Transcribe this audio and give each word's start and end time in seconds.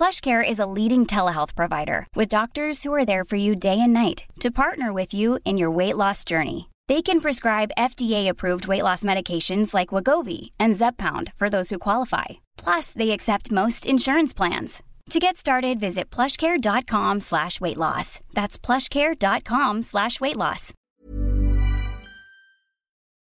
PlushCare 0.00 0.42
is 0.42 0.58
a 0.58 0.64
leading 0.64 1.04
telehealth 1.04 1.54
provider 1.54 2.06
with 2.14 2.36
doctors 2.36 2.82
who 2.82 2.94
are 2.94 3.04
there 3.04 3.22
for 3.22 3.36
you 3.36 3.54
day 3.54 3.78
and 3.78 3.92
night 3.92 4.24
to 4.40 4.50
partner 4.50 4.94
with 4.94 5.12
you 5.12 5.38
in 5.44 5.58
your 5.58 5.70
weight 5.70 5.94
loss 5.94 6.24
journey. 6.24 6.70
They 6.88 7.02
can 7.02 7.20
prescribe 7.20 7.76
FDA-approved 7.76 8.66
weight 8.66 8.82
loss 8.82 9.02
medications 9.02 9.74
like 9.74 9.90
Wagovi 9.90 10.52
and 10.58 10.74
Zepbound 10.74 11.34
for 11.36 11.50
those 11.50 11.68
who 11.68 11.76
qualify. 11.76 12.40
Plus, 12.56 12.94
they 12.94 13.10
accept 13.10 13.52
most 13.52 13.84
insurance 13.84 14.32
plans. 14.32 14.82
To 15.10 15.18
get 15.18 15.36
started, 15.36 15.78
visit 15.78 16.08
plushcare.com 16.08 17.20
slash 17.20 17.60
weight 17.60 17.76
loss. 17.76 18.20
That's 18.32 18.56
plushcare.com 18.56 19.82
slash 19.82 20.18
weight 20.18 20.38
loss. 20.38 20.72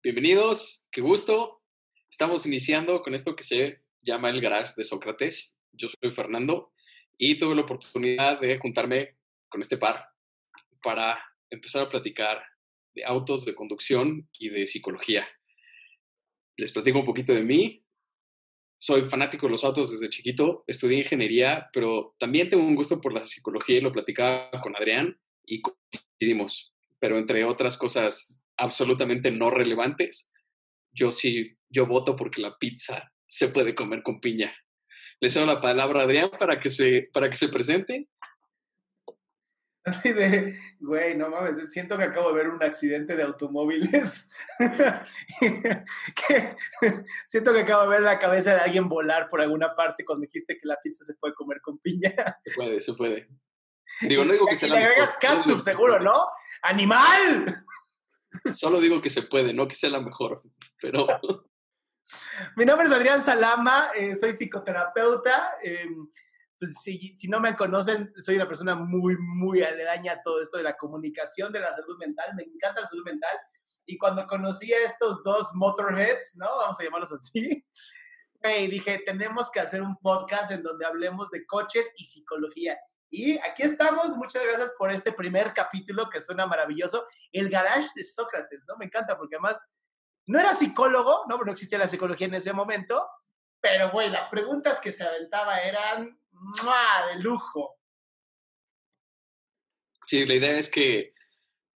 Bienvenidos, 0.03 0.87
qué 0.91 1.03
gusto. 1.03 1.61
Estamos 2.11 2.47
iniciando 2.47 3.03
con 3.03 3.13
esto 3.13 3.35
que 3.35 3.43
se 3.43 3.77
llama 4.01 4.29
el 4.29 4.41
Garage 4.41 4.73
de 4.75 4.83
Sócrates. 4.83 5.53
Yo 5.75 5.87
soy 5.87 6.11
Fernando 6.11 6.72
y 7.17 7.37
tuve 7.37 7.55
la 7.55 7.61
oportunidad 7.61 8.39
de 8.39 8.57
juntarme 8.57 9.17
con 9.49 9.61
este 9.61 9.77
par 9.77 10.09
para 10.81 11.23
empezar 11.49 11.83
a 11.83 11.89
platicar 11.89 12.43
de 12.93 13.03
autos, 13.05 13.45
de 13.45 13.55
conducción 13.55 14.29
y 14.39 14.49
de 14.49 14.67
psicología. 14.67 15.27
Les 16.57 16.71
platico 16.71 16.99
un 16.99 17.05
poquito 17.05 17.33
de 17.33 17.43
mí 17.43 17.83
soy 18.85 19.03
fanático 19.03 19.45
de 19.45 19.51
los 19.51 19.63
autos 19.63 19.91
desde 19.91 20.09
chiquito, 20.09 20.65
estudié 20.67 20.97
ingeniería, 20.97 21.69
pero 21.71 22.17
también 22.19 22.49
tengo 22.49 22.65
un 22.65 22.75
gusto 22.75 22.99
por 22.99 23.13
la 23.13 23.23
psicología 23.23 23.77
y 23.77 23.81
lo 23.81 23.93
platicaba 23.93 24.51
con 24.61 24.75
Adrián 24.75 25.17
y 25.45 25.61
coincidimos. 25.61 26.75
Pero 26.99 27.17
entre 27.17 27.45
otras 27.45 27.77
cosas 27.77 28.43
absolutamente 28.57 29.31
no 29.31 29.49
relevantes, 29.49 30.33
yo 30.91 31.13
sí, 31.13 31.55
yo 31.69 31.87
voto 31.87 32.17
porque 32.17 32.41
la 32.41 32.57
pizza 32.57 33.13
se 33.25 33.47
puede 33.47 33.73
comer 33.73 34.03
con 34.03 34.19
piña. 34.19 34.53
Le 35.19 35.29
cedo 35.29 35.45
la 35.45 35.61
palabra 35.61 36.01
a 36.01 36.03
Adrián 36.03 36.31
para 36.37 36.59
que 36.59 36.69
se, 36.69 37.09
para 37.13 37.29
que 37.29 37.37
se 37.37 37.49
presente 37.49 38.09
Así 39.85 40.13
de, 40.13 40.57
güey, 40.79 41.17
no 41.17 41.29
mames, 41.29 41.69
siento 41.69 41.97
que 41.97 42.05
acabo 42.05 42.29
de 42.29 42.35
ver 42.35 42.47
un 42.47 42.63
accidente 42.63 43.17
de 43.17 43.23
automóviles. 43.23 44.33
siento 47.27 47.53
que 47.53 47.59
acabo 47.59 47.83
de 47.83 47.89
ver 47.89 48.01
la 48.01 48.17
cabeza 48.17 48.53
de 48.53 48.61
alguien 48.61 48.87
volar 48.87 49.27
por 49.27 49.41
alguna 49.41 49.75
parte 49.75 50.05
cuando 50.05 50.25
dijiste 50.25 50.57
que 50.57 50.69
la 50.69 50.79
pizza 50.81 51.03
se 51.03 51.15
puede 51.15 51.33
comer 51.33 51.59
con 51.61 51.79
piña. 51.79 52.13
Se 52.45 52.53
puede, 52.55 52.79
se 52.79 52.93
puede. 52.93 53.27
Digo, 54.07 54.23
no 54.23 54.31
digo 54.31 54.47
que 54.47 54.55
sea 54.55 54.69
la 54.69 54.75
le 54.75 54.85
agregas 54.85 55.17
catsup, 55.19 55.59
seguro, 55.59 55.99
¿no? 55.99 56.27
¡Animal! 56.61 57.65
Solo 58.53 58.79
digo 58.79 59.01
que 59.01 59.09
se 59.09 59.23
puede, 59.23 59.53
no 59.53 59.67
que 59.67 59.75
sea 59.75 59.89
la 59.89 59.99
mejor, 59.99 60.43
pero... 60.81 61.07
Mi 62.55 62.65
nombre 62.65 62.87
es 62.87 62.93
Adrián 62.93 63.21
Salama, 63.21 63.89
eh, 63.95 64.15
soy 64.15 64.33
psicoterapeuta. 64.33 65.57
Eh, 65.63 65.87
pues 66.59 66.75
si, 66.81 67.15
si, 67.17 67.27
no 67.27 67.39
me 67.39 67.55
conocen, 67.55 68.13
soy 68.17 68.35
una 68.35 68.47
persona 68.47 68.75
muy, 68.75 69.17
muy 69.17 69.63
aledaña 69.63 70.13
a 70.13 70.21
todo 70.21 70.41
esto 70.41 70.57
de 70.57 70.63
la 70.63 70.77
comunicación, 70.77 71.51
de 71.51 71.59
la 71.59 71.73
salud 71.73 71.97
mental. 71.97 72.33
Me 72.35 72.43
encanta 72.43 72.81
la 72.81 72.87
salud 72.87 73.03
mental. 73.05 73.37
Y 73.85 73.97
cuando 73.97 74.25
conocí 74.27 74.71
a 74.73 74.85
estos 74.85 75.23
dos 75.23 75.49
motorheads, 75.53 76.35
¿no? 76.35 76.45
Vamos 76.45 76.79
a 76.79 76.83
llamarlos 76.83 77.11
así. 77.11 77.65
Hey, 78.45 78.67
dije, 78.67 79.01
tenemos 79.05 79.49
que 79.49 79.61
hacer 79.61 79.81
un 79.81 79.95
podcast 79.99 80.51
en 80.51 80.63
donde 80.63 80.85
hablemos 80.85 81.31
de 81.31 81.45
coches 81.45 81.93
y 81.95 82.03
psicología. 82.03 82.77
Y 83.09 83.37
aquí 83.37 83.63
estamos. 83.63 84.17
Muchas 84.17 84.43
gracias 84.43 84.73
por 84.77 84.91
este 84.91 85.13
primer 85.13 85.53
capítulo 85.53 86.09
que 86.09 86.21
suena 86.21 86.45
maravilloso. 86.45 87.05
El 87.31 87.49
garage 87.49 87.87
de 87.95 88.03
Sócrates, 88.03 88.65
¿no? 88.67 88.75
Me 88.75 88.83
encanta 88.83 89.17
porque 89.17 89.37
además 89.37 89.61
no 90.27 90.39
era 90.39 90.53
psicólogo, 90.53 91.25
¿no? 91.27 91.35
Pero 91.35 91.45
no 91.45 91.51
existía 91.51 91.77
la 91.77 91.87
psicología 91.87 92.27
en 92.27 92.35
ese 92.35 92.53
momento. 92.53 93.05
Pero, 93.61 93.91
güey, 93.91 94.09
las 94.09 94.27
preguntas 94.27 94.79
que 94.79 94.91
se 94.91 95.03
aventaba 95.03 95.57
eran 95.59 96.19
de 97.15 97.23
lujo. 97.23 97.77
Sí, 100.05 100.25
la 100.25 100.33
idea 100.33 100.57
es 100.57 100.69
que 100.69 101.13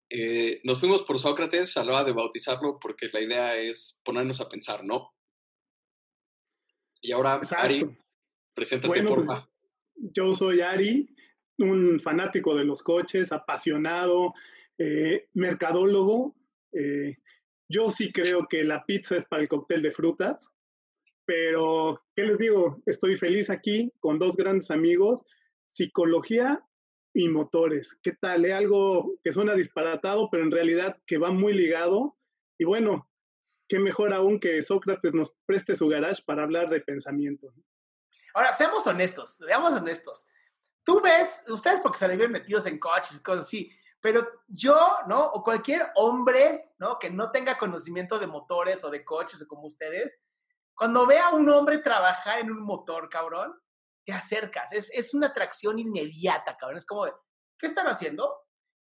eh, 0.09 0.61
nos 0.63 0.79
fuimos 0.79 1.03
por 1.03 1.19
Sócrates 1.19 1.77
a 1.77 1.83
la 1.83 1.93
hora 1.93 2.03
de 2.03 2.13
bautizarlo 2.13 2.79
porque 2.79 3.09
la 3.11 3.21
idea 3.21 3.55
es 3.55 4.01
ponernos 4.03 4.41
a 4.41 4.49
pensar, 4.49 4.83
¿no? 4.83 5.13
Y 7.01 7.11
ahora, 7.11 7.39
Ari, 7.57 7.97
preséntate. 8.53 9.03
Pues, 9.03 9.43
yo 9.95 10.33
soy 10.33 10.61
Ari, 10.61 11.15
un 11.59 11.99
fanático 11.99 12.55
de 12.55 12.65
los 12.65 12.81
coches, 12.81 13.31
apasionado, 13.31 14.33
eh, 14.77 15.29
mercadólogo. 15.33 16.35
Eh, 16.71 17.17
yo 17.67 17.89
sí 17.89 18.11
creo 18.11 18.47
que 18.49 18.63
la 18.63 18.85
pizza 18.85 19.15
es 19.15 19.25
para 19.25 19.41
el 19.41 19.49
cóctel 19.49 19.81
de 19.81 19.91
frutas. 19.91 20.49
Pero, 21.25 22.03
¿qué 22.15 22.23
les 22.23 22.37
digo? 22.37 22.81
Estoy 22.85 23.15
feliz 23.15 23.49
aquí 23.49 23.91
con 23.99 24.19
dos 24.19 24.35
grandes 24.35 24.69
amigos, 24.69 25.23
psicología 25.67 26.63
y 27.13 27.29
motores. 27.29 27.97
¿Qué 28.03 28.11
tal? 28.11 28.45
Es 28.45 28.53
algo 28.53 29.15
que 29.23 29.31
suena 29.31 29.55
disparatado, 29.55 30.29
pero 30.29 30.43
en 30.43 30.51
realidad 30.51 30.97
que 31.07 31.17
va 31.17 31.31
muy 31.31 31.53
ligado. 31.53 32.15
Y 32.59 32.65
bueno, 32.65 33.09
qué 33.67 33.79
mejor 33.79 34.13
aún 34.13 34.39
que 34.39 34.61
Sócrates 34.61 35.13
nos 35.13 35.33
preste 35.45 35.75
su 35.75 35.87
garage 35.87 36.21
para 36.25 36.43
hablar 36.43 36.69
de 36.69 36.81
pensamiento. 36.81 37.53
Ahora, 38.35 38.51
seamos 38.51 38.85
honestos, 38.85 39.37
seamos 39.45 39.73
honestos. 39.73 40.27
Tú 40.83 41.01
ves, 41.01 41.43
ustedes 41.47 41.79
porque 41.79 41.97
se 41.97 42.07
le 42.07 42.17
ven 42.17 42.31
metidos 42.31 42.67
en 42.67 42.77
coches 42.77 43.17
y 43.17 43.23
cosas 43.23 43.45
así, 43.45 43.71
pero 44.05 44.29
yo, 44.47 44.77
¿no? 45.07 45.25
O 45.31 45.41
cualquier 45.41 45.81
hombre, 45.95 46.75
¿no? 46.77 46.99
Que 46.99 47.09
no 47.09 47.31
tenga 47.31 47.57
conocimiento 47.57 48.19
de 48.19 48.27
motores 48.27 48.83
o 48.83 48.91
de 48.91 49.03
coches 49.03 49.41
o 49.41 49.47
como 49.47 49.65
ustedes, 49.65 50.21
cuando 50.75 51.07
ve 51.07 51.17
a 51.17 51.29
un 51.29 51.49
hombre 51.49 51.79
trabajar 51.79 52.37
en 52.37 52.51
un 52.51 52.61
motor, 52.61 53.09
cabrón, 53.09 53.59
te 54.05 54.13
acercas. 54.13 54.73
Es, 54.73 54.91
es 54.91 55.15
una 55.15 55.25
atracción 55.25 55.79
inmediata, 55.79 56.55
cabrón. 56.55 56.77
Es 56.77 56.85
como, 56.85 57.07
¿qué 57.57 57.65
están 57.65 57.87
haciendo? 57.87 58.31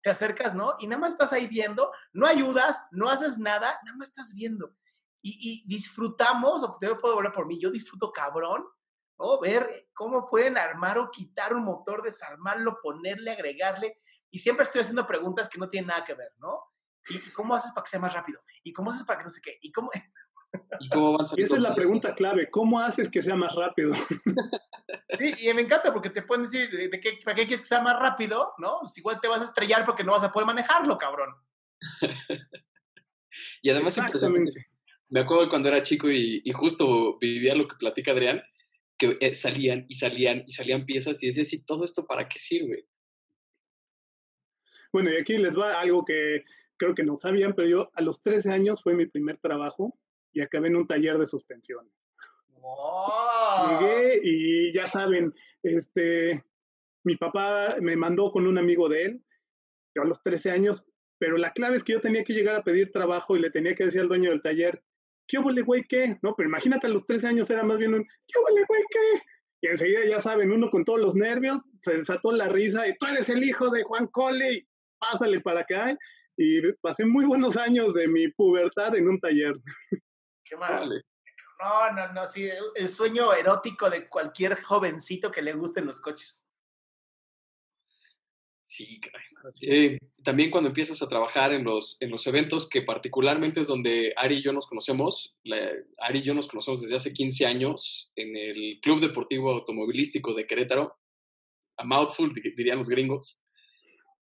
Te 0.02 0.10
acercas, 0.10 0.52
¿no? 0.52 0.74
Y 0.80 0.88
nada 0.88 1.02
más 1.02 1.12
estás 1.12 1.32
ahí 1.32 1.46
viendo, 1.46 1.92
no 2.12 2.26
ayudas, 2.26 2.82
no 2.90 3.08
haces 3.08 3.38
nada, 3.38 3.78
nada 3.84 3.96
más 3.96 4.08
estás 4.08 4.34
viendo. 4.34 4.74
Y, 5.22 5.38
y 5.40 5.68
disfrutamos, 5.68 6.64
o 6.64 6.76
te 6.76 6.92
puedo 6.96 7.14
hablar 7.14 7.32
por 7.32 7.46
mí, 7.46 7.60
yo 7.60 7.70
disfruto 7.70 8.10
cabrón, 8.10 8.64
¿no? 9.20 9.38
Ver 9.38 9.90
cómo 9.94 10.28
pueden 10.28 10.58
armar 10.58 10.98
o 10.98 11.08
quitar 11.12 11.54
un 11.54 11.62
motor, 11.62 12.02
desarmarlo, 12.02 12.80
ponerle, 12.82 13.30
agregarle. 13.30 13.96
Y 14.34 14.38
siempre 14.38 14.64
estoy 14.64 14.80
haciendo 14.80 15.06
preguntas 15.06 15.48
que 15.48 15.58
no 15.58 15.68
tienen 15.68 15.86
nada 15.86 16.04
que 16.04 16.12
ver, 16.12 16.32
¿no? 16.38 16.58
¿Y 17.08 17.30
cómo 17.30 17.54
haces 17.54 17.70
para 17.70 17.84
que 17.84 17.90
sea 17.90 18.00
más 18.00 18.12
rápido? 18.12 18.42
¿Y 18.64 18.72
cómo 18.72 18.90
haces 18.90 19.04
para 19.04 19.18
que 19.20 19.24
no 19.26 19.30
sé 19.30 19.40
qué? 19.40 19.58
¿Y 19.62 19.70
cómo...? 19.70 19.92
¿Y 20.80 21.42
Esa 21.42 21.54
es 21.54 21.62
la 21.62 21.72
pregunta 21.72 22.16
clave. 22.16 22.50
¿Cómo 22.50 22.80
haces 22.80 23.08
que 23.08 23.22
sea 23.22 23.36
más 23.36 23.54
rápido? 23.54 23.94
y 25.38 25.54
me 25.54 25.62
encanta 25.62 25.92
porque 25.92 26.10
te 26.10 26.22
pueden 26.22 26.46
decir, 26.46 26.68
¿de 26.68 26.98
qué, 26.98 27.20
¿para 27.24 27.36
qué 27.36 27.42
quieres 27.42 27.60
que 27.60 27.68
sea 27.68 27.80
más 27.80 27.96
rápido? 27.96 28.54
¿No? 28.58 28.78
Pues 28.80 28.98
igual 28.98 29.20
te 29.20 29.28
vas 29.28 29.40
a 29.40 29.44
estrellar 29.44 29.84
porque 29.84 30.02
no 30.02 30.10
vas 30.10 30.24
a 30.24 30.32
poder 30.32 30.48
manejarlo, 30.48 30.98
cabrón. 30.98 31.32
y 33.62 33.70
además, 33.70 33.96
me 35.10 35.20
acuerdo 35.20 35.48
cuando 35.48 35.68
era 35.68 35.84
chico 35.84 36.10
y, 36.10 36.42
justo 36.52 37.18
vivía 37.20 37.54
lo 37.54 37.68
que 37.68 37.76
platica 37.76 38.10
Adrián, 38.10 38.42
que 38.98 39.16
eh, 39.20 39.36
salían 39.36 39.86
y 39.88 39.94
salían 39.94 40.42
y 40.44 40.50
salían 40.50 40.86
piezas 40.86 41.22
y 41.22 41.28
decía, 41.28 41.44
¿y 41.48 41.64
todo 41.64 41.84
esto 41.84 42.04
para 42.04 42.28
qué 42.28 42.40
sirve? 42.40 42.88
Bueno, 44.94 45.10
y 45.10 45.16
aquí 45.16 45.36
les 45.36 45.58
va 45.58 45.80
algo 45.80 46.04
que 46.04 46.44
creo 46.76 46.94
que 46.94 47.02
no 47.02 47.16
sabían, 47.16 47.52
pero 47.54 47.66
yo 47.66 47.90
a 47.94 48.00
los 48.00 48.22
13 48.22 48.52
años 48.52 48.80
fue 48.80 48.94
mi 48.94 49.06
primer 49.06 49.38
trabajo 49.38 49.98
y 50.32 50.40
acabé 50.40 50.68
en 50.68 50.76
un 50.76 50.86
taller 50.86 51.18
de 51.18 51.26
suspensión. 51.26 51.90
Llegué 53.80 54.20
y 54.22 54.72
ya 54.72 54.86
saben, 54.86 55.34
este, 55.64 56.44
mi 57.02 57.16
papá 57.16 57.74
me 57.80 57.96
mandó 57.96 58.30
con 58.30 58.46
un 58.46 58.56
amigo 58.56 58.88
de 58.88 59.02
él, 59.02 59.24
yo 59.96 60.02
a 60.02 60.06
los 60.06 60.22
13 60.22 60.52
años, 60.52 60.84
pero 61.18 61.38
la 61.38 61.52
clave 61.52 61.76
es 61.76 61.82
que 61.82 61.94
yo 61.94 62.00
tenía 62.00 62.22
que 62.22 62.32
llegar 62.32 62.54
a 62.54 62.62
pedir 62.62 62.92
trabajo 62.92 63.36
y 63.36 63.40
le 63.40 63.50
tenía 63.50 63.74
que 63.74 63.86
decir 63.86 64.00
al 64.00 64.08
dueño 64.08 64.30
del 64.30 64.42
taller, 64.42 64.80
¿qué 65.26 65.38
huele, 65.38 65.62
güey, 65.62 65.82
qué? 65.88 66.20
No, 66.22 66.36
pero 66.36 66.48
imagínate, 66.48 66.86
a 66.86 66.90
los 66.90 67.04
13 67.04 67.26
años 67.26 67.50
era 67.50 67.64
más 67.64 67.78
bien 67.78 67.94
un, 67.94 68.04
¿qué 68.04 68.38
huele, 68.38 68.64
güey, 68.68 68.82
qué? 68.88 69.22
Y 69.62 69.66
enseguida, 69.66 70.06
ya 70.08 70.20
saben, 70.20 70.52
uno 70.52 70.70
con 70.70 70.84
todos 70.84 71.00
los 71.00 71.16
nervios, 71.16 71.68
se 71.80 71.96
desató 71.96 72.30
la 72.30 72.48
risa 72.48 72.86
y 72.86 72.96
tú 72.96 73.06
eres 73.06 73.28
el 73.28 73.42
hijo 73.42 73.70
de 73.70 73.82
Juan 73.82 74.06
Cole 74.06 74.68
pásale 75.10 75.40
para 75.40 75.60
acá. 75.60 75.96
y 76.36 76.72
pasé 76.80 77.04
muy 77.04 77.24
buenos 77.24 77.56
años 77.56 77.94
de 77.94 78.08
mi 78.08 78.28
pubertad 78.28 78.96
en 78.96 79.08
un 79.08 79.20
taller. 79.20 79.54
Qué 80.44 80.56
mal. 80.56 81.02
No, 81.60 81.92
no, 81.92 82.12
no, 82.12 82.26
sí, 82.26 82.48
el 82.74 82.88
sueño 82.88 83.32
erótico 83.32 83.88
de 83.88 84.08
cualquier 84.08 84.60
jovencito 84.60 85.30
que 85.30 85.42
le 85.42 85.52
gusten 85.52 85.86
los 85.86 86.00
coches. 86.00 86.44
Sí, 88.62 89.00
Sí, 89.52 89.98
también 90.22 90.50
cuando 90.50 90.68
empiezas 90.68 91.02
a 91.02 91.08
trabajar 91.08 91.52
en 91.52 91.64
los, 91.64 91.98
en 92.00 92.10
los 92.10 92.26
eventos, 92.26 92.68
que 92.68 92.82
particularmente 92.82 93.60
es 93.60 93.66
donde 93.66 94.14
Ari 94.16 94.38
y 94.38 94.42
yo 94.42 94.52
nos 94.52 94.66
conocemos, 94.66 95.36
Ari 95.98 96.20
y 96.20 96.22
yo 96.22 96.32
nos 96.32 96.48
conocemos 96.48 96.80
desde 96.80 96.96
hace 96.96 97.12
15 97.12 97.44
años 97.44 98.10
en 98.16 98.36
el 98.36 98.80
Club 98.80 99.00
Deportivo 99.00 99.52
Automovilístico 99.52 100.32
de 100.32 100.46
Querétaro, 100.46 100.96
a 101.76 101.84
mouthful, 101.84 102.32
dirían 102.32 102.78
los 102.78 102.88
gringos, 102.88 103.42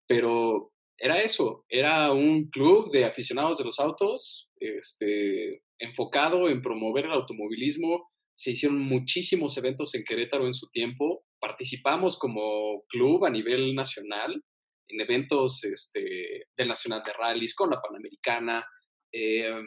pero 0.08 0.71
era 0.98 1.20
eso, 1.20 1.64
era 1.68 2.12
un 2.12 2.48
club 2.50 2.90
de 2.92 3.04
aficionados 3.04 3.58
de 3.58 3.64
los 3.64 3.78
autos, 3.80 4.50
este, 4.60 5.62
enfocado 5.78 6.48
en 6.48 6.62
promover 6.62 7.06
el 7.06 7.12
automovilismo, 7.12 8.06
se 8.34 8.52
hicieron 8.52 8.78
muchísimos 8.78 9.56
eventos 9.58 9.94
en 9.94 10.04
Querétaro 10.04 10.46
en 10.46 10.54
su 10.54 10.68
tiempo, 10.70 11.24
participamos 11.40 12.18
como 12.18 12.84
club 12.88 13.24
a 13.24 13.30
nivel 13.30 13.74
nacional 13.74 14.42
en 14.88 15.00
eventos 15.00 15.64
este, 15.64 16.46
del 16.56 16.68
Nacional 16.68 17.02
de 17.04 17.12
Rallys, 17.12 17.54
con 17.54 17.70
la 17.70 17.80
Panamericana. 17.80 18.64
Eh, 19.12 19.60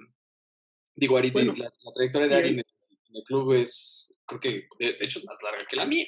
digo, 0.96 1.18
Ari, 1.18 1.32
la, 1.32 1.72
trayectoria 1.94 2.28
de 2.28 2.36
Ari 2.36 2.50
en 2.50 2.60
el, 2.60 3.24
club 3.26 3.54
es, 3.54 4.14
creo 4.26 4.40
que 4.40 4.68
de, 4.80 4.98
hecho 5.00 5.20
es 5.20 5.26
más 5.26 5.42
larga 5.44 5.66
que 5.70 5.76
la 5.76 5.86
mía. 5.86 6.08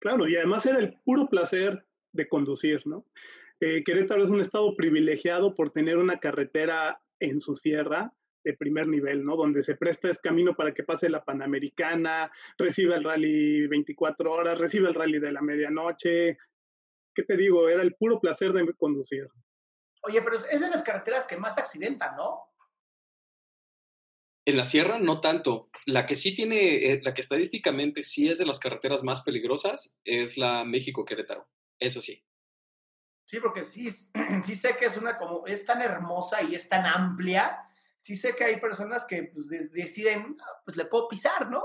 Claro, 0.00 0.28
y 0.28 0.36
además 0.36 0.66
era 0.66 0.78
el 0.78 0.94
puro 1.04 1.28
placer 1.28 1.86
de 2.12 2.28
conducir, 2.28 2.82
¿no? 2.86 3.06
Eh, 3.64 3.84
Querétaro 3.84 4.24
es 4.24 4.30
un 4.30 4.40
estado 4.40 4.74
privilegiado 4.74 5.54
por 5.54 5.70
tener 5.70 5.96
una 5.96 6.18
carretera 6.18 7.00
en 7.20 7.38
su 7.38 7.54
sierra 7.54 8.12
de 8.42 8.54
primer 8.54 8.88
nivel, 8.88 9.24
¿no? 9.24 9.36
Donde 9.36 9.62
se 9.62 9.76
presta 9.76 10.10
ese 10.10 10.18
camino 10.20 10.56
para 10.56 10.74
que 10.74 10.82
pase 10.82 11.08
la 11.08 11.22
Panamericana, 11.22 12.32
recibe 12.58 12.96
el 12.96 13.04
rally 13.04 13.68
24 13.68 14.32
horas, 14.32 14.58
recibe 14.58 14.88
el 14.88 14.94
rally 14.94 15.20
de 15.20 15.30
la 15.30 15.42
medianoche. 15.42 16.38
¿Qué 17.14 17.22
te 17.22 17.36
digo? 17.36 17.68
Era 17.68 17.82
el 17.82 17.94
puro 17.94 18.18
placer 18.18 18.52
de 18.52 18.66
conducir. 18.74 19.28
Oye, 20.02 20.20
pero 20.22 20.34
es 20.34 20.60
de 20.60 20.68
las 20.68 20.82
carreteras 20.82 21.28
que 21.28 21.36
más 21.36 21.56
accidentan, 21.56 22.16
¿no? 22.16 22.40
En 24.44 24.56
la 24.56 24.64
sierra 24.64 24.98
no 24.98 25.20
tanto. 25.20 25.70
La 25.86 26.04
que 26.04 26.16
sí 26.16 26.34
tiene, 26.34 26.90
eh, 26.90 27.00
la 27.04 27.14
que 27.14 27.20
estadísticamente 27.20 28.02
sí 28.02 28.28
es 28.28 28.38
de 28.38 28.46
las 28.46 28.58
carreteras 28.58 29.04
más 29.04 29.22
peligrosas 29.22 30.00
es 30.02 30.36
la 30.36 30.64
México-Querétaro. 30.64 31.48
Eso 31.78 32.00
sí. 32.00 32.24
Sí, 33.32 33.40
porque 33.40 33.64
sí, 33.64 33.88
sí 34.44 34.54
sé 34.54 34.76
que 34.76 34.84
es 34.84 34.96
una 34.98 35.16
como, 35.16 35.46
es 35.46 35.64
tan 35.64 35.80
hermosa 35.80 36.42
y 36.42 36.54
es 36.54 36.68
tan 36.68 36.84
amplia 36.84 37.66
sí 38.02 38.16
sé 38.16 38.34
que 38.34 38.44
hay 38.44 38.60
personas 38.60 39.06
que 39.08 39.30
pues, 39.32 39.48
deciden, 39.72 40.36
ah, 40.38 40.60
pues 40.64 40.76
le 40.76 40.84
puedo 40.84 41.08
pisar, 41.08 41.48
¿no? 41.48 41.62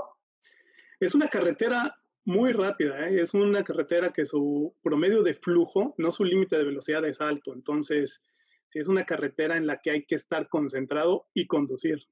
Es 1.00 1.14
una 1.14 1.28
carretera 1.28 1.94
muy 2.24 2.52
rápida, 2.52 3.08
¿eh? 3.08 3.20
es 3.20 3.34
una 3.34 3.64
carretera 3.64 4.12
que 4.12 4.24
su 4.24 4.74
promedio 4.82 5.22
de 5.22 5.34
flujo, 5.34 5.94
no 5.98 6.10
su 6.10 6.24
límite 6.24 6.56
de 6.56 6.64
velocidad 6.64 7.04
es 7.06 7.20
alto, 7.20 7.54
entonces 7.54 8.22
sí 8.68 8.78
es 8.78 8.88
una 8.88 9.04
carretera 9.04 9.56
en 9.56 9.66
la 9.66 9.80
que 9.80 9.90
hay 9.90 10.04
que 10.04 10.14
estar 10.14 10.48
concentrado 10.48 11.28
y 11.34 11.46
conducir. 11.46 12.06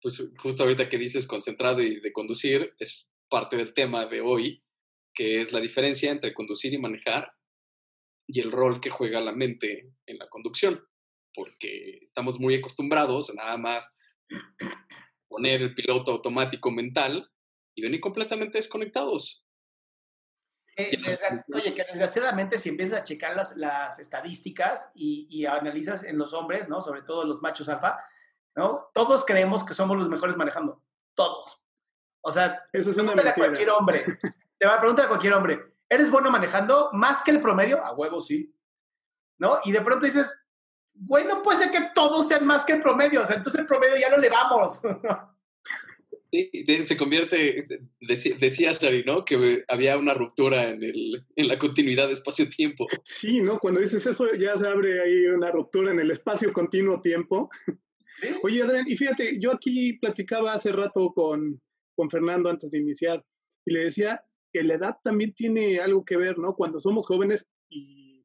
Pues 0.00 0.26
justo 0.38 0.64
ahorita 0.64 0.88
que 0.88 0.98
dices 0.98 1.26
concentrado 1.26 1.80
y 1.82 2.00
de 2.00 2.12
conducir, 2.12 2.74
es 2.78 3.06
parte 3.28 3.56
del 3.56 3.74
tema 3.74 4.06
de 4.06 4.20
hoy, 4.20 4.64
que 5.14 5.40
es 5.40 5.52
la 5.52 5.60
diferencia 5.60 6.10
entre 6.10 6.34
conducir 6.34 6.72
y 6.72 6.78
manejar 6.78 7.32
y 8.26 8.40
el 8.40 8.52
rol 8.52 8.80
que 8.80 8.90
juega 8.90 9.20
la 9.20 9.32
mente 9.32 9.92
en 10.06 10.18
la 10.18 10.28
conducción 10.28 10.82
porque 11.34 11.98
estamos 12.02 12.38
muy 12.38 12.56
acostumbrados 12.56 13.30
a 13.30 13.34
nada 13.34 13.56
más 13.56 13.98
poner 15.28 15.62
el 15.62 15.74
piloto 15.74 16.12
automático 16.12 16.70
mental 16.70 17.30
y 17.74 17.82
venir 17.82 18.00
completamente 18.00 18.58
desconectados. 18.58 19.44
Eh, 20.76 20.98
oye, 21.52 21.74
que 21.74 21.84
desgraciadamente 21.84 22.58
si 22.58 22.70
empiezas 22.70 23.00
a 23.00 23.04
checar 23.04 23.36
las, 23.36 23.56
las 23.56 23.98
estadísticas 23.98 24.90
y, 24.94 25.26
y, 25.28 25.44
analizas 25.44 26.02
en 26.02 26.16
los 26.16 26.32
hombres, 26.32 26.70
¿no? 26.70 26.80
Sobre 26.80 27.02
todo 27.02 27.26
los 27.26 27.42
machos 27.42 27.68
alfa, 27.68 27.98
¿no? 28.56 28.90
Todos 28.94 29.26
creemos 29.26 29.64
que 29.64 29.74
somos 29.74 29.98
los 29.98 30.08
mejores 30.08 30.36
manejando. 30.36 30.82
Todos. 31.14 31.66
O 32.22 32.32
sea, 32.32 32.62
Eso 32.72 32.90
es 32.90 32.96
una 32.96 33.12
a 33.30 33.34
cualquier 33.34 33.68
hombre. 33.68 34.18
Te 34.58 34.66
va 34.66 34.74
a 34.74 34.80
preguntar 34.80 35.06
a 35.06 35.08
cualquier 35.08 35.34
hombre, 35.34 35.71
¿eres 35.92 36.10
bueno 36.10 36.30
manejando 36.30 36.88
más 36.92 37.22
que 37.22 37.30
el 37.30 37.40
promedio? 37.40 37.84
A 37.84 37.92
huevo, 37.92 38.20
sí. 38.20 38.54
¿No? 39.38 39.58
Y 39.64 39.72
de 39.72 39.80
pronto 39.82 40.06
dices, 40.06 40.34
bueno, 40.94 41.36
no 41.36 41.42
puede 41.42 41.58
ser 41.58 41.70
que 41.70 41.88
todos 41.94 42.28
sean 42.28 42.46
más 42.46 42.64
que 42.64 42.72
el 42.72 42.80
promedio, 42.80 43.22
o 43.22 43.24
sea, 43.24 43.36
entonces 43.36 43.60
el 43.60 43.66
promedio 43.66 43.96
ya 44.00 44.08
lo 44.08 44.16
elevamos. 44.16 44.80
Sí, 46.30 46.50
se 46.84 46.96
convierte, 46.96 47.66
decía 48.00 48.72
Sari, 48.72 49.04
¿no? 49.04 49.22
Que 49.22 49.64
había 49.68 49.98
una 49.98 50.14
ruptura 50.14 50.70
en, 50.70 50.82
el, 50.82 51.26
en 51.36 51.46
la 51.46 51.58
continuidad 51.58 52.06
de 52.06 52.14
espacio-tiempo. 52.14 52.86
Sí, 53.04 53.42
¿no? 53.42 53.58
Cuando 53.58 53.80
dices 53.80 54.06
eso 54.06 54.32
ya 54.34 54.56
se 54.56 54.66
abre 54.66 55.02
ahí 55.02 55.26
una 55.26 55.50
ruptura 55.50 55.92
en 55.92 56.00
el 56.00 56.10
espacio 56.10 56.50
continuo-tiempo. 56.54 57.50
Oye, 58.42 58.62
Adrián, 58.62 58.86
y 58.88 58.96
fíjate, 58.96 59.38
yo 59.38 59.52
aquí 59.52 59.94
platicaba 59.94 60.54
hace 60.54 60.72
rato 60.72 61.12
con, 61.12 61.60
con 61.94 62.08
Fernando 62.08 62.48
antes 62.48 62.70
de 62.70 62.78
iniciar 62.78 63.22
y 63.66 63.74
le 63.74 63.80
decía 63.80 64.24
que 64.52 64.62
la 64.62 64.74
edad 64.74 64.96
también 65.02 65.32
tiene 65.34 65.80
algo 65.80 66.04
que 66.04 66.16
ver, 66.16 66.38
¿no? 66.38 66.54
Cuando 66.54 66.80
somos 66.80 67.06
jóvenes 67.06 67.48
y 67.70 68.24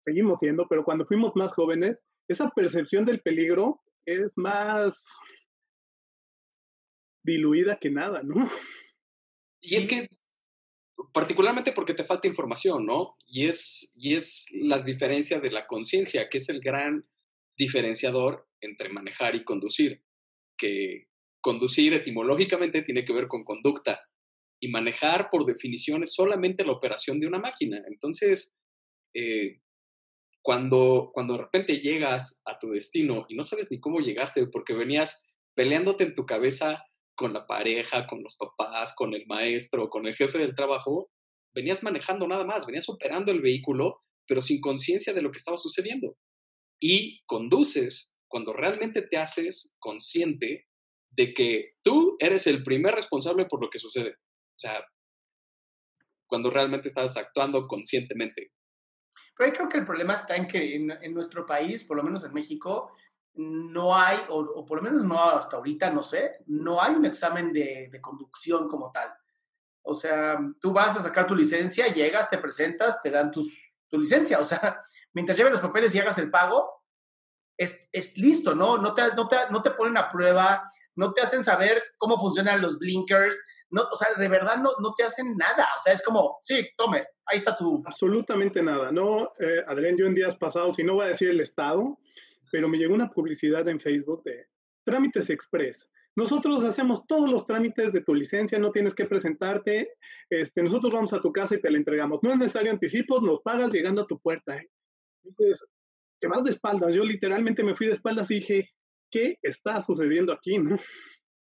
seguimos 0.00 0.38
siendo, 0.38 0.66
pero 0.68 0.84
cuando 0.84 1.06
fuimos 1.06 1.34
más 1.36 1.54
jóvenes, 1.54 2.02
esa 2.28 2.50
percepción 2.50 3.04
del 3.04 3.20
peligro 3.20 3.80
es 4.04 4.34
más 4.36 5.06
diluida 7.24 7.78
que 7.80 7.90
nada, 7.90 8.22
¿no? 8.22 8.50
Y 9.60 9.76
es 9.76 9.86
que, 9.86 10.08
particularmente 11.12 11.72
porque 11.72 11.94
te 11.94 12.04
falta 12.04 12.26
información, 12.26 12.84
¿no? 12.84 13.16
Y 13.26 13.46
es, 13.46 13.92
y 13.94 14.14
es 14.14 14.46
la 14.52 14.80
diferencia 14.80 15.40
de 15.40 15.52
la 15.52 15.66
conciencia, 15.66 16.28
que 16.28 16.38
es 16.38 16.48
el 16.48 16.60
gran 16.60 17.06
diferenciador 17.56 18.48
entre 18.60 18.88
manejar 18.88 19.36
y 19.36 19.44
conducir, 19.44 20.02
que 20.58 21.06
conducir 21.40 21.94
etimológicamente 21.94 22.82
tiene 22.82 23.04
que 23.04 23.12
ver 23.12 23.28
con 23.28 23.44
conducta 23.44 24.00
y 24.62 24.68
manejar 24.68 25.28
por 25.28 25.44
definición 25.44 26.04
es 26.04 26.14
solamente 26.14 26.64
la 26.64 26.72
operación 26.72 27.18
de 27.18 27.26
una 27.26 27.40
máquina. 27.40 27.82
Entonces, 27.88 28.56
eh, 29.12 29.60
cuando, 30.40 31.10
cuando 31.12 31.34
de 31.34 31.42
repente 31.42 31.80
llegas 31.80 32.40
a 32.46 32.58
tu 32.60 32.70
destino 32.70 33.26
y 33.28 33.34
no 33.34 33.42
sabes 33.42 33.72
ni 33.72 33.80
cómo 33.80 33.98
llegaste 33.98 34.46
porque 34.46 34.72
venías 34.72 35.20
peleándote 35.56 36.04
en 36.04 36.14
tu 36.14 36.24
cabeza 36.26 36.84
con 37.16 37.32
la 37.32 37.44
pareja, 37.44 38.06
con 38.06 38.22
los 38.22 38.36
papás, 38.36 38.94
con 38.96 39.14
el 39.14 39.26
maestro, 39.26 39.90
con 39.90 40.06
el 40.06 40.14
jefe 40.14 40.38
del 40.38 40.54
trabajo, 40.54 41.10
venías 41.52 41.82
manejando 41.82 42.28
nada 42.28 42.44
más, 42.44 42.64
venías 42.64 42.88
operando 42.88 43.32
el 43.32 43.40
vehículo, 43.40 44.00
pero 44.28 44.40
sin 44.40 44.60
conciencia 44.60 45.12
de 45.12 45.22
lo 45.22 45.32
que 45.32 45.38
estaba 45.38 45.56
sucediendo. 45.56 46.16
Y 46.80 47.20
conduces 47.26 48.14
cuando 48.28 48.52
realmente 48.52 49.02
te 49.02 49.16
haces 49.16 49.74
consciente 49.80 50.66
de 51.10 51.34
que 51.34 51.72
tú 51.82 52.16
eres 52.20 52.46
el 52.46 52.62
primer 52.62 52.94
responsable 52.94 53.46
por 53.46 53.60
lo 53.60 53.68
que 53.68 53.80
sucede. 53.80 54.14
O 54.62 54.68
sea, 54.68 54.84
cuando 56.26 56.50
realmente 56.50 56.86
estás 56.86 57.16
actuando 57.16 57.66
conscientemente. 57.66 58.52
Pero 59.36 59.50
ahí 59.50 59.56
creo 59.56 59.68
que 59.68 59.78
el 59.78 59.84
problema 59.84 60.14
está 60.14 60.36
en 60.36 60.46
que 60.46 60.76
en, 60.76 61.14
nuestro 61.14 61.44
país, 61.44 61.82
por 61.84 61.96
lo 61.96 62.02
menos 62.04 62.22
en 62.24 62.32
México, 62.32 62.92
no 63.34 63.96
hay, 63.96 64.18
o, 64.28 64.64
por 64.64 64.78
lo 64.78 64.82
menos 64.82 65.04
no 65.04 65.20
hasta 65.20 65.56
ahorita, 65.56 65.90
no 65.90 66.02
sé, 66.02 66.38
no 66.46 66.80
hay 66.80 66.94
un 66.94 67.06
examen 67.06 67.52
de, 67.52 67.90
conducción 68.00 68.68
como 68.68 68.92
tal. 68.92 69.12
O 69.82 69.94
sea, 69.94 70.38
tú 70.60 70.72
vas 70.72 70.96
a 70.96 71.02
sacar 71.02 71.26
tu 71.26 71.34
licencia, 71.34 71.92
llegas, 71.92 72.30
te 72.30 72.38
presentas, 72.38 73.02
te 73.02 73.10
dan 73.10 73.32
tu 73.32 73.44
licencia. 73.90 74.38
O 74.38 74.44
sea, 74.44 74.78
mientras 75.12 75.36
lleves 75.36 75.54
los 75.54 75.60
papeles 75.60 75.92
y 75.94 75.98
hagas 75.98 76.18
el 76.18 76.30
pago, 76.30 76.82
es, 77.56 77.88
es 77.92 78.16
listo, 78.16 78.54
¿no? 78.54 78.78
No 78.78 78.94
te, 78.94 79.02
no, 79.16 79.28
te, 79.28 79.36
no 79.50 79.60
te 79.60 79.72
ponen 79.72 79.96
a 79.96 80.08
prueba, 80.08 80.64
no 80.94 81.12
te 81.12 81.20
hacen 81.20 81.44
saber 81.44 81.82
cómo 81.98 82.18
funcionan 82.18 82.62
los 82.62 82.78
blinkers, 82.78 83.42
no, 83.72 83.82
o 83.90 83.96
sea, 83.96 84.08
de 84.16 84.28
verdad 84.28 84.56
no, 84.58 84.70
no 84.80 84.92
te 84.94 85.02
hacen 85.02 85.34
nada. 85.36 85.66
O 85.76 85.80
sea, 85.82 85.94
es 85.94 86.02
como, 86.02 86.38
sí, 86.42 86.68
tome, 86.76 87.04
ahí 87.24 87.38
está 87.38 87.56
tu... 87.56 87.82
Absolutamente 87.84 88.62
nada. 88.62 88.92
No, 88.92 89.32
eh, 89.40 89.64
Adrián, 89.66 89.96
yo 89.96 90.06
en 90.06 90.14
días 90.14 90.36
pasados, 90.36 90.78
y 90.78 90.84
no 90.84 90.94
voy 90.94 91.06
a 91.06 91.08
decir 91.08 91.30
el 91.30 91.40
estado, 91.40 91.98
pero 92.50 92.68
me 92.68 92.76
llegó 92.76 92.94
una 92.94 93.10
publicidad 93.10 93.66
en 93.68 93.80
Facebook 93.80 94.22
de 94.24 94.46
trámites 94.84 95.30
express. 95.30 95.88
Nosotros 96.14 96.62
hacemos 96.64 97.06
todos 97.06 97.30
los 97.30 97.46
trámites 97.46 97.92
de 97.92 98.02
tu 98.02 98.14
licencia, 98.14 98.58
no 98.58 98.70
tienes 98.70 98.94
que 98.94 99.06
presentarte, 99.06 99.94
este, 100.28 100.62
nosotros 100.62 100.92
vamos 100.92 101.14
a 101.14 101.20
tu 101.20 101.32
casa 101.32 101.54
y 101.54 101.60
te 101.62 101.70
la 101.70 101.78
entregamos. 101.78 102.20
No 102.22 102.30
es 102.30 102.38
necesario 102.38 102.70
anticipos, 102.70 103.22
nos 103.22 103.40
pagas 103.40 103.72
llegando 103.72 104.02
a 104.02 104.06
tu 104.06 104.20
puerta. 104.20 104.56
¿eh? 104.58 104.68
Dices, 105.22 105.64
te 106.20 106.28
vas 106.28 106.44
de 106.44 106.50
espaldas. 106.50 106.94
Yo 106.94 107.04
literalmente 107.04 107.64
me 107.64 107.74
fui 107.74 107.86
de 107.86 107.94
espaldas 107.94 108.30
y 108.30 108.34
dije, 108.34 108.70
¿qué 109.10 109.38
está 109.40 109.80
sucediendo 109.80 110.34
aquí? 110.34 110.58
¿no? 110.58 110.76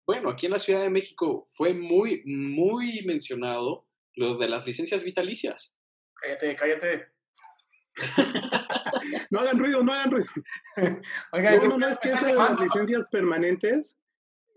Bueno, 0.05 0.29
aquí 0.29 0.47
en 0.47 0.51
la 0.51 0.59
Ciudad 0.59 0.81
de 0.81 0.89
México 0.89 1.45
fue 1.55 1.73
muy, 1.73 2.23
muy 2.25 3.01
mencionado 3.05 3.87
lo 4.15 4.37
de 4.37 4.49
las 4.49 4.67
licencias 4.67 5.03
vitalicias. 5.03 5.77
Cállate, 6.15 6.55
cállate. 6.55 7.07
no 9.31 9.39
hagan 9.39 9.59
ruido, 9.59 9.83
no 9.83 9.93
hagan 9.93 10.11
ruido. 10.11 10.27
Oigan, 11.31 11.57
no, 11.57 11.67
no, 11.67 11.77
no, 11.77 11.87
es 11.87 11.99
que 11.99 12.09
esas 12.09 12.25
de 12.25 12.33
las 12.33 12.59
licencias 12.59 13.05
permanentes, 13.11 13.97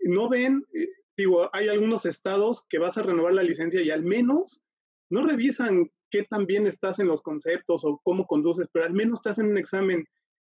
no 0.01 0.27
ven, 0.29 0.65
eh, 0.73 0.89
digo, 1.15 1.49
hay 1.53 1.69
algunos 1.69 2.05
estados 2.05 2.65
que 2.69 2.79
vas 2.79 2.97
a 2.97 3.03
renovar 3.03 3.33
la 3.33 3.43
licencia 3.43 3.81
y 3.81 3.91
al 3.91 4.03
menos 4.03 4.61
no 5.09 5.25
revisan 5.25 5.91
qué 6.09 6.23
tan 6.23 6.45
bien 6.45 6.67
estás 6.67 6.99
en 6.99 7.07
los 7.07 7.21
conceptos 7.21 7.83
o 7.85 8.01
cómo 8.03 8.25
conduces, 8.27 8.67
pero 8.71 8.85
al 8.85 8.93
menos 8.93 9.21
te 9.21 9.29
hacen 9.29 9.47
un 9.47 9.57
examen 9.57 10.05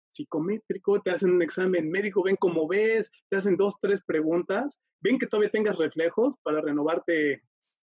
psicométrico, 0.09 1.01
te 1.01 1.11
hacen 1.11 1.31
un 1.31 1.41
examen 1.41 1.89
médico, 1.89 2.23
ven 2.23 2.35
cómo 2.37 2.67
ves, 2.67 3.11
te 3.29 3.37
hacen 3.37 3.57
dos, 3.57 3.75
tres 3.79 4.01
preguntas, 4.05 4.79
ven 5.01 5.17
que 5.17 5.27
todavía 5.27 5.51
tengas 5.51 5.77
reflejos 5.77 6.35
para 6.43 6.61
renovarte 6.61 7.41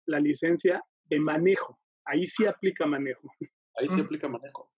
la 0.06 0.20
licencia 0.20 0.82
de 1.04 1.20
manejo. 1.20 1.78
Ahí 2.04 2.26
sí 2.26 2.46
aplica 2.46 2.86
manejo. 2.86 3.30
Ahí 3.76 3.88
sí 3.88 4.00
aplica 4.00 4.28
manejo. 4.28 4.70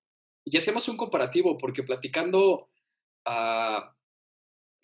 Y 0.44 0.56
hacemos 0.56 0.88
un 0.88 0.96
comparativo, 0.96 1.56
porque 1.58 1.82
platicando, 1.82 2.68
uh, 3.26 3.80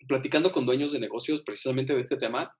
platicando 0.07 0.51
con 0.51 0.65
dueños 0.65 0.91
de 0.91 0.99
negocios 0.99 1.41
precisamente 1.41 1.93
de 1.93 2.01
este 2.01 2.17
tema, 2.17 2.55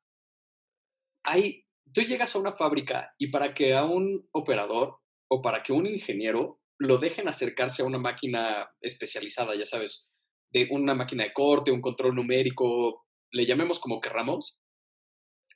hay, 1.24 1.66
tú 1.94 2.01
llegas 2.01 2.36
a 2.36 2.39
una 2.39 2.51
fábrica 2.51 3.13
y 3.18 3.27
para 3.27 3.54
que 3.54 3.75
a 3.75 3.86
un 3.86 4.27
operador 4.32 5.00
o 5.30 5.42
para 5.42 5.63
que 5.63 5.74
un 5.74 5.88
ingeniero 5.88 6.60
lo 6.79 6.98
dejen 6.98 7.27
acercarse 7.27 7.81
a 7.81 7.86
una 7.86 7.98
máquina 7.98 8.69
especializada, 8.81 9.55
ya 9.55 9.65
sabes, 9.65 10.10
de 10.51 10.67
una 10.72 10.93
máquina 10.93 11.24
de 11.24 11.34
corte, 11.34 11.72
un 11.72 11.81
control 11.81 12.15
numérico, 12.15 13.05
le 13.31 13.46
llamemos 13.46 13.79
como 13.79 14.00
querramos, 14.00 14.60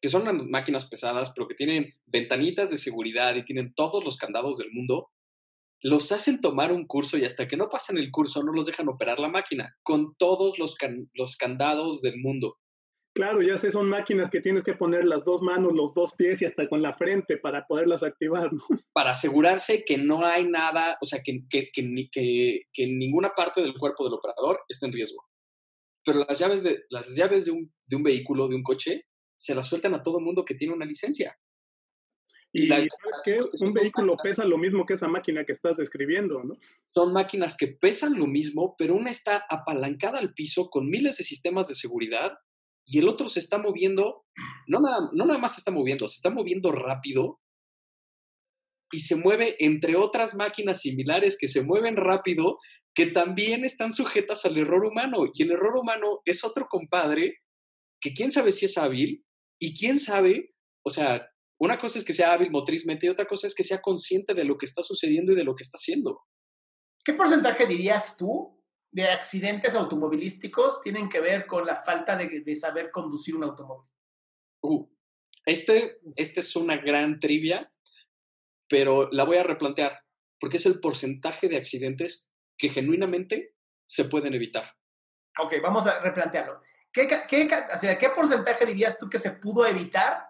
que 0.01 0.09
son 0.09 0.23
unas 0.23 0.45
máquinas 0.47 0.87
pesadas, 0.87 1.31
pero 1.35 1.47
que 1.47 1.55
tienen 1.55 1.93
ventanitas 2.05 2.71
de 2.71 2.77
seguridad 2.77 3.35
y 3.35 3.45
tienen 3.45 3.73
todos 3.73 4.03
los 4.03 4.17
candados 4.17 4.57
del 4.57 4.71
mundo, 4.71 5.09
los 5.83 6.11
hacen 6.11 6.41
tomar 6.41 6.71
un 6.71 6.85
curso 6.85 7.17
y 7.17 7.25
hasta 7.25 7.47
que 7.47 7.57
no 7.57 7.69
pasan 7.69 7.97
el 7.97 8.11
curso 8.11 8.43
no 8.43 8.51
los 8.51 8.65
dejan 8.65 8.87
operar 8.87 9.19
la 9.19 9.29
máquina 9.29 9.75
con 9.83 10.15
todos 10.17 10.59
los, 10.59 10.75
los 11.13 11.37
candados 11.37 12.01
del 12.01 12.17
mundo. 12.17 12.57
Claro, 13.21 13.43
ya 13.43 13.55
sé, 13.55 13.69
son 13.69 13.87
máquinas 13.87 14.31
que 14.31 14.41
tienes 14.41 14.63
que 14.63 14.73
poner 14.73 15.05
las 15.05 15.25
dos 15.25 15.43
manos, 15.43 15.73
los 15.73 15.93
dos 15.93 16.11
pies 16.13 16.41
y 16.41 16.45
hasta 16.45 16.67
con 16.67 16.81
la 16.81 16.93
frente 16.93 17.37
para 17.37 17.67
poderlas 17.67 18.01
activar, 18.01 18.51
¿no? 18.51 18.63
Para 18.93 19.11
asegurarse 19.11 19.85
que 19.85 19.99
no 19.99 20.25
hay 20.25 20.47
nada, 20.47 20.97
o 20.99 21.05
sea, 21.05 21.21
que, 21.23 21.43
que, 21.47 21.69
que, 21.71 22.63
que, 22.73 22.87
ninguna 22.87 23.29
parte 23.35 23.61
del 23.61 23.77
cuerpo 23.77 24.05
del 24.05 24.15
operador 24.15 24.61
esté 24.67 24.87
en 24.87 24.93
riesgo. 24.93 25.23
Pero 26.03 26.25
las 26.27 26.39
llaves, 26.39 26.63
de, 26.63 26.83
las 26.89 27.15
llaves 27.15 27.45
de, 27.45 27.51
un, 27.51 27.71
de 27.85 27.95
un 27.95 28.01
vehículo, 28.01 28.47
de 28.47 28.55
un 28.55 28.63
coche, 28.63 29.05
se 29.37 29.53
las 29.53 29.67
sueltan 29.67 29.93
a 29.93 30.01
todo 30.01 30.19
mundo 30.19 30.43
que 30.43 30.55
tiene 30.55 30.73
una 30.73 30.87
licencia. 30.87 31.37
Y, 32.51 32.65
¿sabes 32.65 32.89
qué? 33.23 33.39
Un 33.61 33.73
vehículo 33.73 34.17
pesa 34.17 34.45
lo 34.45 34.57
mismo 34.57 34.83
que 34.87 34.95
esa 34.95 35.07
máquina 35.07 35.45
que 35.45 35.51
estás 35.51 35.77
describiendo, 35.77 36.43
¿no? 36.43 36.57
Son 36.95 37.13
máquinas 37.13 37.55
que 37.55 37.67
pesan 37.67 38.17
lo 38.17 38.25
mismo, 38.25 38.73
pero 38.79 38.95
una 38.95 39.11
está 39.11 39.45
apalancada 39.47 40.17
al 40.17 40.33
piso 40.33 40.71
con 40.71 40.89
miles 40.89 41.17
de 41.19 41.23
sistemas 41.23 41.67
de 41.67 41.75
seguridad 41.75 42.33
y 42.91 43.00
el 43.00 43.07
otro 43.07 43.29
se 43.29 43.39
está 43.39 43.57
moviendo, 43.57 44.25
no 44.67 44.81
nada, 44.81 45.38
más 45.38 45.55
se 45.55 45.62
está 45.62 45.71
moviendo, 45.71 46.10
se 46.10 46.17
está 46.17 46.29
moviendo 46.29 46.74
rápido 46.74 47.39
y 48.91 49.00
se 49.00 49.15
mueve 49.15 49.55
entre 49.60 49.95
otras 49.95 50.36
máquinas 50.36 50.81
similares 50.81 51.38
que 51.39 51.48
se 51.48 51.63
mueven 51.63 51.95
rápido, 51.95 52.60
que 52.93 53.05
también 53.05 53.63
están 53.63 53.93
sujetas 53.93 54.43
al 54.43 54.57
error 54.57 54.83
humano. 54.83 55.24
Y 55.33 55.43
el 55.43 55.51
error 55.51 55.77
humano 55.77 56.19
es 56.25 56.43
otro 56.43 56.67
compadre 56.69 57.38
que 58.01 58.12
quién 58.12 58.29
sabe 58.29 58.51
si 58.51 58.65
es 58.65 58.77
hábil 58.77 59.24
y 59.57 59.74
quién 59.79 59.98
sabe, 59.98 60.53
o 60.86 60.89
sea, 60.89 61.25
una 61.62 61.79
cosa 61.79 61.98
es 61.98 62.03
que 62.03 62.12
sea 62.12 62.33
hábil 62.33 62.51
motrizmente 62.51 63.05
y 63.05 63.10
otra 63.10 63.25
cosa 63.25 63.48
es 63.48 63.55
que 63.55 63.63
sea 63.63 63.79
consciente 63.79 64.33
de 64.33 64.43
lo 64.43 64.57
que 64.57 64.65
está 64.65 64.83
sucediendo 64.83 65.31
y 65.31 65.36
de 65.36 65.45
lo 65.45 65.55
que 65.55 65.63
está 65.63 65.77
haciendo. 65.77 66.19
¿Qué 67.05 67.13
porcentaje 67.13 67.65
dirías 67.65 68.17
tú 68.17 68.61
de 68.91 69.07
accidentes 69.07 69.74
automovilísticos 69.74 70.81
tienen 70.81 71.07
que 71.07 71.21
ver 71.21 71.48
con 71.48 71.65
la 71.65 71.77
falta 71.77 72.17
de, 72.17 72.55
saber 72.55 72.91
conducir 72.91 73.36
un 73.36 73.45
automóvil? 73.45 73.89
Uh, 74.62 74.88
este, 75.45 76.00
este 76.15 76.41
es 76.41 76.55
una 76.55 76.77
gran 76.77 77.19
trivia, 77.19 77.74
pero 78.67 79.10
la 79.12 79.24
voy 79.24 79.38
a 79.38 79.43
replantear, 79.43 80.03
porque 80.39 80.57
es 80.57 80.65
el 80.65 80.79
porcentaje 80.79 81.48
de 81.48 81.57
accidentes 81.57 82.31
que 82.57 82.69
genuinamente 82.69 83.55
se 83.86 84.05
pueden 84.05 84.33
evitar. 84.33 84.75
Ok, 85.39 85.55
vamos 85.63 85.88
a 85.88 86.00
replantearlo. 86.01 86.62
¿Qué, 86.91 87.07
qué, 87.07 87.48
¿Qué 87.98 88.10
porcentaje 88.10 88.65
dirías 88.65 89.00
tú 89.00 89.10
que 89.10 89.17
se 89.17 89.31
pudo 89.31 89.65
evitar 89.65 90.25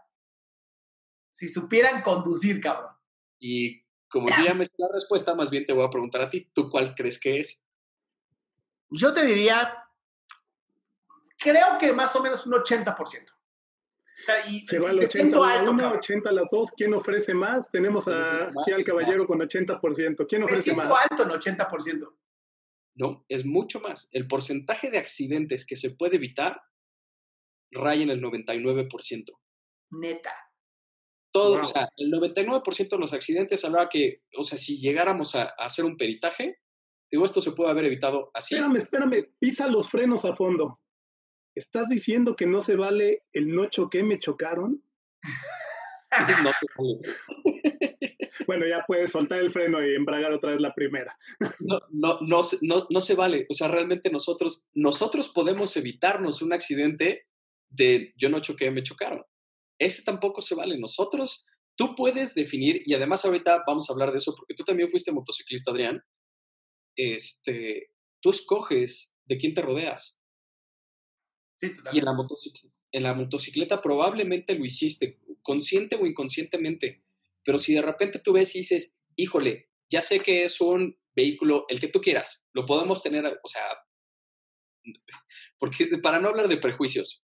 si 1.32 1.48
supieran 1.48 2.03
conducir, 2.03 2.62
cabrón? 2.62 2.94
Y 3.39 3.84
como 4.08 4.30
ya 4.30 4.53
me 4.53 4.68
la 4.77 4.88
respuesta, 4.94 5.34
más 5.34 5.50
bien 5.50 5.65
te 5.65 5.74
voy 5.74 5.86
a 5.86 5.89
preguntar 5.89 6.22
a 6.22 6.30
ti, 6.30 6.51
¿tú 6.53 6.70
cuál 6.70 6.94
crees 6.94 7.20
que 7.20 7.39
es? 7.39 7.65
Yo 8.91 9.13
te 9.13 9.25
diría, 9.25 9.74
creo 11.39 11.77
que 11.79 11.93
más 11.93 12.15
o 12.15 12.21
menos 12.21 12.45
un 12.45 12.53
80%. 12.53 13.31
O 14.21 14.24
sea, 14.24 14.36
y, 14.48 14.60
Se 14.67 14.77
va 14.77 14.89
al 14.89 15.00
80 15.00 15.38
a 15.38 15.63
la 15.63 15.69
1, 15.71 15.91
80 15.93 16.29
a 16.29 16.33
las 16.33 16.48
2. 16.51 16.71
¿Quién 16.77 16.93
ofrece 16.93 17.33
más? 17.33 17.71
Tenemos 17.71 18.07
a, 18.07 18.36
aquí 18.36 18.71
al 18.75 18.83
caballero 18.83 19.25
con 19.25 19.39
80%. 19.39 20.27
¿Quién 20.27 20.43
ofrece 20.43 20.75
más? 20.75 20.91
alto 21.10 21.24
en 21.24 21.29
80%. 21.29 22.13
No, 22.95 23.25
es 23.29 23.45
mucho 23.45 23.79
más. 23.79 24.10
El 24.12 24.27
porcentaje 24.27 24.91
de 24.91 25.00
accidentes 25.00 25.65
que 25.65 25.75
se 25.75 25.91
puede 25.91 26.17
evitar 26.17 26.62
raya 27.71 28.03
en 28.03 28.10
el 28.10 28.21
99%. 28.21 29.25
Neta. 29.91 30.36
Todo, 31.33 31.62
o 31.62 31.65
sea, 31.65 31.89
el 31.95 32.12
99% 32.12 32.89
de 32.89 32.98
los 32.98 33.13
accidentes 33.13 33.63
habrá 33.63 33.88
que, 33.88 34.24
o 34.38 34.43
sea, 34.43 34.57
si 34.57 34.79
llegáramos 34.79 35.33
a 35.36 35.45
hacer 35.57 35.86
un 35.86 35.95
peritaje, 35.95 36.61
Digo, 37.12 37.25
esto 37.25 37.41
se 37.41 37.51
puede 37.51 37.72
haber 37.72 37.86
evitado 37.86 38.32
así. 38.34 38.56
Espérame, 38.56 38.77
espérame, 38.77 39.34
pisa 39.38 39.68
los 39.68 39.89
frenos 39.89 40.24
a 40.24 40.34
fondo. 40.34 40.80
¿Estás 41.56 41.89
diciendo 41.89 42.36
que 42.36 42.46
no 42.46 42.62
se 42.62 42.75
vale 42.75 43.24
el 43.34 43.53
no 43.53 43.70
choqué, 43.70 44.03
me 44.03 44.18
chocaron? 44.20 44.82
no 46.44 46.51
se 46.51 46.65
vale. 46.77 47.01
bueno, 48.48 48.65
ya 48.68 48.84
puedes 48.88 49.12
soltar 49.12 49.39
el 49.39 49.51
freno 49.51 49.86
y 49.86 49.96
embragar 49.96 50.32
otra 50.32 50.51
vez 50.51 50.62
la 50.62 50.74
primera. 50.74 51.18
no, 51.60 51.82
no, 51.89 52.20
no, 52.22 52.41
no, 52.62 52.88
no 52.89 53.01
se 53.01 53.15
vale. 53.15 53.46
O 53.50 53.53
sea, 53.53 53.68
realmente 53.68 54.10
nosotros, 54.10 54.65
nosotros 54.74 55.27
podemos 55.30 55.75
evitarnos 55.75 56.41
un 56.41 56.53
accidente 56.53 57.27
de 57.70 58.13
yo 58.18 58.30
no 58.30 58.39
choqué, 58.39 58.72
me 58.72 58.84
chocaron. 58.84 59.24
Ese 59.77 60.03
tampoco 60.03 60.41
se 60.41 60.56
vale. 60.56 60.77
Nosotros, 60.80 61.46
tú 61.75 61.96
puedes 61.96 62.36
definir, 62.36 62.82
y 62.86 62.94
además 62.94 63.25
ahorita 63.25 63.63
vamos 63.68 63.89
a 63.89 63.94
hablar 63.94 64.12
de 64.12 64.20
eso, 64.20 64.34
porque 64.36 64.53
tú 64.53 64.63
también 64.63 64.89
fuiste 64.89 65.12
motociclista, 65.12 65.72
Adrián, 65.72 66.01
este, 67.01 67.93
tú 68.22 68.29
escoges 68.29 69.15
de 69.25 69.38
quién 69.38 69.53
te 69.53 69.62
rodeas. 69.62 70.22
y 71.62 72.00
en 72.00 72.05
la, 72.05 72.13
motocicleta, 72.13 72.75
en 72.91 73.03
la 73.03 73.13
motocicleta 73.13 73.81
probablemente 73.81 74.55
lo 74.55 74.65
hiciste, 74.65 75.20
consciente 75.41 75.96
o 75.96 76.05
inconscientemente, 76.05 77.03
pero 77.43 77.58
si 77.58 77.74
de 77.74 77.81
repente 77.81 78.20
tú 78.20 78.34
ves 78.34 78.55
y 78.55 78.60
dices, 78.60 78.96
híjole, 79.15 79.70
ya 79.89 80.01
sé 80.01 80.20
que 80.20 80.46
es 80.46 80.62
un 80.62 80.98
vehículo, 81.15 81.65
el 81.67 81.79
que 81.79 81.89
tú 81.89 82.00
quieras, 82.01 82.43
lo 82.53 82.65
podemos 82.65 83.01
tener, 83.01 83.25
o 83.25 83.48
sea, 83.48 83.63
porque 85.60 85.88
para 86.01 86.20
no 86.20 86.29
hablar 86.29 86.48
de 86.48 86.58
prejuicios, 86.58 87.24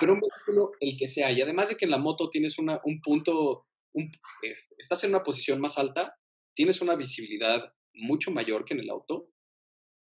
pero 0.00 0.14
un 0.14 0.20
vehículo, 0.20 0.72
el 0.80 0.96
que 0.96 1.08
sea, 1.08 1.30
y 1.30 1.42
además 1.42 1.68
de 1.68 1.76
que 1.76 1.84
en 1.84 1.90
la 1.90 1.98
moto 1.98 2.30
tienes 2.30 2.58
una, 2.58 2.80
un 2.84 3.00
punto, 3.00 3.66
un, 3.92 4.10
estás 4.78 5.04
en 5.04 5.10
una 5.10 5.22
posición 5.22 5.60
más 5.60 5.78
alta, 5.78 6.16
tienes 6.54 6.80
una 6.80 6.96
visibilidad 6.96 7.74
mucho 7.94 8.30
mayor 8.30 8.64
que 8.64 8.74
en 8.74 8.80
el 8.80 8.90
auto. 8.90 9.30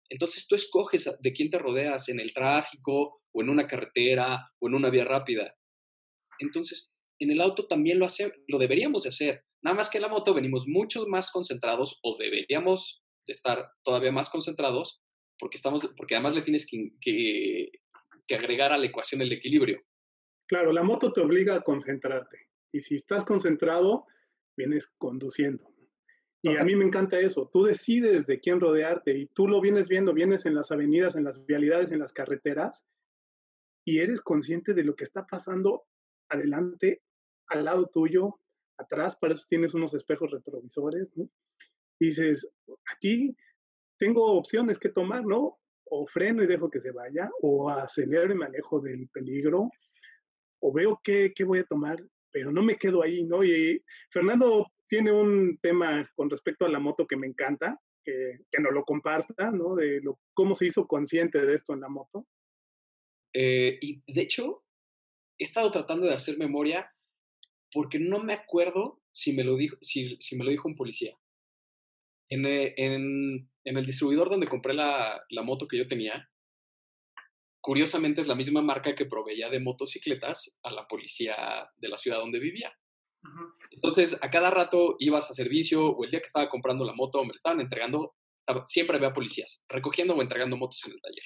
Entonces 0.10 0.48
tú 0.48 0.56
escoges 0.56 1.10
de 1.20 1.34
quién 1.34 1.50
te 1.50 1.60
rodeas 1.60 2.10
en 2.10 2.20
el 2.20 2.34
tráfico 2.34 3.22
o 3.32 3.42
en 3.42 3.50
una 3.50 3.68
carretera 3.68 4.52
o 4.60 4.68
en 4.68 4.76
una 4.76 4.90
vía 4.90 5.06
rápida. 5.06 5.56
Entonces, 6.40 6.92
en 7.20 7.32
el 7.32 7.42
auto 7.42 7.68
también 7.68 8.00
lo, 8.00 8.06
hace, 8.06 8.32
lo 8.48 8.58
deberíamos 8.58 9.04
de 9.04 9.10
hacer. 9.10 9.46
Nada 9.64 9.78
más 9.78 9.90
que 9.90 9.98
en 9.98 10.04
la 10.04 10.10
moto 10.10 10.34
venimos 10.34 10.68
mucho 10.68 11.08
más 11.08 11.32
concentrados 11.32 12.00
o 12.04 12.18
deberíamos 12.18 13.04
de 13.26 13.32
estar 13.32 13.70
todavía 13.84 14.12
más 14.12 14.30
concentrados 14.30 15.02
porque, 15.40 15.58
estamos, 15.58 15.92
porque 15.96 16.16
además 16.16 16.36
le 16.36 16.42
tienes 16.42 16.68
que, 16.70 16.92
que, 17.00 17.72
que 18.28 18.36
agregar 18.36 18.72
a 18.74 18.78
la 18.78 18.86
ecuación 18.86 19.22
el 19.22 19.32
equilibrio. 19.32 19.82
Claro, 20.48 20.74
la 20.74 20.84
moto 20.84 21.12
te 21.12 21.22
obliga 21.22 21.56
a 21.56 21.62
concentrarte. 21.62 22.50
Y 22.74 22.82
si 22.82 22.96
estás 22.96 23.24
concentrado, 23.24 24.06
vienes 24.58 24.88
conduciendo. 24.98 25.73
Y 26.46 26.58
a 26.58 26.64
mí 26.66 26.76
me 26.76 26.84
encanta 26.84 27.18
eso. 27.20 27.50
Tú 27.54 27.64
decides 27.64 28.28
de 28.28 28.42
quién 28.42 28.60
rodearte 28.60 29.18
y 29.18 29.28
tú 29.28 29.48
lo 29.48 29.62
vienes 29.62 29.88
viendo, 29.88 30.14
vienes 30.14 30.46
en 30.46 30.56
las 30.56 30.72
avenidas, 30.72 31.16
en 31.16 31.24
las 31.24 31.46
vialidades, 31.46 31.90
en 31.92 32.00
las 32.00 32.12
carreteras 32.12 32.86
y 33.86 34.00
eres 34.00 34.20
consciente 34.20 34.74
de 34.74 34.84
lo 34.84 34.96
que 34.96 35.06
está 35.06 35.26
pasando 35.26 35.86
adelante, 36.30 37.02
al 37.48 37.64
lado 37.64 37.88
tuyo, 37.88 38.40
atrás. 38.78 39.16
Para 39.16 39.36
eso 39.36 39.46
tienes 39.48 39.74
unos 39.74 39.94
espejos 39.94 40.32
retrovisores, 40.32 41.16
¿no? 41.16 41.30
dices, 42.00 42.46
aquí 42.94 43.36
tengo 43.98 44.34
opciones 44.34 44.78
que 44.78 44.90
tomar, 44.90 45.26
¿no? 45.26 45.60
O 45.86 46.06
freno 46.06 46.44
y 46.44 46.48
dejo 46.48 46.70
que 46.70 46.82
se 46.82 46.92
vaya, 46.92 47.30
o 47.42 47.70
acelero 47.70 48.34
y 48.34 48.36
manejo 48.36 48.82
del 48.82 49.08
peligro, 49.10 49.70
o 50.60 50.74
veo 50.74 51.00
qué, 51.04 51.32
qué 51.34 51.46
voy 51.46 51.60
a 51.60 51.66
tomar, 51.66 52.04
pero 52.32 52.52
no 52.52 52.64
me 52.64 52.78
quedo 52.78 53.02
ahí, 53.02 53.24
¿no? 53.24 53.44
Y 53.44 53.82
Fernando 54.10 54.73
tiene 54.88 55.12
un 55.12 55.58
tema 55.62 56.10
con 56.16 56.30
respecto 56.30 56.66
a 56.66 56.70
la 56.70 56.80
moto 56.80 57.08
que 57.08 57.16
me 57.16 57.28
encanta, 57.28 57.80
que, 58.04 58.40
que 58.52 58.62
nos 58.62 58.74
lo 58.74 58.84
comparta, 58.84 59.52
¿no? 59.52 59.76
De 59.76 60.02
lo, 60.02 60.20
cómo 60.34 60.56
se 60.56 60.68
hizo 60.68 60.88
consciente 60.88 61.46
de 61.46 61.56
esto 61.56 61.74
en 61.74 61.82
la 61.82 61.90
moto. 61.90 62.28
Eh, 63.34 63.80
y 63.82 64.04
de 64.12 64.22
hecho, 64.22 64.64
he 65.40 65.44
estado 65.44 65.72
tratando 65.72 66.06
de 66.06 66.14
hacer 66.14 66.38
memoria 66.38 66.92
porque 67.72 67.98
no 67.98 68.20
me 68.20 68.34
acuerdo 68.34 69.02
si 69.12 69.34
me 69.34 69.44
lo 69.44 69.56
dijo, 69.56 69.78
si, 69.82 70.18
si 70.20 70.38
me 70.38 70.44
lo 70.44 70.52
dijo 70.52 70.68
un 70.68 70.76
policía. 70.76 71.18
En, 72.30 72.46
eh, 72.46 72.74
en, 72.78 73.50
en 73.64 73.78
el 73.78 73.86
distribuidor 73.86 74.30
donde 74.30 74.48
compré 74.48 74.74
la, 74.74 75.24
la, 75.30 75.42
moto 75.42 75.68
que 75.68 75.78
yo 75.78 75.88
tenía, 75.88 76.30
curiosamente 77.62 78.22
es 78.22 78.28
la 78.28 78.36
misma 78.36 78.62
marca 78.62 78.96
que 78.96 79.06
proveía 79.06 79.50
de 79.50 79.60
motocicletas 79.60 80.60
a 80.64 80.72
la 80.72 80.88
policía 80.88 81.36
de 81.78 81.90
la 81.90 81.98
ciudad 81.98 82.20
donde 82.20 82.40
vivía. 82.40 82.74
Uh 83.24 83.28
-huh. 83.28 83.54
Entonces, 83.72 84.18
a 84.22 84.30
cada 84.30 84.50
rato 84.50 84.96
ibas 85.00 85.30
a 85.30 85.34
servicio 85.34 85.86
o 85.86 86.04
el 86.04 86.12
día 86.12 86.20
que 86.20 86.28
estaba 86.28 86.50
comprando 86.50 86.86
la 86.86 86.94
moto, 86.94 87.22
me 87.22 87.30
la 87.30 87.36
estaban 87.36 87.62
entregando, 87.62 88.16
siempre 88.66 88.98
había 88.98 89.14
policías 89.14 89.66
recogiendo 89.70 90.16
o 90.16 90.22
entregando 90.22 90.58
motos 90.58 90.84
en 90.86 90.94
el 90.94 91.02
taller. 91.02 91.24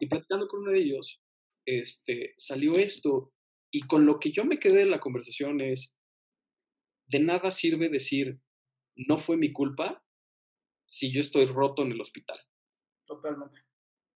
Y 0.00 0.06
platicando 0.06 0.46
con 0.48 0.60
uno 0.62 0.72
de 0.72 0.78
ellos, 0.78 1.20
este, 1.66 2.34
salió 2.36 2.72
esto. 2.72 3.32
Y 3.72 3.86
con 3.86 4.04
lo 4.04 4.18
que 4.18 4.32
yo 4.32 4.44
me 4.44 4.58
quedé 4.58 4.82
en 4.82 4.90
la 4.90 5.00
conversación 5.00 5.60
es, 5.60 5.98
de 7.08 7.20
nada 7.20 7.50
sirve 7.50 7.88
decir, 7.88 8.40
no 8.96 9.18
fue 9.18 9.36
mi 9.36 9.52
culpa 9.52 10.04
si 10.86 11.12
yo 11.12 11.20
estoy 11.20 11.46
roto 11.46 11.82
en 11.82 11.92
el 11.92 12.00
hospital. 12.00 12.40
Totalmente. 13.06 13.60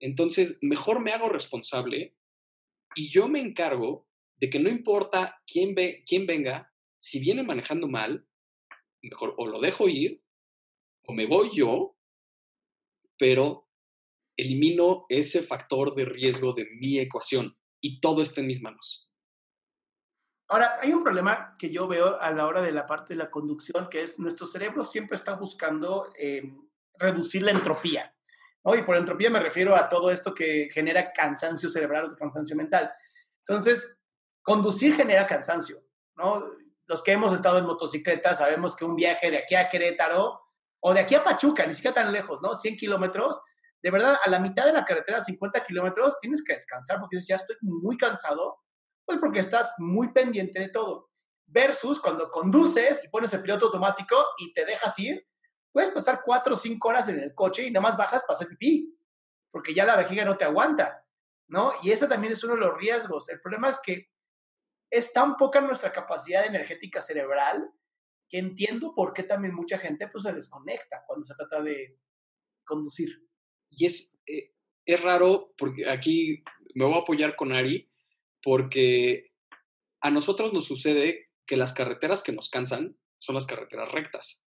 Entonces, 0.00 0.59
mejor 0.61 1.00
me 1.00 1.12
hago 1.12 1.28
responsable 1.28 2.16
y 2.97 3.09
yo 3.11 3.28
me 3.28 3.40
encargo 3.40 4.09
de 4.37 4.50
que 4.50 4.59
no 4.59 4.69
importa 4.69 5.41
quién, 5.47 5.75
ve, 5.75 6.05
quién 6.07 6.26
venga, 6.26 6.73
si 6.99 7.21
viene 7.21 7.43
manejando 7.43 7.88
mal, 7.88 8.26
mejor 9.03 9.35
o 9.37 9.47
lo 9.47 9.61
dejo 9.61 9.88
ir 9.88 10.23
o 11.07 11.12
me 11.12 11.26
voy 11.26 11.50
yo, 11.55 11.97
pero 13.19 13.69
elimino 14.37 15.07
ese 15.09 15.43
factor 15.43 15.95
de 15.95 16.05
riesgo 16.05 16.53
de 16.53 16.67
mi 16.81 16.99
ecuación 16.99 17.57
y 17.81 18.00
todo 18.00 18.23
está 18.23 18.41
en 18.41 18.47
mis 18.47 18.62
manos. 18.62 19.11
Ahora, 20.49 20.79
hay 20.81 20.93
un 20.93 21.03
problema 21.03 21.55
que 21.59 21.71
yo 21.71 21.88
veo 21.88 22.21
a 22.21 22.31
la 22.31 22.47
hora 22.47 22.61
de 22.61 22.73
la 22.73 22.87
parte 22.87 23.14
de 23.14 23.19
la 23.19 23.31
conducción, 23.31 23.88
que 23.91 24.03
es 24.03 24.19
nuestro 24.19 24.47
cerebro 24.47 24.85
siempre 24.85 25.17
está 25.17 25.35
buscando 25.35 26.12
eh, 26.19 26.43
reducir 26.99 27.43
la 27.43 27.53
entropía. 27.53 28.14
¿no? 28.64 28.75
Y 28.75 28.83
por 28.83 28.97
entropía 28.97 29.31
me 29.31 29.41
refiero 29.41 29.75
a 29.75 29.88
todo 29.88 30.11
esto 30.11 30.35
que 30.35 30.69
genera 30.71 31.12
cansancio 31.12 31.69
cerebral 31.69 32.05
o 32.05 32.17
cansancio 32.17 32.57
mental. 32.57 32.91
Entonces, 33.47 33.99
conducir 34.45 34.95
genera 34.95 35.27
cansancio. 35.27 35.83
¿no? 36.15 36.45
Los 36.87 37.03
que 37.03 37.13
hemos 37.13 37.33
estado 37.33 37.59
en 37.59 37.67
motocicleta 37.67 38.35
sabemos 38.35 38.77
que 38.77 38.85
un 38.85 38.95
viaje 38.95 39.31
de 39.33 39.39
aquí 39.39 39.57
a 39.57 39.69
Querétaro 39.69 40.43
o 40.81 40.95
de 40.95 41.01
aquí 41.01 41.17
a 41.17 41.25
Pachuca, 41.25 41.67
ni 41.67 41.75
siquiera 41.75 41.95
tan 41.95 42.13
lejos, 42.13 42.41
¿no? 42.43 42.55
100 42.55 42.77
kilómetros, 42.77 43.41
de 43.83 43.91
verdad, 43.91 44.17
a 44.23 44.31
la 44.31 44.39
mitad 44.39 44.67
de 44.67 44.73
la 44.73 44.85
carretera, 44.85 45.21
50 45.21 45.65
kilómetros, 45.65 46.19
tienes 46.21 46.45
que 46.45 46.53
descansar 46.53 47.01
porque 47.01 47.17
dices, 47.17 47.29
ya 47.29 47.37
estoy 47.37 47.57
muy 47.63 47.97
cansado, 47.97 48.59
pues 49.05 49.19
porque 49.19 49.41
estás 49.41 49.75
muy 49.79 50.13
pendiente 50.13 50.61
de 50.61 50.69
todo. 50.69 51.09
Versus 51.47 52.01
cuando 52.01 52.31
conduces 52.31 53.03
y 53.03 53.09
pones 53.09 53.33
el 53.33 53.43
piloto 53.43 53.67
automático 53.67 54.17
y 54.39 54.53
te 54.53 54.67
dejas 54.67 54.99
ir, 54.99 55.27
puedes 55.73 55.91
pasar 55.91 56.21
4 56.23 56.55
o 56.55 56.57
5 56.57 56.89
horas 56.89 57.09
en 57.09 57.21
el 57.21 57.35
coche 57.35 57.67
y 57.67 57.71
nada 57.71 57.83
más 57.83 57.97
bajas 57.97 58.23
para 58.23 58.37
hacer 58.37 58.49
pipí, 58.49 58.95
porque 59.51 59.75
ya 59.75 59.85
la 59.85 59.97
vejiga 59.97 60.25
no 60.25 60.37
te 60.37 60.45
aguanta, 60.45 61.05
¿no? 61.49 61.73
Y 61.83 61.93
ese 61.93 62.07
también 62.07 62.35
es 62.35 62.45
uno 62.45 62.55
de 62.55 62.61
los 62.61 62.77
riesgos. 62.79 63.29
El 63.31 63.41
problema 63.41 63.71
es 63.71 63.79
que 63.83 64.11
es 64.95 65.13
tan 65.13 65.37
poca 65.37 65.61
nuestra 65.61 65.93
capacidad 65.93 66.47
energética 66.47 67.03
cerebral 67.03 67.69
que 68.29 68.39
entiendo 68.39 68.95
por 68.95 69.13
qué 69.13 69.25
también 69.25 69.55
mucha 69.55 69.79
gente 69.79 70.09
pues, 70.09 70.25
se 70.25 70.33
desconecta 70.33 71.03
cuando 71.07 71.25
se 71.25 71.35
trata 71.35 71.63
de 71.63 71.99
conducir. 72.65 73.11
Y 73.71 73.87
es, 73.87 74.19
eh, 74.27 74.55
es 74.87 75.03
raro, 75.03 75.53
porque 75.59 75.91
aquí 75.91 76.45
me 76.75 76.85
voy 76.85 76.95
a 76.95 77.03
apoyar 77.03 77.37
con 77.37 77.53
Ari, 77.53 77.91
porque 78.43 79.33
a 80.00 80.11
nosotros 80.11 80.52
nos 80.52 80.65
sucede 80.65 81.30
que 81.47 81.57
las 81.57 81.75
carreteras 81.75 82.23
que 82.23 82.33
nos 82.33 82.49
cansan 82.49 82.97
son 83.17 83.35
las 83.35 83.47
carreteras 83.47 83.91
rectas. 83.93 84.47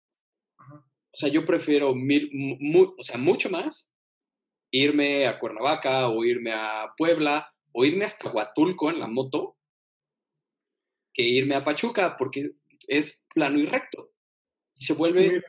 Ajá. 0.57 0.75
O 0.75 1.17
sea, 1.19 1.29
yo 1.29 1.45
prefiero 1.45 1.93
mu, 1.93 2.93
o 2.97 3.03
sea, 3.03 3.17
mucho 3.17 3.49
más 3.49 3.93
irme 4.71 5.27
a 5.27 5.39
Cuernavaca 5.39 6.09
o 6.09 6.23
irme 6.23 6.53
a 6.53 6.93
Puebla 6.97 7.51
o 7.73 7.85
irme 7.85 8.05
hasta 8.05 8.31
Huatulco 8.31 8.89
en 8.89 8.99
la 8.99 9.07
moto 9.07 9.56
que 11.17 11.23
irme 11.23 11.55
a 11.55 11.65
Pachuca 11.65 12.15
porque 12.15 12.51
es 12.87 13.25
plano 13.33 13.57
y 13.57 13.65
recto. 13.65 14.11
Y 14.75 14.85
se 14.85 14.93
vuelve... 14.93 15.43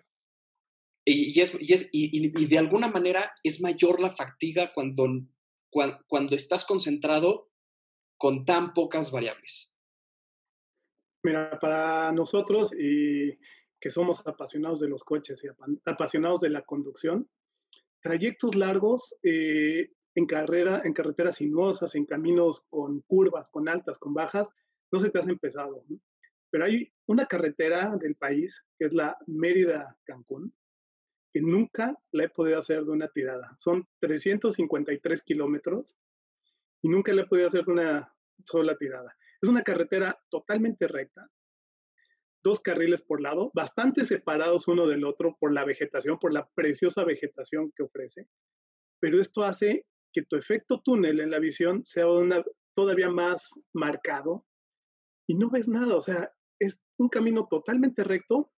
Y, 1.05 1.39
y, 1.39 1.41
es, 1.41 1.57
y, 1.59 1.73
es, 1.73 1.89
y, 1.93 2.47
de 2.47 2.59
alguna 2.59 2.89
manera 2.89 3.33
es 3.43 3.63
mayor 3.63 3.99
la 3.99 4.13
fatiga 4.13 4.73
cuando, 4.75 5.07
cuando, 5.71 6.05
cuando 6.07 6.37
estás 6.37 6.67
concentrado 6.67 7.51
con 8.19 8.45
tan 8.45 8.75
pocas 8.75 9.11
variables. 9.11 9.75
Mira, 11.23 11.59
para 11.59 12.13
nosotros 12.13 12.73
y 12.79 13.39
que 13.81 13.91
somos 13.91 14.27
apasionados 14.27 14.81
de 14.81 14.89
los 14.89 15.03
coches 15.03 15.43
y 15.45 15.49
apasionados 15.89 16.41
de 16.41 16.51
la 16.51 16.63
conducción, 16.63 17.29
trayectos 18.01 18.55
largos 18.55 19.17
eh, 19.23 19.93
en, 20.15 20.27
carrera, 20.27 20.83
en 20.85 20.93
carreteras 20.93 21.37
sinuosas, 21.37 21.95
en 21.95 22.05
caminos 22.05 22.65
con 22.69 23.01
curvas, 23.03 23.49
con 23.49 23.69
altas, 23.69 23.99
con 23.99 24.15
bajas, 24.15 24.51
no 24.91 24.99
se 24.99 25.11
te 25.11 25.19
hacen. 25.19 25.39
¿no? 25.43 26.01
Pero 26.51 26.65
hay 26.65 26.93
una 27.07 27.27
carretera 27.27 27.97
del 27.97 28.15
país, 28.17 28.63
que 28.79 28.87
es 28.87 28.93
la 28.93 29.17
Mérida-Cancún, 29.27 30.53
que 31.33 31.43
nunca 31.43 31.97
la 32.13 32.25
he 32.25 32.29
podido 32.29 32.59
hacer 32.59 32.85
de 32.85 32.91
una 32.91 33.09
tirada. 33.09 33.55
Son 33.59 33.87
353 34.01 35.23
kilómetros 35.23 35.97
y 36.83 36.89
nunca 36.89 37.13
la 37.13 37.23
he 37.23 37.27
podido 37.27 37.49
hacer 37.49 37.65
de 37.65 37.73
una 37.73 38.15
sola 38.47 38.77
tirada. 38.77 39.15
Es 39.43 39.49
una 39.49 39.63
carretera 39.63 40.19
totalmente 40.31 40.89
recta, 40.89 41.29
dos 42.43 42.61
carriles 42.61 43.03
por 43.03 43.21
lado, 43.21 43.51
bastante 43.55 44.05
separados 44.05 44.69
uno 44.69 44.87
del 44.87 45.05
otro 45.05 45.37
por 45.39 45.53
la 45.53 45.65
vegetación, 45.65 46.19
por 46.19 46.33
la 46.33 46.49
preciosa 46.55 47.05
vegetación 47.05 47.73
que 47.77 47.83
ofrece, 47.83 48.27
pero 49.01 49.21
esto 49.21 49.45
hace 49.45 49.87
que 50.13 50.23
tu 50.23 50.37
efecto 50.37 50.81
túnel 50.83 51.21
en 51.21 51.31
la 51.31 51.39
visión 51.39 51.85
sea 51.85 52.07
todavía 52.75 53.11
más 53.11 53.51
marcado 53.73 54.47
y 55.29 55.35
no 55.35 55.51
ves 55.51 55.69
nada, 55.69 55.95
o 55.95 56.01
sea, 56.01 56.33
es 56.59 56.81
un 56.97 57.09
camino 57.09 57.47
totalmente 57.49 58.03
recto 58.03 58.51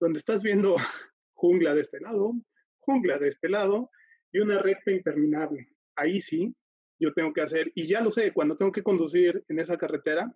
donde 0.00 0.18
estás 0.18 0.42
viendo 0.42 0.74
jungla 1.34 1.74
de 1.74 1.82
este 1.82 2.00
lado, 2.00 2.32
jungla 2.80 3.18
de 3.18 3.28
este 3.28 3.48
lado 3.48 3.90
y 4.32 4.40
una 4.40 4.58
recta 4.58 4.90
interminable. 4.90 5.68
Ahí 5.94 6.20
sí, 6.20 6.56
yo 6.98 7.12
tengo 7.12 7.32
que 7.32 7.42
hacer, 7.42 7.70
y 7.74 7.86
ya 7.86 8.00
lo 8.00 8.10
sé, 8.10 8.32
cuando 8.32 8.56
tengo 8.56 8.72
que 8.72 8.82
conducir 8.82 9.44
en 9.48 9.60
esa 9.60 9.76
carretera, 9.76 10.34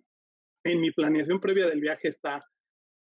en 0.63 0.79
mi 0.79 0.91
planeación 0.91 1.39
previa 1.39 1.67
del 1.67 1.81
viaje 1.81 2.07
está 2.07 2.45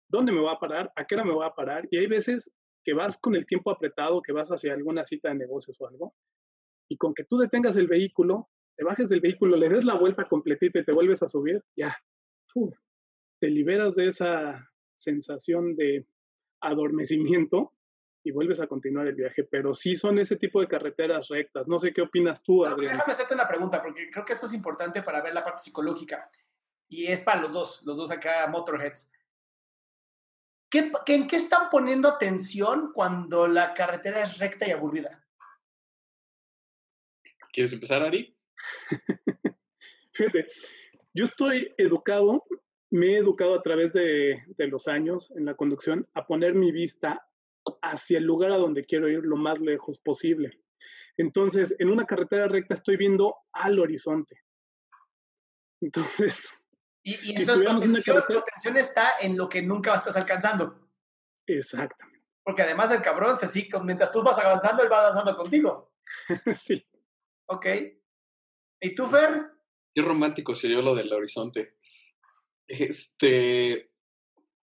dónde 0.08 0.32
me 0.32 0.40
voy 0.40 0.52
a 0.52 0.58
parar, 0.58 0.92
a 0.96 1.06
qué 1.06 1.14
hora 1.14 1.24
me 1.24 1.32
voy 1.32 1.46
a 1.46 1.54
parar, 1.54 1.86
y 1.90 1.98
hay 1.98 2.06
veces 2.06 2.50
que 2.84 2.94
vas 2.94 3.16
con 3.16 3.36
el 3.36 3.46
tiempo 3.46 3.70
apretado, 3.70 4.20
que 4.22 4.32
vas 4.32 4.48
hacia 4.50 4.74
alguna 4.74 5.04
cita 5.04 5.28
de 5.28 5.36
negocios 5.36 5.80
o 5.80 5.86
algo, 5.86 6.14
y 6.90 6.96
con 6.96 7.14
que 7.14 7.24
tú 7.24 7.38
detengas 7.38 7.76
el 7.76 7.86
vehículo, 7.86 8.50
te 8.76 8.84
bajes 8.84 9.08
del 9.08 9.20
vehículo, 9.20 9.56
le 9.56 9.68
des 9.68 9.84
la 9.84 9.94
vuelta 9.94 10.24
completita 10.24 10.80
y 10.80 10.84
te 10.84 10.92
vuelves 10.92 11.22
a 11.22 11.28
subir, 11.28 11.62
ya, 11.76 11.96
uf, 12.54 12.74
te 13.40 13.48
liberas 13.48 13.94
de 13.94 14.08
esa 14.08 14.70
sensación 14.96 15.74
de 15.76 16.06
adormecimiento 16.60 17.74
y 18.24 18.30
vuelves 18.30 18.60
a 18.60 18.66
continuar 18.66 19.06
el 19.08 19.14
viaje. 19.14 19.44
Pero 19.44 19.74
sí 19.74 19.96
son 19.96 20.18
ese 20.18 20.36
tipo 20.36 20.60
de 20.60 20.68
carreteras 20.68 21.28
rectas. 21.28 21.66
No 21.66 21.78
sé 21.78 21.92
qué 21.92 22.02
opinas 22.02 22.42
tú, 22.42 22.64
Adrián. 22.64 22.94
Déjame 22.94 23.12
hacerte 23.12 23.34
una 23.34 23.48
pregunta, 23.48 23.82
porque 23.82 24.08
creo 24.10 24.24
que 24.24 24.32
esto 24.32 24.46
es 24.46 24.52
importante 24.52 25.02
para 25.02 25.22
ver 25.22 25.34
la 25.34 25.44
parte 25.44 25.62
psicológica. 25.62 26.30
Y 26.88 27.06
es 27.06 27.20
para 27.20 27.40
los 27.40 27.52
dos, 27.52 27.82
los 27.84 27.96
dos 27.96 28.10
acá, 28.10 28.46
Motorheads. 28.46 29.12
¿Qué, 30.70 30.90
qué, 31.04 31.14
¿En 31.14 31.26
qué 31.26 31.36
están 31.36 31.68
poniendo 31.70 32.08
atención 32.08 32.92
cuando 32.94 33.46
la 33.46 33.74
carretera 33.74 34.22
es 34.22 34.38
recta 34.38 34.66
y 34.66 34.70
aburrida? 34.70 35.22
¿Quieres 37.52 37.72
empezar, 37.72 38.02
Ari? 38.02 38.34
Fíjate, 40.12 40.46
yo 41.14 41.24
estoy 41.24 41.74
educado, 41.76 42.44
me 42.90 43.14
he 43.14 43.16
educado 43.18 43.54
a 43.54 43.62
través 43.62 43.92
de, 43.92 44.42
de 44.46 44.66
los 44.66 44.88
años 44.88 45.32
en 45.36 45.44
la 45.44 45.54
conducción 45.54 46.08
a 46.14 46.26
poner 46.26 46.54
mi 46.54 46.72
vista 46.72 47.26
hacia 47.80 48.18
el 48.18 48.24
lugar 48.24 48.52
a 48.52 48.56
donde 48.56 48.84
quiero 48.84 49.08
ir 49.08 49.20
lo 49.24 49.36
más 49.36 49.60
lejos 49.60 49.98
posible. 49.98 50.60
Entonces, 51.16 51.74
en 51.78 51.90
una 51.90 52.06
carretera 52.06 52.48
recta 52.48 52.74
estoy 52.74 52.96
viendo 52.96 53.36
al 53.52 53.78
horizonte. 53.78 54.40
Entonces... 55.80 56.50
Y, 57.04 57.14
y 57.14 57.16
si 57.16 57.36
entonces 57.36 57.66
tu 57.66 57.76
atención, 57.76 58.22
tu 58.28 58.38
atención, 58.38 58.76
está 58.76 59.14
en 59.20 59.36
lo 59.36 59.48
que 59.48 59.60
nunca 59.60 59.96
estás 59.96 60.16
alcanzando. 60.16 60.88
Exactamente. 61.48 62.24
Porque 62.44 62.62
además 62.62 62.92
el 62.92 63.02
cabrón, 63.02 63.36
así, 63.42 63.68
mientras 63.82 64.12
tú 64.12 64.22
vas 64.22 64.38
avanzando, 64.38 64.84
él 64.84 64.92
va 64.92 65.00
avanzando 65.00 65.36
contigo. 65.36 65.92
sí. 66.58 66.86
Ok. 67.46 67.66
¿Y 68.80 68.94
tú, 68.94 69.08
Fer? 69.08 69.51
Qué 69.94 70.02
romántico 70.02 70.54
sería 70.54 70.78
lo 70.78 70.94
del 70.94 71.12
horizonte. 71.12 71.74
Este, 72.66 73.90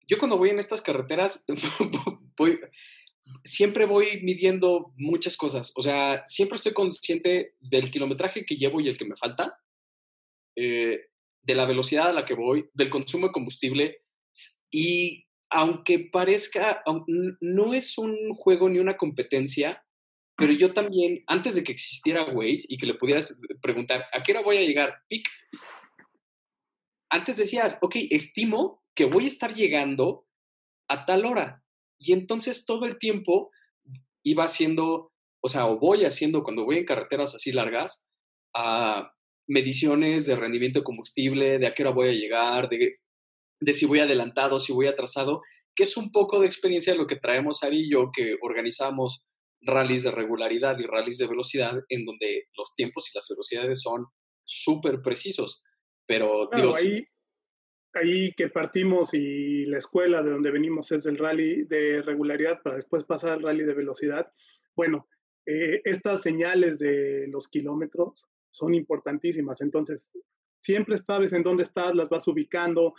yo 0.07 0.17
cuando 0.17 0.37
voy 0.37 0.49
en 0.49 0.59
estas 0.59 0.81
carreteras, 0.81 1.45
voy, 2.37 2.59
siempre 3.43 3.85
voy 3.85 4.21
midiendo 4.21 4.93
muchas 4.97 5.37
cosas. 5.37 5.71
O 5.75 5.81
sea, 5.81 6.23
siempre 6.25 6.57
estoy 6.57 6.73
consciente 6.73 7.55
del 7.59 7.89
kilometraje 7.89 8.45
que 8.45 8.55
llevo 8.55 8.81
y 8.81 8.89
el 8.89 8.97
que 8.97 9.05
me 9.05 9.15
falta, 9.15 9.57
eh, 10.55 11.07
de 11.41 11.55
la 11.55 11.65
velocidad 11.65 12.09
a 12.09 12.13
la 12.13 12.25
que 12.25 12.33
voy, 12.33 12.69
del 12.73 12.89
consumo 12.89 13.27
de 13.27 13.33
combustible. 13.33 14.01
Y 14.71 15.25
aunque 15.49 15.99
parezca, 15.99 16.83
no 17.41 17.73
es 17.73 17.97
un 17.97 18.33
juego 18.35 18.69
ni 18.69 18.79
una 18.79 18.97
competencia, 18.97 19.83
pero 20.35 20.51
yo 20.53 20.73
también, 20.73 21.23
antes 21.27 21.55
de 21.55 21.63
que 21.63 21.71
existiera 21.71 22.25
Waze 22.25 22.65
y 22.67 22.77
que 22.77 22.85
le 22.85 22.95
pudieras 22.95 23.39
preguntar, 23.61 24.05
¿a 24.11 24.23
qué 24.23 24.31
hora 24.31 24.41
voy 24.41 24.57
a 24.57 24.61
llegar? 24.61 24.95
Pic. 25.07 25.27
Antes 27.11 27.37
decías, 27.37 27.77
ok, 27.81 27.95
estimo 28.09 28.83
que 28.95 29.05
voy 29.05 29.25
a 29.25 29.27
estar 29.27 29.53
llegando 29.53 30.25
a 30.89 31.05
tal 31.05 31.25
hora. 31.25 31.63
Y 31.99 32.13
entonces 32.13 32.65
todo 32.65 32.85
el 32.85 32.97
tiempo 32.97 33.51
iba 34.23 34.43
haciendo, 34.45 35.11
o 35.41 35.49
sea, 35.49 35.67
o 35.67 35.79
voy 35.79 36.05
haciendo 36.05 36.43
cuando 36.43 36.65
voy 36.65 36.77
en 36.77 36.85
carreteras 36.85 37.35
así 37.35 37.51
largas, 37.51 38.09
a 38.55 39.13
mediciones 39.47 40.25
de 40.25 40.35
rendimiento 40.35 40.79
de 40.79 40.85
combustible, 40.85 41.59
de 41.59 41.67
a 41.67 41.73
qué 41.73 41.83
hora 41.83 41.91
voy 41.91 42.09
a 42.09 42.13
llegar, 42.13 42.69
de, 42.69 42.97
de 43.59 43.73
si 43.73 43.85
voy 43.85 43.99
adelantado, 43.99 44.59
si 44.59 44.73
voy 44.73 44.87
atrasado, 44.87 45.41
que 45.75 45.83
es 45.83 45.95
un 45.97 46.11
poco 46.11 46.39
de 46.39 46.47
experiencia 46.47 46.95
lo 46.95 47.07
que 47.07 47.17
traemos 47.17 47.63
Ari 47.63 47.81
y 47.81 47.91
yo, 47.91 48.09
que 48.11 48.35
organizamos 48.41 49.25
rallies 49.65 50.03
de 50.03 50.11
regularidad 50.11 50.77
y 50.79 50.83
rallies 50.83 51.17
de 51.17 51.27
velocidad, 51.27 51.79
en 51.89 52.05
donde 52.05 52.45
los 52.57 52.73
tiempos 52.75 53.09
y 53.09 53.17
las 53.17 53.27
velocidades 53.29 53.81
son 53.81 54.05
súper 54.45 55.01
precisos. 55.01 55.63
Pero 56.05 56.49
digo, 56.53 56.75
ahí, 56.75 57.05
ahí 57.93 58.33
que 58.33 58.49
partimos 58.49 59.13
y 59.13 59.65
la 59.65 59.77
escuela 59.77 60.21
de 60.21 60.31
donde 60.31 60.51
venimos 60.51 60.91
es 60.91 61.05
el 61.05 61.17
rally 61.17 61.63
de 61.63 62.01
regularidad 62.01 62.61
para 62.61 62.75
después 62.75 63.05
pasar 63.05 63.31
al 63.31 63.43
rally 63.43 63.63
de 63.63 63.73
velocidad. 63.73 64.31
Bueno, 64.75 65.07
eh, 65.45 65.81
estas 65.83 66.21
señales 66.21 66.79
de 66.79 67.27
los 67.27 67.47
kilómetros 67.47 68.27
son 68.51 68.73
importantísimas. 68.73 69.61
Entonces, 69.61 70.11
siempre 70.59 70.97
sabes 70.97 71.33
en 71.33 71.43
dónde 71.43 71.63
estás, 71.63 71.95
las 71.95 72.09
vas 72.09 72.27
ubicando, 72.27 72.93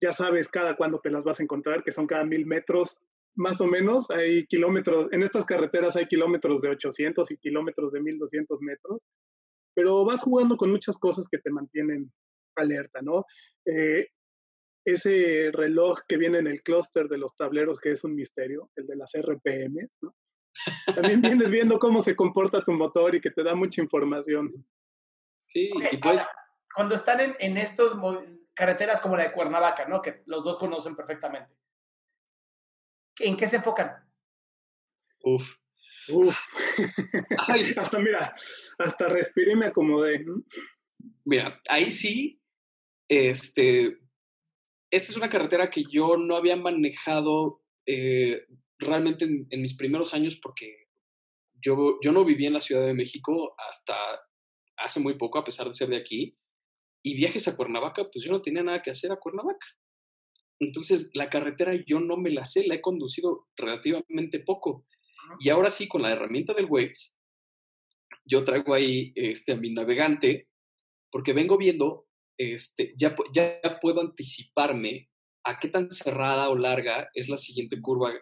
ya 0.00 0.12
sabes 0.12 0.48
cada 0.48 0.76
cuándo 0.76 1.00
te 1.00 1.10
las 1.10 1.24
vas 1.24 1.40
a 1.40 1.42
encontrar, 1.42 1.82
que 1.82 1.92
son 1.92 2.06
cada 2.06 2.24
mil 2.24 2.46
metros, 2.46 2.96
más 3.34 3.60
o 3.60 3.66
menos. 3.66 4.10
Hay 4.10 4.46
kilómetros, 4.46 5.08
en 5.12 5.22
estas 5.22 5.44
carreteras 5.44 5.96
hay 5.96 6.06
kilómetros 6.06 6.60
de 6.60 6.70
800 6.70 7.30
y 7.30 7.36
kilómetros 7.38 7.92
de 7.92 8.00
1200 8.00 8.60
metros, 8.60 9.00
pero 9.74 10.04
vas 10.04 10.22
jugando 10.22 10.56
con 10.56 10.70
muchas 10.70 10.98
cosas 10.98 11.26
que 11.30 11.38
te 11.38 11.50
mantienen 11.50 12.12
alerta, 12.56 13.00
¿no? 13.02 13.24
Eh, 13.64 14.08
ese 14.84 15.50
reloj 15.52 16.00
que 16.08 16.16
viene 16.16 16.38
en 16.38 16.46
el 16.46 16.62
clúster 16.62 17.08
de 17.08 17.18
los 17.18 17.36
tableros, 17.36 17.78
que 17.78 17.92
es 17.92 18.04
un 18.04 18.14
misterio, 18.14 18.70
el 18.76 18.86
de 18.86 18.96
las 18.96 19.12
RPM, 19.14 19.88
¿no? 20.00 20.14
También 20.94 21.20
vienes 21.20 21.50
viendo 21.50 21.78
cómo 21.78 22.02
se 22.02 22.16
comporta 22.16 22.64
tu 22.64 22.72
motor 22.72 23.14
y 23.14 23.20
que 23.20 23.30
te 23.30 23.42
da 23.42 23.54
mucha 23.54 23.82
información. 23.82 24.66
Sí, 25.46 25.70
y 25.92 25.96
pues... 25.98 26.24
cuando 26.74 26.94
están 26.94 27.20
en, 27.20 27.34
en 27.38 27.56
estos 27.56 27.96
carreteras 28.54 29.00
como 29.00 29.16
la 29.16 29.24
de 29.24 29.32
Cuernavaca, 29.32 29.86
¿no? 29.86 30.02
Que 30.02 30.22
los 30.26 30.42
dos 30.44 30.58
conocen 30.58 30.96
perfectamente. 30.96 31.54
¿En 33.20 33.36
qué 33.36 33.46
se 33.46 33.56
enfocan? 33.56 33.90
Uf. 35.22 35.56
Uf. 36.10 36.38
hasta 37.76 37.98
mira, 37.98 38.34
hasta 38.78 39.08
respiré 39.08 39.52
y 39.52 39.56
me 39.56 39.66
acomodé. 39.66 40.24
Mira, 41.24 41.58
ahí 41.68 41.90
sí, 41.90 42.40
este, 43.08 43.98
esta 44.90 45.12
es 45.12 45.16
una 45.16 45.28
carretera 45.28 45.70
que 45.70 45.84
yo 45.84 46.16
no 46.16 46.36
había 46.36 46.56
manejado 46.56 47.62
eh, 47.86 48.46
realmente 48.78 49.24
en, 49.24 49.62
mis 49.62 49.76
primeros 49.76 50.14
años 50.14 50.38
porque 50.40 50.88
yo, 51.54 51.98
yo 52.02 52.12
no 52.12 52.24
viví 52.24 52.46
en 52.46 52.54
la 52.54 52.60
Ciudad 52.60 52.86
de 52.86 52.94
México 52.94 53.54
hasta 53.68 53.94
hace 54.76 55.00
muy 55.00 55.14
poco, 55.18 55.38
a 55.38 55.44
pesar 55.44 55.66
de 55.66 55.74
ser 55.74 55.88
de 55.88 55.96
aquí. 55.96 56.38
Y 57.02 57.16
viajes 57.16 57.48
a 57.48 57.56
Cuernavaca, 57.56 58.08
pues 58.10 58.24
yo 58.24 58.32
no 58.32 58.42
tenía 58.42 58.62
nada 58.62 58.82
que 58.82 58.90
hacer 58.90 59.12
a 59.12 59.16
Cuernavaca. 59.16 59.66
Entonces, 60.60 61.10
la 61.14 61.30
carretera 61.30 61.72
yo 61.86 62.00
no 62.00 62.16
me 62.16 62.30
la 62.30 62.44
sé, 62.44 62.66
la 62.66 62.74
he 62.74 62.80
conducido 62.80 63.46
relativamente 63.56 64.40
poco. 64.40 64.84
Y 65.38 65.50
ahora 65.50 65.70
sí, 65.70 65.86
con 65.86 66.02
la 66.02 66.12
herramienta 66.12 66.54
del 66.54 66.66
Waze, 66.66 67.16
yo 68.24 68.44
traigo 68.44 68.74
ahí 68.74 69.12
este, 69.14 69.52
a 69.52 69.56
mi 69.56 69.72
navegante, 69.72 70.48
porque 71.10 71.32
vengo 71.32 71.56
viendo, 71.56 72.06
este, 72.36 72.94
ya, 72.96 73.14
ya 73.32 73.60
puedo 73.80 74.00
anticiparme 74.00 75.08
a 75.44 75.58
qué 75.58 75.68
tan 75.68 75.90
cerrada 75.90 76.50
o 76.50 76.56
larga 76.56 77.08
es 77.14 77.28
la 77.28 77.38
siguiente 77.38 77.80
curva 77.80 78.12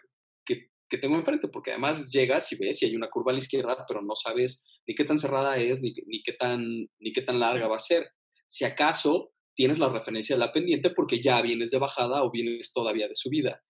que, 0.44 0.68
que, 0.88 0.98
tengo 0.98 1.16
enfrente, 1.16 1.48
porque 1.48 1.72
además 1.72 2.10
llegas 2.10 2.52
y 2.52 2.56
ves 2.56 2.78
si 2.78 2.86
hay 2.86 2.94
una 2.94 3.08
curva 3.08 3.32
a 3.32 3.34
la 3.34 3.40
izquierda, 3.40 3.84
pero 3.88 4.00
no 4.02 4.14
sabes 4.14 4.64
ni 4.86 4.94
qué 4.94 5.04
tan 5.04 5.18
cerrada 5.18 5.56
es, 5.56 5.82
ni, 5.82 5.92
ni, 6.06 6.22
qué, 6.22 6.32
tan, 6.32 6.62
ni 7.00 7.12
qué 7.12 7.22
tan 7.22 7.40
larga 7.40 7.66
va 7.66 7.76
a 7.76 7.80
ser. 7.80 8.08
Si 8.46 8.64
acaso 8.64 9.32
tienes 9.56 9.78
la 9.78 9.88
referencia 9.88 10.36
de 10.36 10.40
la 10.40 10.52
pendiente 10.52 10.90
porque 10.90 11.20
ya 11.20 11.40
vienes 11.40 11.70
de 11.70 11.78
bajada 11.78 12.22
o 12.22 12.30
vienes 12.30 12.72
todavía 12.72 13.08
de 13.08 13.14
subida. 13.14 13.62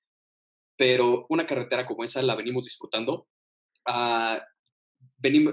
Pero 0.76 1.26
una 1.30 1.46
carretera 1.46 1.86
como 1.86 2.04
esa 2.04 2.22
la 2.22 2.34
venimos 2.34 2.64
disfrutando. 2.64 3.28
Uh, 3.88 4.38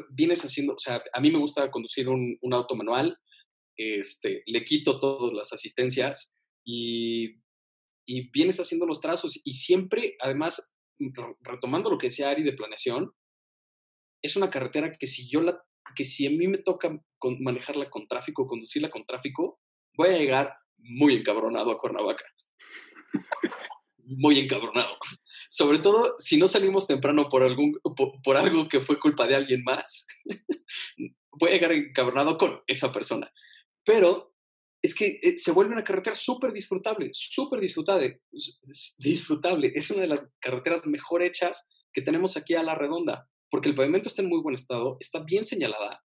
vienes 0.09 0.43
haciendo, 0.43 0.73
o 0.73 0.79
sea, 0.79 1.01
a 1.13 1.21
mí 1.21 1.31
me 1.31 1.37
gusta 1.37 1.69
conducir 1.71 2.09
un, 2.09 2.37
un, 2.41 2.53
auto 2.53 2.75
manual, 2.75 3.17
este, 3.77 4.43
le 4.47 4.63
quito 4.63 4.99
todas 4.99 5.33
las 5.33 5.53
asistencias 5.53 6.35
y, 6.65 7.39
y 8.05 8.29
vienes 8.31 8.59
haciendo 8.59 8.85
los 8.85 8.99
trazos 8.99 9.39
y 9.43 9.53
siempre, 9.53 10.15
además, 10.19 10.75
retomando 11.41 11.89
lo 11.89 11.97
que 11.97 12.07
decía 12.07 12.29
Ari 12.29 12.43
de 12.43 12.53
planeación, 12.53 13.11
es 14.23 14.35
una 14.35 14.49
carretera 14.49 14.91
que 14.91 15.07
si 15.07 15.29
yo 15.29 15.41
la, 15.41 15.61
que 15.95 16.05
si 16.05 16.25
a 16.25 16.29
mí 16.29 16.47
me 16.47 16.57
toca 16.57 16.99
manejarla 17.39 17.89
con 17.89 18.07
tráfico, 18.07 18.47
conducirla 18.47 18.89
con 18.89 19.05
tráfico, 19.05 19.59
voy 19.95 20.09
a 20.09 20.17
llegar 20.17 20.57
muy 20.77 21.15
encabronado 21.15 21.71
a 21.71 21.77
Cuernavaca. 21.77 22.25
Muy 24.05 24.39
encabronado. 24.39 24.97
Sobre 25.49 25.79
todo 25.79 26.15
si 26.17 26.37
no 26.37 26.47
salimos 26.47 26.87
temprano 26.87 27.29
por, 27.29 27.43
algún, 27.43 27.79
por, 28.23 28.37
algo 28.37 28.67
que 28.67 28.81
fue 28.81 28.99
culpa 28.99 29.25
de 29.25 29.35
alguien 29.35 29.63
más. 29.63 30.07
voy 31.31 31.49
a 31.49 31.53
llegar 31.53 31.71
encabronado 31.71 32.37
con 32.37 32.61
esa 32.67 32.91
persona. 32.91 33.31
Pero 33.85 34.33
es 34.81 34.93
que 34.93 35.19
eh, 35.21 35.37
se 35.37 35.51
vuelve 35.51 35.73
una 35.73 35.83
carretera 35.83 36.15
súper 36.15 36.51
disfrutable, 36.51 37.09
súper 37.13 37.61
disfrutable, 37.61 38.21
disfrutable. 38.99 39.71
Es 39.75 39.89
una 39.91 40.01
de 40.01 40.07
las 40.07 40.29
carreteras 40.39 40.85
mejor 40.85 41.23
hechas 41.23 41.69
que 41.93 42.01
tenemos 42.01 42.35
aquí 42.35 42.55
a 42.55 42.63
la 42.63 42.75
redonda, 42.75 43.29
porque 43.49 43.69
el 43.69 43.75
pavimento 43.75 44.09
está 44.09 44.21
en 44.21 44.29
muy 44.29 44.41
buen 44.41 44.55
estado, 44.55 44.97
está 44.99 45.19
bien 45.19 45.45
señalada 45.45 46.03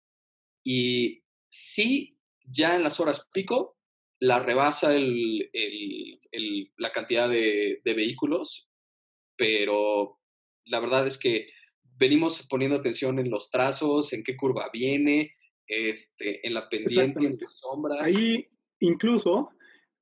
y 0.65 1.21
sí 1.49 2.17
ya 2.43 2.75
en 2.75 2.83
las 2.83 2.99
horas 2.99 3.27
pico 3.33 3.77
la 4.19 4.39
rebasa 4.39 4.95
el, 4.95 5.49
el, 5.51 6.71
la 6.77 6.91
cantidad 6.91 7.27
de, 7.27 7.81
de, 7.83 7.93
vehículos, 7.93 8.69
pero 9.35 10.19
la 10.65 10.79
verdad 10.79 11.05
es 11.05 11.19
que 11.19 11.47
venimos 11.97 12.47
poniendo 12.49 12.77
atención 12.77 13.19
en 13.19 13.29
los 13.29 13.49
trazos, 13.49 14.13
en 14.13 14.23
qué 14.23 14.37
curva 14.37 14.69
viene, 14.71 15.35
este, 15.67 16.45
en 16.47 16.53
la 16.53 16.69
pendiente, 16.69 17.19
en 17.19 17.37
las 17.39 17.59
sombras. 17.59 18.07
Ahí 18.07 18.45
incluso 18.79 19.49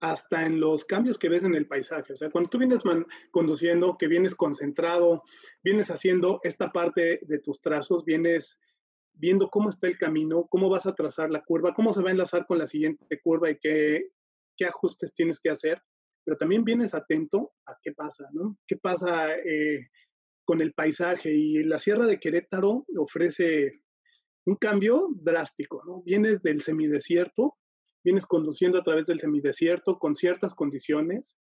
hasta 0.01 0.45
en 0.45 0.59
los 0.59 0.83
cambios 0.83 1.17
que 1.17 1.29
ves 1.29 1.43
en 1.43 1.53
el 1.53 1.67
paisaje. 1.67 2.13
O 2.13 2.17
sea, 2.17 2.31
cuando 2.31 2.49
tú 2.49 2.57
vienes 2.57 2.79
conduciendo, 3.29 3.97
que 3.99 4.07
vienes 4.07 4.33
concentrado, 4.33 5.23
vienes 5.63 5.91
haciendo 5.91 6.39
esta 6.43 6.71
parte 6.71 7.19
de 7.21 7.39
tus 7.39 7.61
trazos, 7.61 8.03
vienes 8.03 8.57
viendo 9.21 9.49
cómo 9.49 9.69
está 9.69 9.85
el 9.87 9.99
camino, 9.99 10.47
cómo 10.49 10.67
vas 10.67 10.87
a 10.87 10.95
trazar 10.95 11.29
la 11.29 11.43
curva, 11.43 11.75
cómo 11.75 11.93
se 11.93 12.01
va 12.01 12.09
a 12.09 12.11
enlazar 12.11 12.47
con 12.47 12.57
la 12.57 12.65
siguiente 12.65 13.21
curva 13.21 13.51
y 13.51 13.57
qué, 13.59 14.09
qué 14.57 14.65
ajustes 14.65 15.13
tienes 15.13 15.39
que 15.39 15.51
hacer, 15.51 15.79
pero 16.25 16.37
también 16.37 16.63
vienes 16.63 16.95
atento 16.95 17.51
a 17.67 17.77
qué 17.83 17.91
pasa, 17.91 18.27
¿no? 18.33 18.57
¿Qué 18.67 18.77
pasa 18.77 19.35
eh, 19.35 19.89
con 20.43 20.59
el 20.59 20.73
paisaje? 20.73 21.31
Y 21.31 21.63
la 21.63 21.77
Sierra 21.77 22.07
de 22.07 22.19
Querétaro 22.19 22.83
ofrece 22.97 23.83
un 24.47 24.55
cambio 24.55 25.09
drástico, 25.13 25.83
¿no? 25.85 26.01
Vienes 26.01 26.41
del 26.41 26.61
semidesierto, 26.61 27.57
vienes 28.03 28.25
conduciendo 28.25 28.79
a 28.79 28.83
través 28.83 29.05
del 29.05 29.19
semidesierto 29.19 29.99
con 29.99 30.15
ciertas 30.15 30.55
condiciones, 30.55 31.37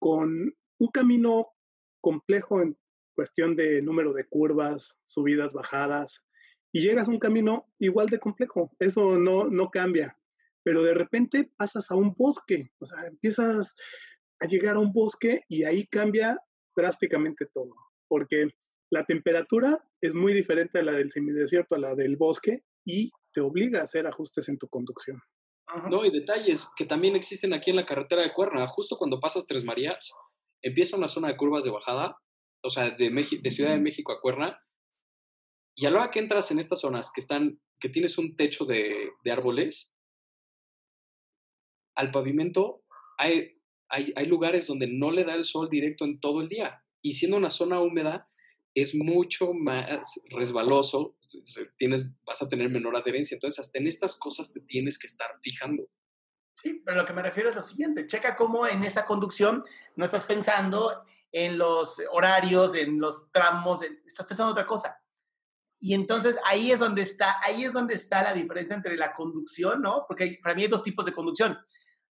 con 0.00 0.52
un 0.80 0.88
camino 0.88 1.52
complejo 2.00 2.60
en 2.60 2.76
cuestión 3.14 3.54
de 3.54 3.80
número 3.80 4.12
de 4.12 4.26
curvas, 4.26 4.96
subidas, 5.04 5.52
bajadas, 5.52 6.24
y 6.72 6.82
llegas 6.82 7.08
a 7.08 7.10
un 7.10 7.18
camino 7.18 7.66
igual 7.78 8.08
de 8.08 8.18
complejo. 8.18 8.70
Eso 8.78 9.16
no, 9.16 9.44
no 9.44 9.70
cambia. 9.70 10.16
Pero 10.62 10.82
de 10.82 10.94
repente 10.94 11.50
pasas 11.56 11.90
a 11.90 11.94
un 11.94 12.14
bosque, 12.14 12.70
o 12.78 12.86
sea, 12.86 13.06
empiezas 13.06 13.74
a 14.40 14.46
llegar 14.46 14.76
a 14.76 14.80
un 14.80 14.92
bosque 14.92 15.42
y 15.48 15.64
ahí 15.64 15.86
cambia 15.86 16.38
drásticamente 16.76 17.46
todo, 17.46 17.74
porque 18.08 18.48
la 18.90 19.04
temperatura 19.04 19.82
es 20.00 20.14
muy 20.14 20.34
diferente 20.34 20.78
a 20.78 20.82
la 20.82 20.92
del 20.92 21.10
semidesierto, 21.10 21.74
a 21.74 21.78
la 21.78 21.94
del 21.94 22.16
bosque, 22.16 22.62
y 22.84 23.10
te 23.32 23.40
obliga 23.40 23.80
a 23.80 23.84
hacer 23.84 24.06
ajustes 24.06 24.48
en 24.48 24.58
tu 24.58 24.68
conducción. 24.68 25.20
No, 25.88 26.04
y 26.04 26.10
detalles 26.10 26.68
que 26.76 26.84
también 26.84 27.14
existen 27.14 27.54
aquí 27.54 27.70
en 27.70 27.76
la 27.76 27.86
carretera 27.86 28.22
de 28.22 28.32
Cuerna. 28.32 28.66
Justo 28.66 28.96
cuando 28.96 29.20
pasas 29.20 29.46
Tres 29.46 29.64
Marías, 29.64 30.12
empieza 30.62 30.96
una 30.96 31.06
zona 31.06 31.28
de 31.28 31.36
curvas 31.36 31.64
de 31.64 31.70
bajada 31.70 32.16
o 32.62 32.70
sea, 32.70 32.90
de, 32.90 33.10
de 33.10 33.50
Ciudad 33.50 33.72
de 33.72 33.80
México 33.80 34.12
a 34.12 34.20
Cuerna, 34.20 34.60
y 35.80 35.86
a 35.86 35.90
la 35.90 36.00
hora 36.00 36.10
que 36.10 36.18
entras 36.18 36.50
en 36.50 36.58
estas 36.58 36.80
zonas 36.80 37.10
que 37.10 37.22
están, 37.22 37.58
que 37.80 37.88
tienes 37.88 38.18
un 38.18 38.36
techo 38.36 38.66
de, 38.66 39.12
de 39.24 39.32
árboles, 39.32 39.94
al 41.94 42.10
pavimento 42.10 42.84
hay, 43.16 43.58
hay, 43.88 44.12
hay, 44.14 44.26
lugares 44.26 44.66
donde 44.66 44.86
no 44.86 45.10
le 45.10 45.24
da 45.24 45.32
el 45.34 45.46
sol 45.46 45.70
directo 45.70 46.04
en 46.04 46.20
todo 46.20 46.42
el 46.42 46.50
día. 46.50 46.84
Y 47.00 47.14
siendo 47.14 47.38
una 47.38 47.48
zona 47.48 47.80
húmeda, 47.80 48.28
es 48.74 48.94
mucho 48.94 49.54
más 49.54 50.20
resbaloso, 50.28 51.16
tienes, 51.78 52.12
vas 52.26 52.42
a 52.42 52.48
tener 52.50 52.68
menor 52.68 52.94
adherencia. 52.94 53.36
Entonces, 53.36 53.64
hasta 53.64 53.78
en 53.78 53.86
estas 53.86 54.18
cosas 54.18 54.52
te 54.52 54.60
tienes 54.60 54.98
que 54.98 55.06
estar 55.06 55.30
fijando. 55.40 55.88
Sí, 56.56 56.82
pero 56.84 56.98
lo 56.98 57.06
que 57.06 57.14
me 57.14 57.22
refiero 57.22 57.48
es 57.48 57.54
lo 57.54 57.62
siguiente, 57.62 58.06
checa 58.06 58.36
cómo 58.36 58.66
en 58.66 58.82
esa 58.84 59.06
conducción 59.06 59.62
no 59.96 60.04
estás 60.04 60.24
pensando 60.24 61.04
en 61.32 61.56
los 61.56 62.02
horarios, 62.12 62.74
en 62.74 63.00
los 63.00 63.32
tramos, 63.32 63.80
estás 63.82 64.26
pensando 64.26 64.50
en 64.50 64.58
otra 64.58 64.66
cosa. 64.66 64.99
Y 65.82 65.94
entonces 65.94 66.36
ahí 66.44 66.70
es 66.70 66.78
donde 66.78 67.00
está, 67.00 67.40
ahí 67.42 67.64
es 67.64 67.72
donde 67.72 67.94
está 67.94 68.22
la 68.22 68.34
diferencia 68.34 68.76
entre 68.76 68.96
la 68.96 69.14
conducción, 69.14 69.80
¿no? 69.80 70.04
Porque 70.06 70.38
para 70.42 70.54
mí 70.54 70.62
hay 70.62 70.68
dos 70.68 70.82
tipos 70.82 71.06
de 71.06 71.14
conducción. 71.14 71.58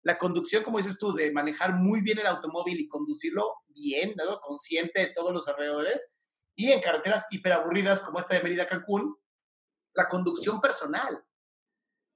La 0.02 0.18
conducción, 0.18 0.64
como 0.64 0.80
dices 0.80 0.98
tú, 0.98 1.14
de 1.14 1.32
manejar 1.32 1.76
muy 1.76 2.02
bien 2.02 2.18
el 2.18 2.26
automóvil 2.26 2.80
y 2.80 2.88
conducirlo 2.88 3.58
bien, 3.68 4.16
¿no? 4.18 4.40
Consciente 4.42 5.02
de 5.02 5.08
todos 5.14 5.32
los 5.32 5.48
alrededores. 5.48 6.16
Y 6.56 6.72
en 6.72 6.82
carreteras 6.82 7.28
hiperaburridas 7.30 8.02
como 8.02 8.18
esta 8.18 8.34
de 8.34 8.42
Mérida 8.42 8.68
Cancún, 8.68 9.16
la 9.94 10.08
conducción 10.08 10.60
personal, 10.60 11.24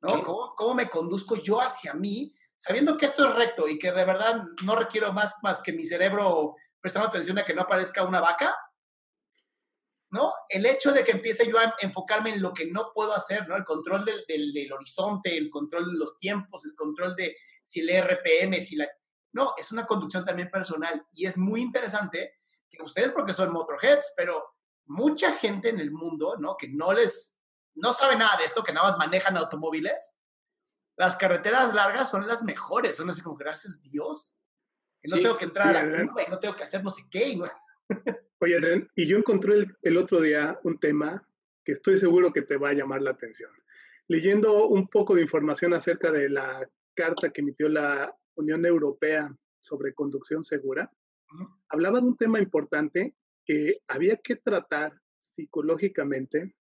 ¿no? 0.01 0.23
¿Cómo, 0.23 0.55
¿Cómo, 0.55 0.73
me 0.73 0.89
conduzco 0.89 1.35
yo 1.35 1.61
hacia 1.61 1.93
mí, 1.93 2.33
sabiendo 2.55 2.97
que 2.97 3.05
esto 3.05 3.27
es 3.27 3.35
recto 3.35 3.67
y 3.67 3.77
que 3.77 3.91
de 3.91 4.05
verdad 4.05 4.43
no 4.63 4.75
requiero 4.75 5.13
más, 5.13 5.35
más 5.43 5.61
que 5.61 5.71
mi 5.71 5.85
cerebro 5.85 6.55
prestando 6.81 7.09
atención 7.09 7.37
a 7.37 7.45
que 7.45 7.53
no 7.53 7.61
aparezca 7.61 8.03
una 8.03 8.21
vaca? 8.21 8.55
¿No? 10.13 10.31
El 10.47 10.67
hecho 10.67 10.91
de 10.91 11.03
que 11.03 11.11
empiece 11.11 11.49
yo 11.49 11.57
a 11.57 11.73
enfocarme 11.81 12.29
en 12.29 12.41
lo 12.41 12.53
que 12.53 12.67
no 12.67 12.91
puedo 12.93 13.13
hacer, 13.13 13.47
¿no? 13.47 13.55
El 13.55 13.65
control 13.65 14.05
del, 14.05 14.23
del, 14.27 14.71
horizonte, 14.71 15.35
el 15.35 15.49
control 15.49 15.91
de 15.91 15.97
los 15.97 16.19
tiempos, 16.19 16.65
el 16.65 16.75
control 16.75 17.15
de 17.15 17.35
si 17.63 17.79
el 17.79 17.89
RPM, 17.89 18.61
si 18.61 18.75
la... 18.75 18.87
No, 19.31 19.55
es 19.57 19.71
una 19.71 19.87
conducción 19.87 20.23
también 20.23 20.51
personal 20.51 21.03
y 21.13 21.25
es 21.25 21.39
muy 21.39 21.61
interesante 21.61 22.35
que 22.69 22.83
ustedes 22.83 23.11
porque 23.11 23.33
son 23.33 23.51
motorheads, 23.51 24.13
pero 24.15 24.53
mucha 24.85 25.33
gente 25.33 25.69
en 25.69 25.79
el 25.79 25.89
mundo, 25.89 26.35
¿no? 26.37 26.57
Que 26.57 26.69
no 26.69 26.93
les, 26.93 27.41
no 27.73 27.91
sabe 27.91 28.15
nada 28.15 28.37
de 28.37 28.45
esto, 28.45 28.63
que 28.63 28.71
nada 28.71 28.89
más 28.89 28.99
manejan 28.99 29.35
automóviles, 29.35 30.15
las 30.95 31.17
carreteras 31.17 31.73
largas 31.73 32.11
son 32.11 32.27
las 32.27 32.43
mejores, 32.43 32.97
son 32.97 33.09
así 33.09 33.23
como, 33.23 33.35
gracias 33.35 33.81
Dios, 33.81 34.37
que 35.01 35.09
no 35.09 35.15
tengo 35.17 35.37
que 35.37 35.45
entrar 35.45 35.75
a 35.75 35.83
la 35.83 36.05
curva 36.05 36.21
y 36.21 36.29
no 36.29 36.37
tengo 36.37 36.55
que 36.55 36.63
hacer 36.63 36.83
no 36.83 36.91
sé 36.91 37.01
qué. 37.09 37.29
Y 37.29 37.35
no... 37.37 37.45
Oye, 38.39 38.57
Adrián, 38.57 38.89
y 38.95 39.07
yo 39.07 39.17
encontré 39.17 39.65
el, 39.81 39.97
otro 39.97 40.21
día 40.21 40.59
un 40.63 40.79
tema 40.79 41.27
que 41.63 41.71
estoy 41.71 41.97
seguro 41.97 42.33
que 42.33 42.41
te 42.41 42.57
va 42.57 42.69
a 42.69 42.73
llamar 42.73 43.01
la 43.01 43.11
atención. 43.11 43.51
Leyendo 44.07 44.67
un 44.67 44.89
poco 44.89 45.15
de 45.15 45.21
información 45.21 45.73
acerca 45.73 46.11
de 46.11 46.29
la 46.29 46.69
carta 46.93 47.29
que 47.29 47.41
emitió 47.41 47.69
la 47.69 48.13
Unión 48.35 48.65
Europea 48.65 49.33
sobre 49.59 49.93
conducción 49.93 50.43
segura, 50.43 50.91
hablaba 51.69 52.01
de 52.01 52.07
un 52.07 52.17
tema 52.17 52.39
importante 52.39 53.15
que 53.45 53.77
había 53.87 54.17
que 54.17 54.35
tratar 54.35 54.93
psicológicamente, 55.19 56.53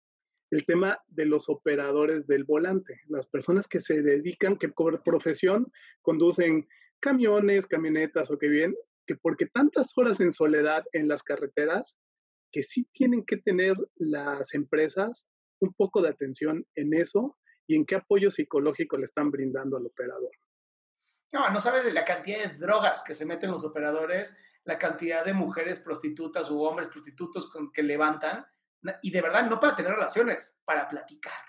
el 0.51 0.67
tema 0.67 0.99
de 1.07 1.27
los 1.27 1.49
operadores 1.49 2.27
del 2.27 2.45
volante, 2.45 3.01
las 3.09 3.27
personas 3.27 3.69
que 3.69 3.81
se 3.81 4.03
dedican, 4.03 4.59
que 4.59 4.69
por 4.69 5.03
profesión 5.03 5.73
conducen 6.03 6.69
camiones, 6.99 7.67
camionetas 7.67 8.31
o 8.31 8.39
que 8.39 8.49
bien, 8.49 8.77
que 9.07 9.17
porque 9.17 9.47
tantas 9.47 9.93
horas 9.97 10.21
en 10.21 10.33
soledad 10.33 10.85
en 10.93 11.09
las 11.09 11.23
carreteras, 11.23 11.97
que 12.53 12.63
sí 12.63 12.89
tienen 12.93 13.25
que 13.25 13.37
tener 13.37 13.77
las 13.97 14.55
empresas 14.55 15.27
un 15.61 15.73
poco 15.75 16.03
de 16.03 16.09
atención 16.09 16.67
en 16.75 16.95
eso 16.95 17.37
y 17.67 17.77
en 17.77 17.87
qué 17.87 17.97
apoyo 17.97 18.31
psicológico 18.31 18.97
le 18.97 19.05
están 19.05 19.31
brindando 19.31 19.77
al 19.77 19.87
operador. 19.87 20.33
No, 21.33 21.49
no 21.51 21.61
sabes 21.61 21.85
de 21.85 21.93
la 21.93 22.05
cantidad 22.05 22.51
de 22.51 22.59
drogas 22.59 23.05
que 23.05 23.15
se 23.15 23.25
meten 23.25 23.53
los 23.53 23.65
operadores, 23.65 24.37
la 24.65 24.79
cantidad 24.79 25.25
de 25.25 25.33
mujeres 25.33 25.79
prostitutas 25.79 26.51
u 26.51 26.63
hombres 26.63 26.89
prostitutos 26.89 27.51
con, 27.51 27.71
que 27.73 27.83
levantan, 27.83 28.45
y 29.03 29.11
de 29.11 29.23
verdad 29.23 29.49
no 29.49 29.61
para 29.61 29.77
tener 29.77 29.93
relaciones, 29.93 30.61
para 30.65 30.89
platicar, 30.89 31.41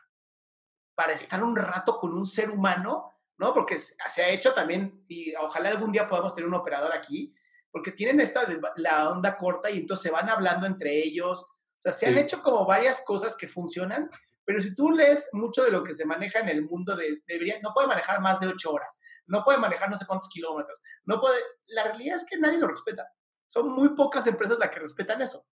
para 0.93 1.13
estar 1.13 1.43
un 1.43 1.55
rato 1.55 1.97
con 1.97 2.13
un 2.13 2.25
ser 2.25 2.51
humano, 2.51 3.11
¿no? 3.37 3.53
Porque 3.53 3.79
se 3.79 4.21
ha 4.21 4.29
hecho 4.29 4.53
también, 4.53 5.03
y 5.07 5.33
ojalá 5.35 5.69
algún 5.69 5.91
día 5.91 6.07
podamos 6.07 6.33
tener 6.33 6.47
un 6.47 6.53
operador 6.53 6.93
aquí, 6.93 7.33
porque 7.71 7.91
tienen 7.91 8.19
esta 8.19 8.45
la 8.77 9.09
onda 9.09 9.37
corta 9.37 9.69
y 9.69 9.79
entonces 9.79 10.03
se 10.03 10.11
van 10.11 10.29
hablando 10.29 10.67
entre 10.67 10.97
ellos. 10.97 11.43
O 11.43 11.81
sea, 11.81 11.93
se 11.93 12.05
han 12.05 12.17
hecho 12.17 12.43
como 12.43 12.65
varias 12.65 13.01
cosas 13.05 13.35
que 13.35 13.47
funcionan, 13.47 14.09
pero 14.45 14.61
si 14.61 14.75
tú 14.75 14.91
lees 14.91 15.29
mucho 15.33 15.63
de 15.63 15.71
lo 15.71 15.83
que 15.83 15.93
se 15.93 16.05
maneja 16.05 16.39
en 16.39 16.49
el 16.49 16.63
mundo 16.63 16.95
de, 16.95 17.21
debería, 17.25 17.59
no 17.61 17.71
puede 17.73 17.87
manejar 17.87 18.21
más 18.21 18.39
de 18.39 18.47
ocho 18.47 18.71
horas, 18.71 18.99
no 19.25 19.43
puede 19.43 19.57
manejar 19.57 19.89
no 19.89 19.97
sé 19.97 20.05
cuántos 20.05 20.29
kilómetros, 20.29 20.81
no 21.05 21.19
puede, 21.19 21.39
la 21.69 21.85
realidad 21.85 22.17
es 22.17 22.25
que 22.29 22.37
nadie 22.37 22.59
lo 22.59 22.67
respeta. 22.67 23.07
Son 23.47 23.69
muy 23.69 23.95
pocas 23.95 24.27
empresas 24.27 24.59
las 24.59 24.69
que 24.69 24.79
respetan 24.79 25.21
eso. 25.21 25.45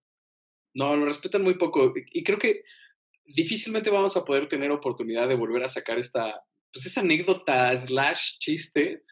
No, 0.74 0.96
lo 0.96 1.06
respetan 1.06 1.42
muy 1.42 1.56
poco. 1.56 1.94
Y 1.96 2.24
creo 2.24 2.38
que 2.38 2.64
difícilmente 3.26 3.90
vamos 3.90 4.16
a 4.16 4.24
poder 4.24 4.48
tener 4.48 4.72
oportunidad 4.72 5.28
de 5.28 5.36
volver 5.36 5.64
a 5.64 5.70
sacar 5.70 5.98
esta, 5.98 6.42
pues 6.72 6.86
esa 6.86 7.02
anécdota 7.02 7.76
slash 7.76 8.38
chiste 8.40 9.04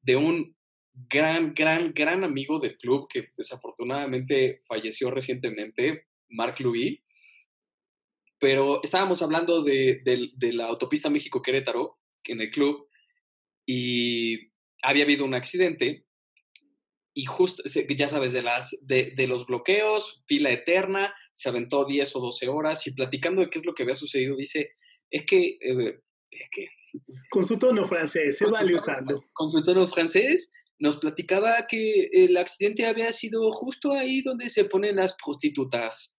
de 0.00 0.16
un 0.16 0.56
gran, 0.94 1.54
gran, 1.54 1.92
gran 1.94 2.24
amigo 2.24 2.58
del 2.58 2.76
club 2.76 3.06
que 3.08 3.28
desafortunadamente 3.36 4.60
falleció 4.66 5.10
recientemente, 5.10 6.06
Marc 6.28 6.60
Louis. 6.60 7.00
Pero 8.38 8.82
estábamos 8.82 9.22
hablando 9.22 9.62
de, 9.62 10.02
la 10.52 10.66
autopista 10.66 11.10
México-Querétaro 11.10 11.98
en 12.24 12.40
el 12.40 12.50
club 12.50 12.88
y 13.66 14.50
había 14.82 15.04
habido 15.04 15.24
un 15.24 15.34
accidente 15.34 16.06
y 17.14 17.26
justo, 17.26 17.62
ya 17.64 18.08
sabes, 18.08 18.32
de, 18.32 18.42
las, 18.42 18.76
de, 18.86 19.26
los 19.28 19.46
bloqueos, 19.46 20.24
fila 20.26 20.50
eterna, 20.50 21.14
se 21.32 21.50
aventó 21.50 21.84
10 21.84 22.16
o 22.16 22.20
12 22.20 22.48
horas 22.48 22.86
y 22.86 22.94
platicando 22.94 23.42
de 23.42 23.50
qué 23.50 23.58
es 23.58 23.66
lo 23.66 23.74
que 23.74 23.82
había 23.82 23.94
sucedido, 23.94 24.36
dice, 24.36 24.70
es 25.10 25.24
que... 25.26 25.58
Eh, 25.60 26.00
es 26.30 26.48
que 26.50 26.66
con 27.30 27.44
su 27.44 27.58
tono 27.58 27.86
francés, 27.86 28.38
se 28.38 28.46
vale 28.46 28.74
usando. 28.74 29.22
Con 29.34 29.50
su 29.50 29.62
tono 29.62 29.86
francés, 29.86 30.50
nos 30.82 30.96
platicaba 30.96 31.68
que 31.68 32.08
el 32.12 32.36
accidente 32.36 32.86
había 32.86 33.12
sido 33.12 33.52
justo 33.52 33.92
ahí 33.92 34.20
donde 34.20 34.50
se 34.50 34.64
ponen 34.64 34.96
las 34.96 35.14
prostitutas. 35.14 36.18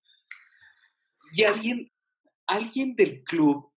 Y 1.33 1.43
alguien, 1.43 1.91
alguien 2.47 2.95
del 2.95 3.23
club 3.25 3.69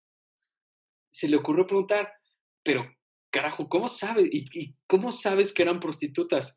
se 1.11 1.29
le 1.29 1.39
ocurrió 1.39 1.67
preguntar, 1.67 2.13
pero 2.63 2.89
carajo, 3.33 3.69
¿cómo 3.69 3.89
sabes? 3.89 4.29
¿Y, 4.31 4.77
cómo 4.87 5.11
sabes 5.11 5.53
que 5.53 5.63
eran 5.63 5.81
prostitutas? 5.81 6.57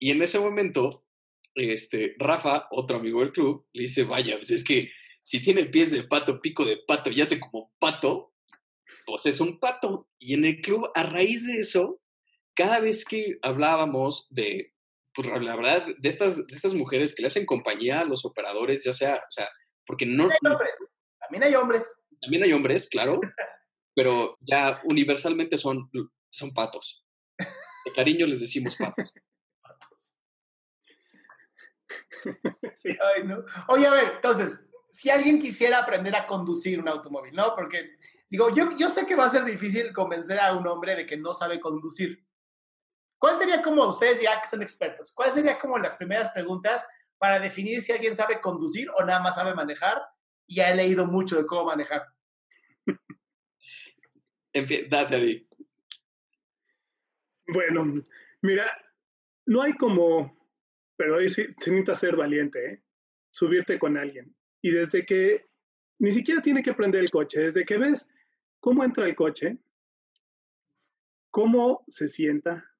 Y 0.00 0.10
en 0.10 0.20
ese 0.20 0.40
momento, 0.40 1.06
este, 1.54 2.16
Rafa, 2.18 2.66
otro 2.72 2.96
amigo 2.96 3.20
del 3.20 3.30
club, 3.30 3.68
le 3.72 3.82
dice, 3.82 4.02
vaya, 4.02 4.34
pues 4.34 4.50
es 4.50 4.64
que 4.64 4.90
si 5.22 5.40
tiene 5.40 5.66
pies 5.66 5.92
de 5.92 6.02
pato, 6.02 6.40
pico 6.40 6.64
de 6.64 6.78
pato 6.88 7.08
y 7.12 7.20
hace 7.20 7.38
como 7.38 7.72
pato, 7.78 8.34
pues 9.06 9.26
es 9.26 9.40
un 9.40 9.60
pato. 9.60 10.08
Y 10.18 10.34
en 10.34 10.44
el 10.44 10.60
club, 10.60 10.90
a 10.92 11.04
raíz 11.04 11.46
de 11.46 11.60
eso, 11.60 12.00
cada 12.54 12.80
vez 12.80 13.04
que 13.04 13.38
hablábamos 13.42 14.26
de, 14.30 14.72
pues 15.14 15.28
la 15.28 15.56
verdad, 15.56 15.86
de 15.98 16.08
estas, 16.08 16.46
de 16.46 16.54
estas 16.54 16.74
mujeres 16.74 17.14
que 17.14 17.22
le 17.22 17.28
hacen 17.28 17.46
compañía 17.46 18.00
a 18.00 18.04
los 18.04 18.24
operadores, 18.24 18.84
ya 18.84 18.92
sea, 18.92 19.16
o 19.16 19.30
sea, 19.30 19.48
porque 19.86 20.06
no... 20.06 20.28
También 20.28 20.42
hay 20.42 20.52
hombres, 20.52 20.76
también 21.20 21.42
hay 21.42 21.54
hombres. 21.54 21.94
También 22.20 22.42
hay 22.44 22.52
hombres, 22.52 22.88
claro, 22.88 23.20
pero 23.94 24.36
ya 24.40 24.80
universalmente 24.84 25.58
son, 25.58 25.90
son 26.30 26.52
patos. 26.52 27.04
De 27.38 27.92
cariño 27.94 28.26
les 28.26 28.40
decimos 28.40 28.76
patos. 28.76 29.12
patos. 29.62 30.16
Sí. 32.76 32.90
Ay, 33.14 33.24
no. 33.24 33.44
Oye, 33.68 33.86
a 33.86 33.90
ver, 33.90 34.12
entonces, 34.14 34.68
si 34.90 35.10
alguien 35.10 35.38
quisiera 35.38 35.78
aprender 35.78 36.14
a 36.16 36.26
conducir 36.26 36.80
un 36.80 36.88
automóvil, 36.88 37.34
¿no? 37.34 37.54
Porque, 37.54 37.96
digo, 38.28 38.54
yo, 38.54 38.76
yo 38.76 38.88
sé 38.88 39.06
que 39.06 39.16
va 39.16 39.26
a 39.26 39.30
ser 39.30 39.44
difícil 39.44 39.92
convencer 39.92 40.38
a 40.40 40.52
un 40.52 40.66
hombre 40.66 40.96
de 40.96 41.06
que 41.06 41.16
no 41.16 41.34
sabe 41.34 41.60
conducir, 41.60 42.23
¿Cuál 43.24 43.38
sería 43.38 43.62
como 43.62 43.88
ustedes 43.88 44.20
ya 44.20 44.38
que 44.38 44.46
son 44.46 44.60
expertos? 44.60 45.10
¿Cuál 45.14 45.32
sería 45.32 45.58
como 45.58 45.78
las 45.78 45.96
primeras 45.96 46.30
preguntas 46.32 46.86
para 47.16 47.38
definir 47.38 47.80
si 47.80 47.90
alguien 47.90 48.14
sabe 48.14 48.38
conducir 48.38 48.90
o 48.90 49.02
nada 49.02 49.18
más 49.18 49.36
sabe 49.36 49.54
manejar 49.54 49.96
y 50.46 50.60
ha 50.60 50.74
leído 50.74 51.06
mucho 51.06 51.38
de 51.38 51.46
cómo 51.46 51.64
manejar? 51.64 52.02
En 54.52 54.68
fin, 54.68 54.90
date 54.90 55.48
Bueno, 57.46 58.02
mira, 58.42 58.70
no 59.46 59.62
hay 59.62 59.72
como, 59.72 60.52
pero 60.94 61.16
ahí 61.16 61.30
sí, 61.30 61.46
se 61.60 61.70
necesita 61.70 61.96
ser 61.96 62.16
valiente, 62.16 62.72
¿eh? 62.72 62.82
subirte 63.30 63.78
con 63.78 63.96
alguien. 63.96 64.36
Y 64.60 64.70
desde 64.70 65.06
que 65.06 65.46
ni 65.98 66.12
siquiera 66.12 66.42
tiene 66.42 66.62
que 66.62 66.74
prender 66.74 67.00
el 67.00 67.10
coche, 67.10 67.40
desde 67.40 67.64
que 67.64 67.78
ves 67.78 68.06
cómo 68.60 68.84
entra 68.84 69.06
el 69.06 69.16
coche, 69.16 69.56
cómo 71.30 71.86
se 71.88 72.06
sienta, 72.06 72.70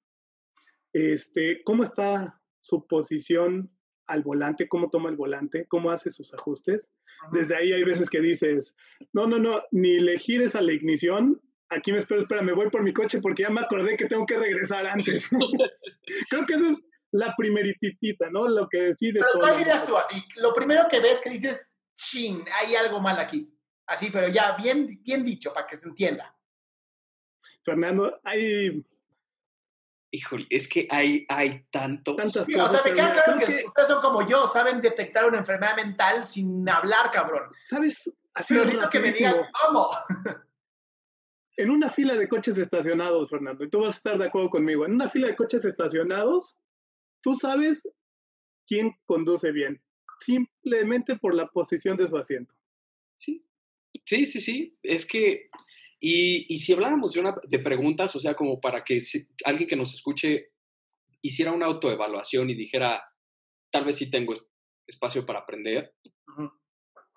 este, 0.94 1.62
cómo 1.64 1.82
está 1.82 2.40
su 2.60 2.86
posición 2.86 3.70
al 4.06 4.22
volante, 4.22 4.68
cómo 4.68 4.90
toma 4.90 5.10
el 5.10 5.16
volante, 5.16 5.66
cómo 5.66 5.90
hace 5.90 6.10
sus 6.10 6.32
ajustes. 6.32 6.88
Ujú. 7.26 7.36
Desde 7.36 7.56
ahí 7.56 7.72
hay 7.72 7.82
veces 7.84 8.08
que 8.08 8.20
dices, 8.20 8.74
no, 9.12 9.26
no, 9.26 9.38
no, 9.38 9.62
ni 9.72 9.98
le 9.98 10.18
gires 10.18 10.54
a 10.54 10.62
la 10.62 10.72
ignición. 10.72 11.40
Aquí 11.68 11.92
me 11.92 11.98
espero, 11.98 12.20
espera, 12.20 12.42
me 12.42 12.52
voy 12.52 12.70
por 12.70 12.82
mi 12.82 12.92
coche 12.92 13.20
porque 13.20 13.42
ya 13.42 13.50
me 13.50 13.60
acordé 13.60 13.96
que 13.96 14.06
tengo 14.06 14.24
que 14.24 14.38
regresar 14.38 14.86
antes. 14.86 15.28
Creo 16.30 16.46
que 16.46 16.54
esa 16.54 16.70
es 16.70 16.78
la 17.10 17.34
primerititita, 17.36 18.30
¿no? 18.30 18.48
Lo 18.48 18.68
que 18.68 18.78
decide 18.78 19.20
Pero. 19.20 19.40
¿cuál 19.40 19.58
dirías 19.58 19.84
tú 19.84 19.96
así? 19.96 20.22
Lo 20.40 20.52
primero 20.52 20.86
que 20.88 21.00
ves 21.00 21.20
que 21.20 21.30
dices, 21.30 21.72
chin, 21.94 22.44
hay 22.52 22.76
algo 22.76 23.00
mal 23.00 23.18
aquí. 23.18 23.50
Así, 23.86 24.10
pero 24.12 24.28
ya 24.28 24.56
bien, 24.56 24.88
bien 25.02 25.24
dicho, 25.24 25.52
para 25.52 25.66
que 25.66 25.76
se 25.76 25.88
entienda. 25.88 26.36
Fernando, 27.64 28.20
hay 28.22 28.84
Híjole, 30.14 30.46
es 30.48 30.68
que 30.68 30.86
hay, 30.92 31.26
hay 31.28 31.64
tantos. 31.72 32.14
tantas 32.14 32.46
Sí, 32.46 32.54
o 32.54 32.68
sea, 32.68 32.82
me 32.84 32.92
queda 32.92 33.10
claro 33.10 33.36
que, 33.36 33.64
ustedes 33.64 33.88
son 33.88 34.00
como 34.00 34.24
yo, 34.28 34.46
saben 34.46 34.80
detectar 34.80 35.26
una 35.26 35.38
enfermedad 35.38 35.74
mental 35.74 36.24
sin 36.24 36.68
hablar, 36.68 37.10
cabrón. 37.10 37.50
¿sabes? 37.68 38.08
Así 38.32 38.54
Pero 38.54 38.64
necesito 38.64 38.90
que 38.90 39.00
me 39.00 39.12
digan 39.12 39.34
cómo. 39.60 39.88
En 41.56 41.70
una 41.70 41.88
fila 41.88 42.14
de 42.14 42.28
coches 42.28 42.56
estacionados, 42.58 43.28
Fernando, 43.28 43.64
y 43.64 43.70
tú 43.70 43.80
vas 43.80 43.94
a 43.94 43.96
estar 43.96 44.18
de 44.18 44.26
acuerdo 44.26 44.50
conmigo, 44.50 44.86
en 44.86 44.94
una 44.94 45.08
fila 45.08 45.26
de 45.26 45.36
coches 45.36 45.64
estacionados, 45.64 46.56
tú 47.20 47.34
sabes 47.34 47.82
quién 48.68 48.96
conduce 49.06 49.50
bien, 49.50 49.82
simplemente 50.20 51.16
por 51.16 51.34
la 51.34 51.48
posición 51.48 51.96
de 51.96 52.06
su 52.06 52.16
asiento. 52.16 52.54
Sí, 53.16 53.44
sí, 54.04 54.26
sí, 54.26 54.40
sí. 54.40 54.78
Es 54.80 55.06
que, 55.06 55.48
y, 56.06 56.44
y 56.52 56.58
si 56.58 56.74
habláramos 56.74 57.14
de, 57.14 57.20
una, 57.20 57.34
de 57.48 57.58
preguntas, 57.60 58.14
o 58.14 58.20
sea, 58.20 58.34
como 58.34 58.60
para 58.60 58.84
que 58.84 59.00
si- 59.00 59.26
alguien 59.46 59.66
que 59.66 59.76
nos 59.76 59.94
escuche 59.94 60.50
hiciera 61.22 61.50
una 61.52 61.64
autoevaluación 61.64 62.50
y 62.50 62.54
dijera, 62.54 63.02
tal 63.72 63.86
vez 63.86 63.96
sí 63.96 64.10
tengo 64.10 64.34
espacio 64.86 65.24
para 65.24 65.38
aprender, 65.40 65.94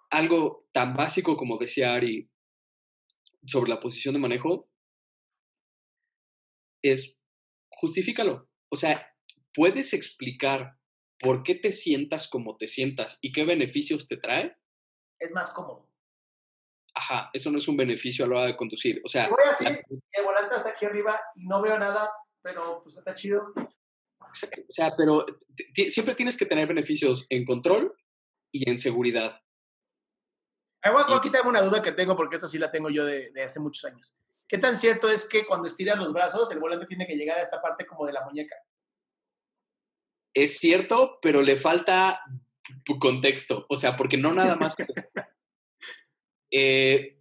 algo 0.10 0.70
tan 0.72 0.94
básico 0.96 1.36
como 1.36 1.58
decía 1.58 1.94
Ari 1.96 2.30
sobre 3.46 3.70
la 3.72 3.80
posición 3.82 4.14
de 4.14 4.22
manejo 4.22 4.70
es 6.82 7.20
justifícalo. 7.70 8.50
O 8.72 8.78
sea, 8.78 9.06
puedes 9.54 9.94
explicar 9.94 10.78
por 11.20 11.44
qué 11.44 11.56
te 11.56 11.74
sientas 11.74 12.30
como 12.30 12.56
te 12.56 12.68
sientas 12.68 13.20
y 13.22 13.34
qué 13.34 13.44
beneficios 13.44 14.08
te 14.08 14.16
trae. 14.16 14.56
Es 15.20 15.32
más 15.32 15.52
cómodo. 15.52 15.87
Ajá, 16.98 17.30
eso 17.32 17.52
no 17.52 17.60
es 17.60 17.68
un 17.68 17.78
beneficio 17.78 18.26
a 18.26 18.28
la 18.28 18.36
hora 18.38 18.46
de 18.48 18.58
conducir. 18.58 19.00
O 19.06 19.08
sea, 19.08 19.26
Te 19.26 19.30
voy 19.32 19.40
a 19.44 19.70
la- 19.70 19.82
el 20.12 20.24
volante 20.26 20.56
está 20.56 20.70
aquí 20.70 20.86
arriba 20.86 21.22
y 21.36 21.46
no 21.46 21.62
veo 21.62 21.78
nada, 21.78 22.12
pero 22.42 22.82
pues 22.82 22.98
está 22.98 23.14
chido. 23.14 23.54
o 24.20 24.34
sea, 24.70 24.94
pero 24.98 25.26
siempre 25.90 26.16
tienes 26.16 26.36
que 26.36 26.46
tener 26.48 26.68
beneficios 26.68 27.26
en 27.30 27.46
control 27.46 27.96
y 28.52 28.68
en 28.70 28.78
seguridad. 28.80 29.40
Ahí 30.82 30.92
voy 30.92 31.02
a- 31.04 31.06
voy 31.06 31.14
a 31.14 31.18
Y- 31.18 31.22
quitarme 31.22 31.50
una 31.50 31.62
duda 31.62 31.82
que 31.84 31.92
tengo, 31.92 32.16
porque 32.16 32.36
esta 32.36 32.48
sí 32.48 32.58
la 32.58 32.72
tengo 32.72 32.90
yo 32.90 33.06
de, 33.06 33.30
de 33.32 33.44
hace 33.44 33.60
muchos 33.60 33.86
años. 33.86 34.16
¿Qué 34.50 34.58
tan 34.58 34.76
cierto 34.76 35.08
es 35.10 35.28
que 35.30 35.46
cuando 35.46 35.68
estiras 35.68 35.98
los 35.98 36.12
brazos, 36.14 36.52
el 36.52 36.60
volante 36.60 36.88
tiene 36.88 37.06
que 37.06 37.16
llegar 37.16 37.38
a 37.38 37.44
esta 37.44 37.62
parte 37.62 37.86
como 37.86 38.06
de 38.08 38.14
la 38.14 38.24
muñeca? 38.26 38.56
Es 40.36 40.58
cierto, 40.58 41.20
pero 41.22 41.42
le 41.42 41.58
falta 41.58 42.22
contexto. 43.00 43.66
O 43.70 43.76
sea, 43.76 43.96
porque 43.96 44.18
no 44.18 44.34
nada 44.34 44.56
más 44.56 44.74
es 44.80 44.90
eso. 44.90 44.94
Eh, 46.52 47.18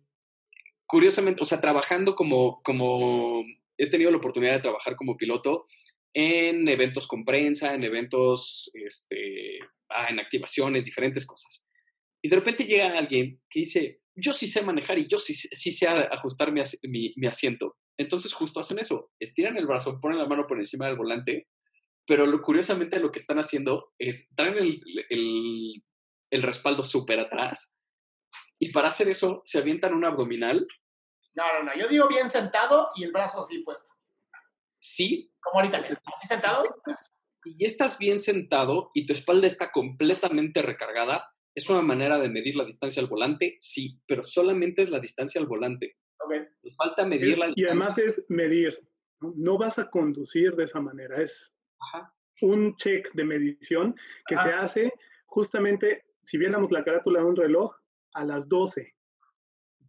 curiosamente, 0.87 1.43
o 1.43 1.45
sea, 1.45 1.61
trabajando 1.61 2.15
como, 2.15 2.63
como 2.63 3.43
he 3.79 3.89
tenido 3.89 4.11
la 4.11 4.19
oportunidad 4.19 4.55
de 4.55 4.63
trabajar 4.63 4.97
como 4.97 5.17
piloto 5.17 5.65
en 6.15 6.69
eventos 6.69 7.07
con 7.07 7.25
prensa, 7.25 7.75
en 7.75 7.85
eventos, 7.85 8.71
este, 8.75 9.59
ah, 9.91 10.07
en 10.09 10.19
activaciones, 10.21 10.85
diferentes 10.85 11.27
cosas. 11.27 11.69
Y 12.23 12.29
de 12.29 12.37
repente 12.37 12.65
llega 12.65 12.97
alguien 12.97 13.41
que 13.51 13.61
dice, 13.61 14.01
yo 14.15 14.33
sí 14.33 14.49
sé 14.49 14.63
manejar 14.63 14.99
y 14.99 15.07
yo 15.07 15.19
sí, 15.19 15.35
sí 15.35 15.71
sé 15.71 15.87
ajustar 15.89 16.53
mi, 16.53 16.61
asi- 16.61 16.79
mi, 16.89 17.13
mi 17.17 17.27
asiento. 17.27 17.77
Entonces 17.99 18.33
justo 18.33 18.61
hacen 18.61 18.79
eso, 18.79 19.11
estiran 19.21 19.57
el 19.57 19.67
brazo, 19.67 20.01
ponen 20.01 20.19
la 20.19 20.27
mano 20.27 20.47
por 20.47 20.59
encima 20.59 20.87
del 20.87 20.97
volante, 20.97 21.49
pero 22.07 22.27
lo, 22.27 22.41
curiosamente 22.41 23.01
lo 23.01 23.11
que 23.11 23.19
están 23.19 23.39
haciendo 23.39 23.93
es 23.99 24.31
traen 24.35 24.57
el, 24.59 24.75
el, 25.11 25.83
el 26.31 26.43
respaldo 26.43 26.85
súper 26.85 27.21
atrás 27.21 27.76
y 28.59 28.73
para 28.73 28.89
hacer 28.89 29.09
eso 29.09 29.43
se 29.45 29.59
avientan 29.59 29.95
un 29.95 30.05
abdominal, 30.05 30.67
No, 31.35 31.45
no, 31.59 31.65
no. 31.65 31.75
Yo 31.79 31.87
digo 31.89 32.09
bien 32.09 32.29
sentado 32.31 32.89
y 32.97 33.05
el 33.05 33.13
brazo 33.13 33.41
así 33.41 33.59
puesto. 33.61 33.93
sí, 34.79 35.33
Como 35.41 35.61
ahorita. 35.61 35.79
Así 35.79 36.27
sentado. 36.27 36.65
y 37.45 37.65
estás 37.65 37.99
bien 37.99 38.19
sentado 38.19 38.91
y 38.95 39.07
tu 39.07 39.13
espalda 39.13 39.47
está 39.47 39.71
completamente 39.71 40.63
recargada, 40.63 41.31
es 41.55 41.69
una 41.71 41.83
manera 41.83 42.19
de 42.19 42.29
medir 42.29 42.57
la 42.57 42.65
distancia 42.65 43.01
al 43.01 43.09
volante, 43.09 43.57
sí, 43.61 44.01
pero 44.07 44.23
solamente 44.25 44.83
es 44.83 44.91
la 44.91 44.99
distancia 45.01 45.41
al 45.41 45.47
volante. 45.47 45.97
Ok. 46.25 46.33
Nos 46.63 46.77
falta 46.77 47.07
medir 47.07 47.31
Es- 47.35 47.39
la 47.39 47.53
y 47.55 47.65
además 47.65 47.97
es 47.99 48.25
medir. 48.29 48.79
¿no? 49.21 49.33
No 49.37 49.57
vas 49.59 49.79
a 49.79 49.89
conducir 49.89 50.55
de 50.57 50.65
esa 50.65 50.81
manera. 50.81 51.23
Es 51.23 51.55
Ajá. 51.79 52.13
un 52.43 52.77
check 52.77 53.11
de 53.15 53.25
medición 53.25 53.95
que 54.27 54.35
Ajá. 54.35 54.45
se 54.45 54.53
hace 54.53 54.93
justamente, 55.27 56.05
si 56.23 56.37
viéramos 56.39 56.71
la 56.73 56.83
carátula 56.85 57.21
de 57.21 57.27
un 57.27 57.37
reloj, 57.37 57.75
a 58.17 58.25
las 58.25 58.49
12. 58.49 58.95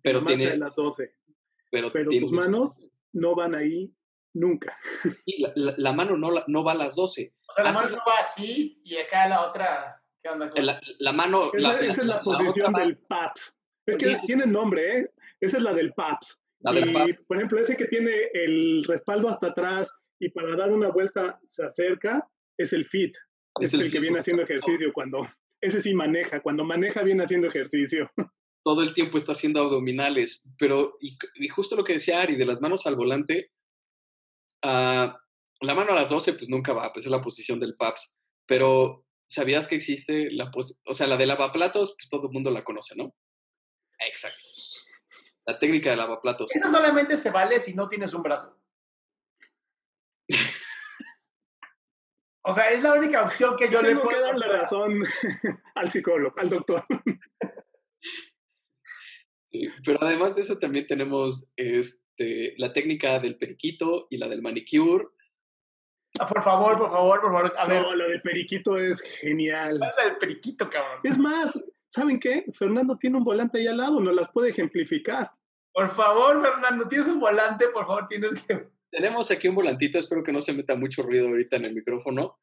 pero 0.01 0.23
tiene, 0.23 0.47
de 0.51 0.57
las 0.57 0.75
12. 0.75 1.15
pero 1.71 1.91
pero 1.91 2.09
tus 2.11 2.31
manos 2.31 2.79
no 3.13 3.35
van 3.35 3.55
ahí 3.55 3.91
nunca. 4.33 4.77
Y 5.25 5.41
la, 5.41 5.51
la- 5.55 5.73
la 5.77 5.93
mano 5.93 6.17
no, 6.17 6.31
la- 6.31 6.43
no 6.47 6.63
va 6.63 6.73
a 6.73 6.75
las 6.75 6.95
12. 6.95 7.33
O 7.49 7.53
sea, 7.53 7.63
la 7.63 7.69
Haces 7.71 7.91
mano 7.91 8.03
va 8.07 8.15
así 8.21 8.79
y 8.83 8.97
acá 8.97 9.27
la 9.27 9.47
otra. 9.47 10.01
¿Qué 10.21 10.29
onda? 10.29 10.51
La, 10.55 10.79
la 10.99 11.13
mano. 11.13 11.51
Esa, 11.53 11.73
la, 11.73 11.79
esa 11.79 12.01
es 12.01 12.07
la, 12.07 12.15
la 12.15 12.21
posición 12.21 12.73
del 12.73 12.97
PAPS. 12.97 13.55
Es 13.85 13.97
que 13.97 14.15
tiene 14.25 14.45
nombre, 14.45 14.97
¿eh? 14.99 15.11
Esa 15.39 15.57
es 15.57 15.63
la 15.63 15.73
del 15.73 15.93
PAPS. 15.93 16.39
la 16.59 16.71
del 16.73 16.89
y, 16.89 16.93
pap. 16.93 17.07
por 17.27 17.37
ejemplo, 17.37 17.59
ese 17.59 17.77
que 17.77 17.85
tiene 17.85 18.11
el 18.33 18.83
respaldo 18.85 19.29
hasta 19.29 19.47
atrás 19.47 19.91
y 20.19 20.29
para 20.29 20.55
dar 20.55 20.71
una 20.71 20.89
vuelta 20.89 21.39
se 21.43 21.63
acerca, 21.63 22.27
es 22.57 22.73
el 22.73 22.85
FIT. 22.85 23.15
Es 23.61 23.69
Es, 23.69 23.73
el 23.75 23.81
el, 23.81 23.87
que 23.87 23.91
fit. 23.93 24.01
viene 24.01 24.19
haciendo 24.19 24.43
ejercicio 24.43 24.91
cuando... 24.91 25.27
Ese 25.61 25.81
sí 25.81 25.93
maneja. 25.93 26.41
Cuando 26.41 26.63
maneja 26.63 27.03
viene 27.03 27.23
haciendo 27.23 27.47
ejercicio. 27.47 28.09
todo 28.67 28.81
el 28.81 28.93
tiempo 28.93 29.17
está 29.17 29.31
haciendo 29.31 29.61
abdominales, 29.61 30.45
pero, 30.59 30.97
y, 30.99 31.17
y 31.35 31.47
justo 31.47 31.77
lo 31.77 31.85
que 31.85 31.93
decía 31.93 32.19
Ari, 32.19 32.35
de 32.35 32.45
las 32.45 32.59
manos 32.59 32.85
al 32.85 32.97
volante, 32.97 33.53
ah, 34.61 35.17
la 35.61 35.73
mano 35.73 35.93
a 35.93 35.95
las 35.95 36.09
12, 36.09 36.33
pues 36.33 36.49
nunca 36.49 36.73
va, 36.73 36.91
pues 36.91 37.05
es 37.05 37.11
la 37.11 37.21
posición 37.21 37.61
del 37.61 37.77
PAPS, 37.77 38.17
pero 38.45 39.05
¿sabías 39.25 39.69
que 39.69 39.75
existe 39.75 40.29
la 40.31 40.51
posición, 40.51 40.81
o 40.85 40.93
sea, 40.93 41.07
la 41.07 41.15
de 41.15 41.27
lavaplatos, 41.27 41.95
pues 41.97 42.09
todo 42.09 42.27
el 42.27 42.33
mundo 42.33 42.51
la 42.51 42.65
conoce, 42.65 42.93
¿no? 42.97 43.15
Exacto. 43.99 44.45
La 45.45 45.57
técnica 45.57 45.91
de 45.91 45.95
lavaplatos. 45.95 46.53
Eso 46.53 46.69
solamente 46.69 47.15
se 47.15 47.31
vale 47.31 47.61
si 47.61 47.73
no 47.73 47.87
tienes 47.87 48.13
un 48.13 48.21
brazo. 48.21 48.56
O 52.49 52.53
sea, 52.53 52.71
es 52.71 52.81
la 52.81 52.93
única 52.93 53.23
opción 53.25 53.55
que 53.57 53.69
yo 53.69 53.81
le 53.81 53.89
Tengo 53.89 54.03
puedo 54.03 54.17
que 54.17 54.23
darle 54.23 54.47
dar. 54.47 54.57
razón 54.59 55.03
al 55.75 55.91
psicólogo, 55.91 56.33
al 56.39 56.49
doctor. 56.49 56.85
Sí, 59.51 59.69
Pero 59.85 59.97
además 60.01 60.35
de 60.35 60.41
eso 60.41 60.57
también 60.57 60.87
tenemos 60.87 61.51
este, 61.55 62.53
la 62.57 62.73
técnica 62.73 63.19
del 63.19 63.37
periquito 63.37 64.07
y 64.09 64.17
la 64.17 64.27
del 64.27 64.41
manicure. 64.41 65.07
Ah, 66.19 66.25
por 66.25 66.41
favor, 66.41 66.77
por 66.77 66.89
favor, 66.89 67.21
por 67.21 67.31
favor. 67.31 67.53
A 67.57 67.65
ver, 67.67 67.81
No, 67.81 67.95
la 67.95 68.07
del 68.07 68.21
periquito 68.21 68.77
es 68.77 69.01
genial. 69.01 69.77
¿cuál 69.77 69.91
es 69.91 69.97
la 69.97 70.03
del 70.05 70.17
periquito, 70.17 70.69
cabrón? 70.69 70.99
Es 71.03 71.17
más, 71.17 71.59
¿saben 71.89 72.19
qué? 72.19 72.45
Fernando 72.53 72.97
tiene 72.97 73.17
un 73.17 73.23
volante 73.23 73.59
ahí 73.59 73.67
al 73.67 73.77
lado, 73.77 73.99
nos 73.99 74.15
las 74.15 74.29
puede 74.31 74.49
ejemplificar. 74.49 75.31
Por 75.73 75.89
favor, 75.89 76.41
Fernando, 76.41 76.87
tienes 76.87 77.07
un 77.09 77.19
volante, 77.19 77.67
por 77.69 77.85
favor, 77.85 78.07
tienes 78.07 78.41
que. 78.43 78.67
Tenemos 78.89 79.29
aquí 79.31 79.47
un 79.47 79.55
volantito, 79.55 79.99
espero 79.99 80.23
que 80.23 80.31
no 80.31 80.41
se 80.41 80.53
meta 80.53 80.75
mucho 80.75 81.03
ruido 81.03 81.27
ahorita 81.27 81.57
en 81.57 81.65
el 81.65 81.75
micrófono. 81.75 82.39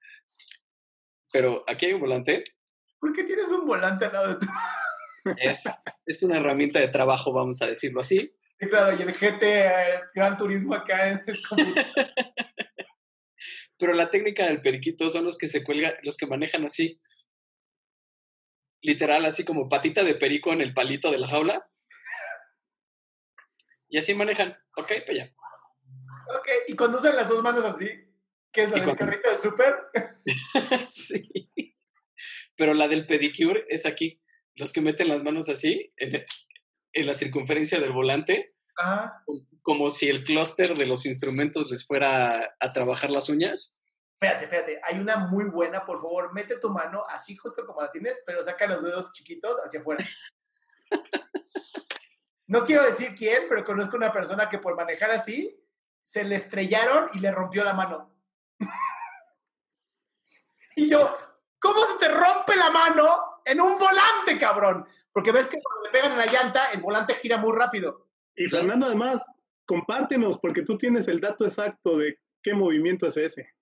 Pero 1.33 1.65
aquí 1.67 1.87
hay 1.87 1.95
un 1.95 2.01
volante. 2.01 2.45
¿Por 3.01 3.13
qué 3.13 3.25
tienes 3.25 3.49
un 3.49 3.67
volante 3.67 4.05
al 4.05 4.13
lado 4.13 4.29
de 4.29 4.47
tu.? 4.47 4.47
Es, 5.39 5.65
es 6.05 6.23
una 6.23 6.37
herramienta 6.37 6.79
de 6.79 6.89
trabajo, 6.89 7.33
vamos 7.33 7.61
a 7.63 7.67
decirlo 7.67 8.01
así. 8.01 8.35
Sí, 8.59 8.69
claro, 8.69 8.97
y 8.97 9.03
el 9.03 9.13
GT 9.13 9.43
eh, 9.43 10.01
Gran 10.15 10.37
Turismo 10.37 10.75
acá 10.75 11.09
en 11.09 11.21
el 11.27 11.43
computador. 11.49 11.95
Pero 13.79 13.93
la 13.93 14.11
técnica 14.11 14.47
del 14.47 14.63
periquito 14.63 15.11
son 15.11 15.25
los 15.25 15.37
que 15.37 15.49
se 15.49 15.65
cuelgan, 15.65 15.95
los 16.03 16.17
que 16.17 16.27
manejan 16.27 16.65
así. 16.65 17.01
Literal, 18.83 19.25
así 19.25 19.45
como 19.45 19.69
patita 19.69 20.05
de 20.05 20.15
perico 20.15 20.53
en 20.53 20.61
el 20.61 20.73
palito 20.73 21.11
de 21.11 21.19
la 21.19 21.27
jaula. 21.27 21.69
Y 23.89 23.99
así 23.99 24.15
manejan. 24.15 24.57
Ok, 24.77 24.93
pues 25.07 25.19
ya. 25.19 25.35
Ok, 26.39 26.49
y 26.69 26.77
conducen 26.77 27.17
las 27.17 27.29
dos 27.29 27.43
manos 27.43 27.65
así. 27.65 27.89
¿Qué 28.53 28.63
es 28.65 28.71
la 28.71 28.77
Y 28.79 28.81
del 28.81 28.95
cuando- 28.97 29.05
carrito 29.13 29.31
de 29.31 29.37
súper? 29.37 29.75
sí. 30.87 31.51
Pero 32.57 32.75
la 32.75 32.87
del 32.89 33.07
pedicure 33.07 33.65
es 33.69 33.85
aquí. 33.87 34.21
Los 34.55 34.73
que 34.73 34.81
meten 34.81 35.09
las 35.09 35.23
manos 35.25 35.49
así, 35.49 35.93
en, 35.97 36.25
en 36.93 37.07
la 37.07 37.15
circunferencia 37.15 37.81
del 37.81 37.93
volante, 37.93 38.55
Ajá. 38.77 39.25
como 39.63 39.91
si 39.91 40.09
el 40.09 40.23
clúster 40.23 40.75
de 40.75 40.87
los 40.87 41.05
instrumentos 41.07 41.71
les 41.71 41.85
fuera 41.85 42.55
a 42.61 42.73
trabajar 42.73 43.11
las 43.11 43.29
uñas. 43.29 43.77
Espérate, 44.21 44.45
espérate. 44.45 44.81
Hay 44.85 45.01
una 45.01 45.17
muy 45.17 45.47
buena, 45.47 45.85
por 45.85 45.97
favor. 46.01 46.33
Mete 46.33 46.59
tu 46.61 46.71
mano 46.71 47.03
así 47.09 47.35
justo 47.37 47.67
como 47.67 47.83
la 47.83 47.91
tienes, 47.91 48.23
pero 48.25 48.43
saca 48.43 48.67
los 48.69 48.83
dedos 48.85 49.13
chiquitos 49.13 49.57
hacia 49.65 49.81
afuera. 49.81 50.05
No 52.47 52.63
quiero 52.63 52.85
decir 52.85 53.15
quién, 53.17 53.45
pero 53.49 53.65
conozco 53.65 53.97
una 53.97 54.13
persona 54.13 54.51
que 54.51 54.59
por 54.59 54.77
manejar 54.77 55.11
así 55.11 55.59
se 56.05 56.23
le 56.23 56.37
estrellaron 56.37 57.09
y 57.15 57.19
le 57.19 57.33
rompió 57.33 57.65
la 57.65 57.73
mano. 57.73 58.15
y 60.77 60.89
yo, 60.89 61.17
¿cómo 61.59 61.81
se 61.87 61.99
te 61.99 62.09
rompe 62.09 62.55
la 62.57 62.71
mano 62.71 63.41
en 63.45 63.61
un 63.61 63.79
volante, 63.79 64.39
cabrón? 64.39 64.87
Porque 65.11 65.33
ves 65.33 65.47
que 65.47 65.61
cuando 65.63 65.87
le 65.87 65.91
pegan 65.91 66.13
en 66.13 66.19
la 66.19 66.27
llanta, 66.27 66.71
el 66.73 66.81
volante 66.81 67.15
gira 67.15 67.39
muy 67.39 67.57
rápido. 67.57 68.07
Y 68.37 68.49
Fernando, 68.49 68.87
además, 68.87 69.25
compártenos, 69.65 70.39
porque 70.39 70.63
tú 70.63 70.77
tienes 70.77 71.09
el 71.09 71.21
dato 71.21 71.47
exacto 71.47 71.97
de 71.97 72.19
qué 72.43 72.53
movimiento 72.53 73.07
es 73.07 73.17
ese. 73.17 73.55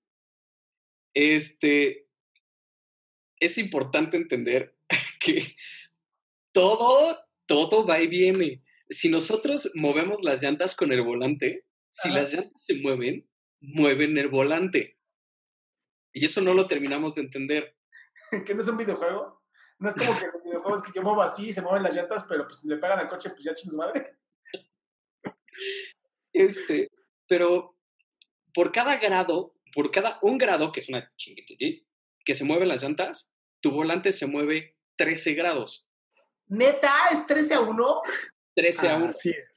Este, 1.14 2.08
es 3.38 3.58
importante 3.58 4.16
entender 4.16 4.74
que 5.20 5.54
todo, 6.52 7.18
todo 7.46 7.86
va 7.86 8.00
y 8.00 8.08
viene. 8.08 8.64
Si 8.90 9.08
nosotros 9.08 9.70
movemos 9.74 10.24
las 10.24 10.42
llantas 10.42 10.74
con 10.74 10.90
el 10.90 11.02
volante, 11.02 11.66
si 11.92 12.08
Ajá. 12.08 12.20
las 12.20 12.32
llantas 12.32 12.64
se 12.64 12.74
mueven, 12.80 13.28
mueven 13.60 14.16
el 14.16 14.28
volante. 14.28 14.98
Y 16.12 16.24
eso 16.24 16.40
no 16.40 16.54
lo 16.54 16.66
terminamos 16.66 17.14
de 17.14 17.22
entender. 17.22 17.76
que 18.46 18.54
no 18.54 18.62
es 18.62 18.68
un 18.68 18.78
videojuego. 18.78 19.42
No 19.78 19.90
es 19.90 19.94
como 19.94 20.18
que 20.18 20.26
los 20.26 20.42
videojuegos 20.42 20.82
que 20.82 20.92
yo 20.94 21.02
muevo 21.02 21.22
así 21.22 21.48
y 21.48 21.52
se 21.52 21.60
mueven 21.60 21.82
las 21.82 21.94
llantas, 21.94 22.24
pero 22.28 22.46
pues 22.46 22.60
si 22.60 22.68
le 22.68 22.78
pegan 22.78 22.98
al 22.98 23.08
coche, 23.08 23.30
pues 23.30 23.44
ya 23.44 23.54
chingas 23.54 23.76
madre. 23.76 24.18
Este, 26.34 26.88
pero 27.28 27.76
por 28.54 28.72
cada 28.72 28.96
grado, 28.96 29.54
por 29.74 29.90
cada 29.90 30.18
un 30.22 30.38
grado, 30.38 30.72
que 30.72 30.80
es 30.80 30.88
una 30.88 31.12
chinguitití, 31.16 31.86
que 32.24 32.34
se 32.34 32.44
mueven 32.44 32.68
las 32.68 32.82
llantas, 32.82 33.30
tu 33.60 33.70
volante 33.70 34.12
se 34.12 34.24
mueve 34.24 34.78
13 34.96 35.34
grados. 35.34 35.86
Neta, 36.46 36.90
es 37.12 37.26
13 37.26 37.54
a 37.54 37.60
1. 37.60 38.02
13 38.54 38.88
a 38.88 38.96
1. 38.96 39.06
Así 39.08 39.28
es. 39.28 39.51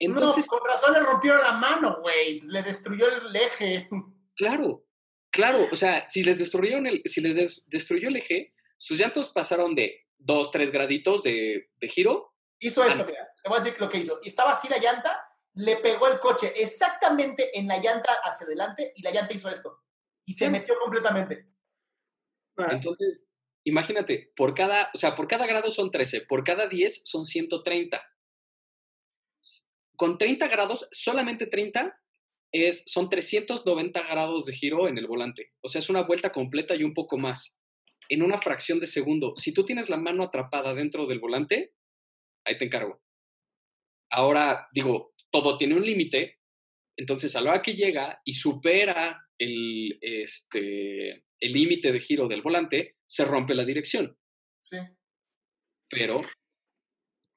Entonces, 0.00 0.46
no, 0.50 0.58
con 0.58 0.68
razón 0.68 0.94
le 0.94 1.00
rompieron 1.00 1.40
la 1.42 1.52
mano, 1.52 1.98
güey. 2.00 2.40
Le 2.40 2.62
destruyó 2.62 3.06
el 3.08 3.36
eje. 3.36 3.88
claro, 4.34 4.84
claro, 5.30 5.68
o 5.70 5.76
sea, 5.76 6.08
si 6.10 6.22
les 6.24 6.38
destruyeron 6.38 6.86
el, 6.86 7.02
si 7.04 7.20
les 7.20 7.34
des- 7.34 7.64
destruyó 7.68 8.08
el 8.08 8.16
eje, 8.16 8.54
sus 8.78 8.98
llantos 8.98 9.30
pasaron 9.30 9.74
de 9.74 10.06
2, 10.18 10.50
3 10.50 10.70
graditos 10.72 11.22
de, 11.22 11.70
de 11.80 11.88
giro. 11.88 12.34
Hizo 12.58 12.82
esto, 12.84 13.04
mira. 13.06 13.28
Te 13.42 13.48
voy 13.48 13.58
a 13.58 13.62
decir 13.62 13.80
lo 13.80 13.88
que 13.88 13.98
hizo. 13.98 14.18
Estaba 14.22 14.50
así 14.52 14.68
la 14.68 14.78
llanta, 14.78 15.22
le 15.54 15.76
pegó 15.76 16.08
el 16.08 16.18
coche 16.18 16.52
exactamente 16.56 17.58
en 17.58 17.66
la 17.68 17.78
llanta 17.78 18.12
hacia 18.24 18.46
adelante 18.46 18.92
y 18.96 19.02
la 19.02 19.10
llanta 19.10 19.34
hizo 19.34 19.50
esto. 19.50 19.82
Y 20.26 20.32
se 20.34 20.46
Sí. 20.46 20.50
metió 20.50 20.78
completamente. 20.78 21.46
Ah, 22.58 22.68
Entonces, 22.72 23.22
imagínate, 23.64 24.32
por 24.36 24.54
cada, 24.54 24.90
o 24.94 24.98
sea, 24.98 25.16
por 25.16 25.26
cada 25.26 25.46
grado 25.46 25.70
son 25.70 25.90
13, 25.90 26.22
por 26.22 26.44
cada 26.44 26.66
10 26.68 27.02
son 27.04 27.24
130. 27.26 28.02
Con 30.00 30.16
30 30.16 30.48
grados, 30.48 30.88
solamente 30.92 31.46
30 31.46 31.94
es, 32.54 32.84
son 32.86 33.10
390 33.10 34.00
grados 34.08 34.46
de 34.46 34.54
giro 34.54 34.88
en 34.88 34.96
el 34.96 35.06
volante. 35.06 35.52
O 35.62 35.68
sea, 35.68 35.78
es 35.78 35.90
una 35.90 36.04
vuelta 36.04 36.32
completa 36.32 36.74
y 36.74 36.84
un 36.84 36.94
poco 36.94 37.18
más. 37.18 37.62
En 38.08 38.22
una 38.22 38.38
fracción 38.38 38.80
de 38.80 38.86
segundo. 38.86 39.34
Si 39.36 39.52
tú 39.52 39.62
tienes 39.62 39.90
la 39.90 39.98
mano 39.98 40.22
atrapada 40.22 40.72
dentro 40.72 41.04
del 41.04 41.20
volante, 41.20 41.74
ahí 42.46 42.56
te 42.56 42.64
encargo. 42.64 43.02
Ahora, 44.10 44.68
digo, 44.72 45.12
todo 45.30 45.58
tiene 45.58 45.74
un 45.74 45.84
límite. 45.84 46.38
Entonces, 46.96 47.36
a 47.36 47.42
la 47.42 47.50
hora 47.50 47.62
que 47.62 47.74
llega 47.74 48.22
y 48.24 48.32
supera 48.32 49.28
el 49.38 49.98
este, 50.00 51.26
el 51.40 51.52
límite 51.52 51.92
de 51.92 52.00
giro 52.00 52.26
del 52.26 52.40
volante, 52.40 52.96
se 53.04 53.26
rompe 53.26 53.54
la 53.54 53.66
dirección. 53.66 54.16
Sí. 54.62 54.78
Pero, 55.90 56.22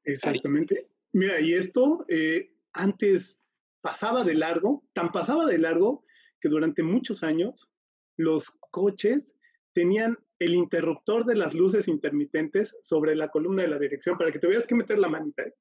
Exactamente. 0.06 0.88
Mira, 1.14 1.42
y 1.42 1.54
esto 1.54 2.06
eh, 2.08 2.53
antes 2.74 3.42
pasaba 3.82 4.24
de 4.24 4.34
largo, 4.36 4.84
tan 4.94 5.12
pasaba 5.12 5.46
de 5.46 5.58
largo 5.58 6.06
que 6.42 6.50
durante 6.50 6.84
muchos 6.84 7.24
años 7.24 7.70
los 8.18 8.52
coches 8.72 9.36
tenían 9.74 10.18
el 10.40 10.56
interruptor 10.56 11.26
de 11.26 11.36
las 11.36 11.54
luces 11.54 11.88
intermitentes 11.88 12.76
sobre 12.82 13.16
la 13.16 13.30
columna 13.30 13.64
de 13.64 13.70
la 13.70 13.80
dirección 13.80 14.18
para 14.18 14.32
que 14.32 14.40
tuvieras 14.40 14.68
que 14.68 14.76
meter 14.76 15.00
la 15.00 15.08
manita. 15.10 15.44
¿eh? 15.44 15.54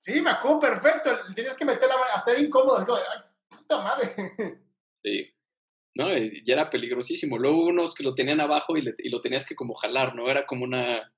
Sí, 0.00 0.20
me 0.20 0.30
acuerdo 0.30 0.60
perfecto. 0.60 1.10
Tenías 1.34 1.54
que 1.56 1.64
meter 1.64 1.88
la 1.88 1.96
mano, 1.96 2.10
hasta 2.14 2.32
era 2.32 2.40
incómodo. 2.40 2.78
de, 2.78 2.92
Ay, 2.92 3.22
puta 3.48 3.82
madre. 3.82 4.14
sí, 5.04 5.34
¿no? 5.94 6.16
Y 6.16 6.44
ya 6.44 6.54
era 6.54 6.70
peligrosísimo. 6.70 7.38
Luego 7.38 7.66
unos 7.66 7.94
que 7.94 8.04
lo 8.04 8.14
tenían 8.14 8.40
abajo 8.40 8.76
y, 8.76 8.82
le- 8.82 8.94
y 8.98 9.10
lo 9.10 9.20
tenías 9.20 9.46
que 9.46 9.54
como 9.56 9.74
jalar, 9.74 10.14
¿no? 10.14 10.28
Era 10.28 10.46
como 10.46 10.64
una... 10.64 11.12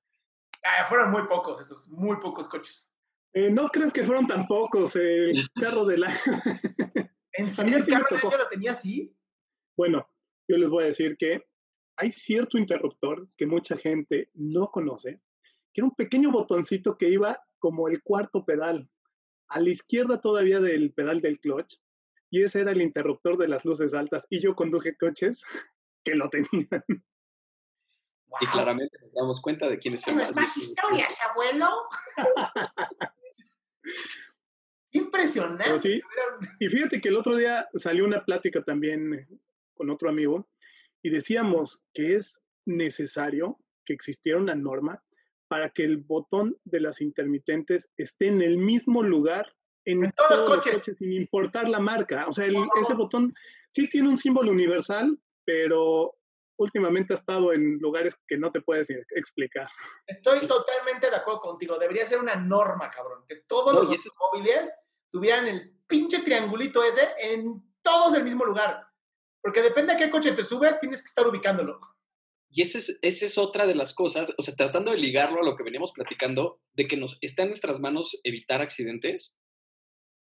Ah, 0.63 0.85
fueron 0.87 1.11
muy 1.11 1.23
pocos 1.27 1.59
esos, 1.59 1.89
muy 1.89 2.17
pocos 2.19 2.47
coches. 2.47 2.90
Eh, 3.33 3.49
no 3.49 3.69
crees 3.69 3.93
que 3.93 4.03
fueron 4.03 4.27
tan 4.27 4.45
pocos 4.47 4.95
el 4.95 5.31
carro 5.55 5.85
del 5.85 6.03
año. 6.03 6.17
¿En 7.33 7.45
A 7.45 7.49
serio 7.49 7.77
mí 7.77 7.83
el 7.83 7.87
carro 7.87 8.07
del 8.09 8.27
año 8.27 8.37
lo 8.37 8.49
tenía 8.49 8.71
así? 8.71 9.15
Bueno, 9.77 10.07
yo 10.47 10.57
les 10.57 10.69
voy 10.69 10.83
a 10.83 10.87
decir 10.87 11.15
que 11.17 11.45
hay 11.97 12.11
cierto 12.11 12.57
interruptor 12.57 13.29
que 13.37 13.45
mucha 13.45 13.77
gente 13.77 14.29
no 14.33 14.69
conoce, 14.69 15.21
que 15.73 15.81
era 15.81 15.85
un 15.85 15.95
pequeño 15.95 16.31
botoncito 16.31 16.97
que 16.97 17.09
iba 17.09 17.41
como 17.59 17.87
el 17.87 18.01
cuarto 18.03 18.43
pedal, 18.43 18.89
a 19.47 19.59
la 19.59 19.69
izquierda 19.69 20.19
todavía 20.19 20.59
del 20.59 20.93
pedal 20.93 21.21
del 21.21 21.39
clutch, 21.39 21.75
y 22.29 22.43
ese 22.43 22.61
era 22.61 22.71
el 22.71 22.81
interruptor 22.81 23.37
de 23.37 23.47
las 23.47 23.65
luces 23.65 23.93
altas, 23.93 24.25
y 24.29 24.41
yo 24.41 24.55
conduje 24.55 24.97
coches 24.97 25.43
que 26.03 26.15
lo 26.15 26.29
tenían. 26.29 26.83
Y 28.39 28.47
claramente 28.47 28.97
nos 29.01 29.13
damos 29.13 29.41
cuenta 29.41 29.69
de 29.69 29.77
quiénes 29.77 30.01
son 30.01 30.15
más 30.15 30.57
historias, 30.57 31.17
abuelo. 31.29 31.67
Impresionante. 34.93 35.79
Sí, 35.79 36.01
Y 36.59 36.67
fíjate 36.67 36.99
que 36.99 37.09
el 37.09 37.15
otro 37.17 37.35
día 37.37 37.67
salió 37.75 38.03
una 38.05 38.25
plática 38.25 38.61
también 38.63 39.27
con 39.73 39.89
otro 39.89 40.09
amigo 40.09 40.49
y 41.01 41.09
decíamos 41.09 41.79
que 41.93 42.15
es 42.15 42.41
necesario 42.65 43.57
que 43.85 43.93
existiera 43.93 44.37
una 44.39 44.53
norma 44.55 45.01
para 45.47 45.69
que 45.69 45.83
el 45.83 45.97
botón 45.97 46.57
de 46.65 46.81
las 46.81 47.01
intermitentes 47.01 47.89
esté 47.97 48.27
en 48.27 48.41
el 48.41 48.57
mismo 48.57 49.01
lugar 49.01 49.53
en, 49.85 50.05
En 50.05 50.11
todos 50.11 50.49
los 50.49 50.57
coches. 50.57 50.95
sin 50.97 51.13
importar 51.13 51.67
la 51.67 51.79
marca. 51.79 52.27
O 52.27 52.31
sea, 52.31 52.45
el- 52.45 52.55
ese 52.79 52.93
botón 52.93 53.33
sí 53.69 53.87
tiene 53.89 54.09
un 54.09 54.17
símbolo 54.17 54.51
universal, 54.51 55.17
pero 55.45 56.15
últimamente 56.61 57.13
ha 57.13 57.15
estado 57.15 57.53
en 57.53 57.77
lugares 57.79 58.15
que 58.27 58.37
no 58.37 58.51
te 58.51 58.61
puedes 58.61 58.89
e- 58.89 59.03
explicar. 59.15 59.67
Estoy 60.07 60.47
totalmente 60.47 61.09
de 61.09 61.15
acuerdo 61.15 61.39
contigo. 61.41 61.77
Debería 61.77 62.05
ser 62.05 62.19
una 62.19 62.35
norma, 62.35 62.89
cabrón. 62.89 63.23
Que 63.27 63.37
todos 63.47 63.73
No, 63.73 63.81
los 63.83 63.93
eso- 63.93 64.09
automóviles 64.19 64.73
tuvieran 65.09 65.47
el 65.47 65.77
pinche 65.87 66.19
triangulito 66.19 66.83
ese 66.83 67.07
en 67.19 67.61
todos 67.81 68.15
el 68.15 68.23
mismo 68.23 68.45
lugar. 68.45 68.87
Porque 69.43 69.61
depende 69.61 69.93
a 69.93 69.97
qué 69.97 70.09
coche 70.09 70.31
te 70.33 70.43
subes, 70.45 70.79
tienes 70.79 71.01
que 71.01 71.07
estar 71.07 71.27
ubicándolo. 71.27 71.79
Y 72.53 72.61
esa 72.61 72.77
es, 72.79 72.99
esa 73.01 73.25
es 73.25 73.37
otra 73.37 73.65
de 73.65 73.75
las 73.75 73.93
cosas, 73.93 74.33
o 74.37 74.41
sea, 74.43 74.53
tratando 74.55 74.91
de 74.91 74.97
ligarlo 74.97 75.41
a 75.41 75.45
lo 75.45 75.55
que 75.55 75.63
veníamos 75.63 75.91
platicando, 75.93 76.61
de 76.73 76.87
que 76.87 76.97
nos 76.97 77.17
está 77.21 77.43
en 77.43 77.49
nuestras 77.49 77.79
manos 77.79 78.19
evitar 78.23 78.61
accidentes. 78.61 79.39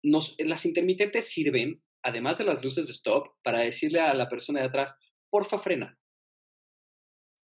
Nos, 0.04 0.36
las 0.40 0.66
intermitentes 0.66 1.30
sirven, 1.30 1.82
además 2.04 2.38
de 2.38 2.44
las 2.44 2.62
luces 2.64 2.88
de 2.88 2.94
stop, 2.94 3.28
para 3.44 3.60
decirle 3.60 4.02
a 4.02 4.14
la 4.14 4.30
persona 4.30 4.60
de 4.60 4.66
atrás, 4.68 5.00
porfa, 5.30 5.58
frena. 5.60 5.98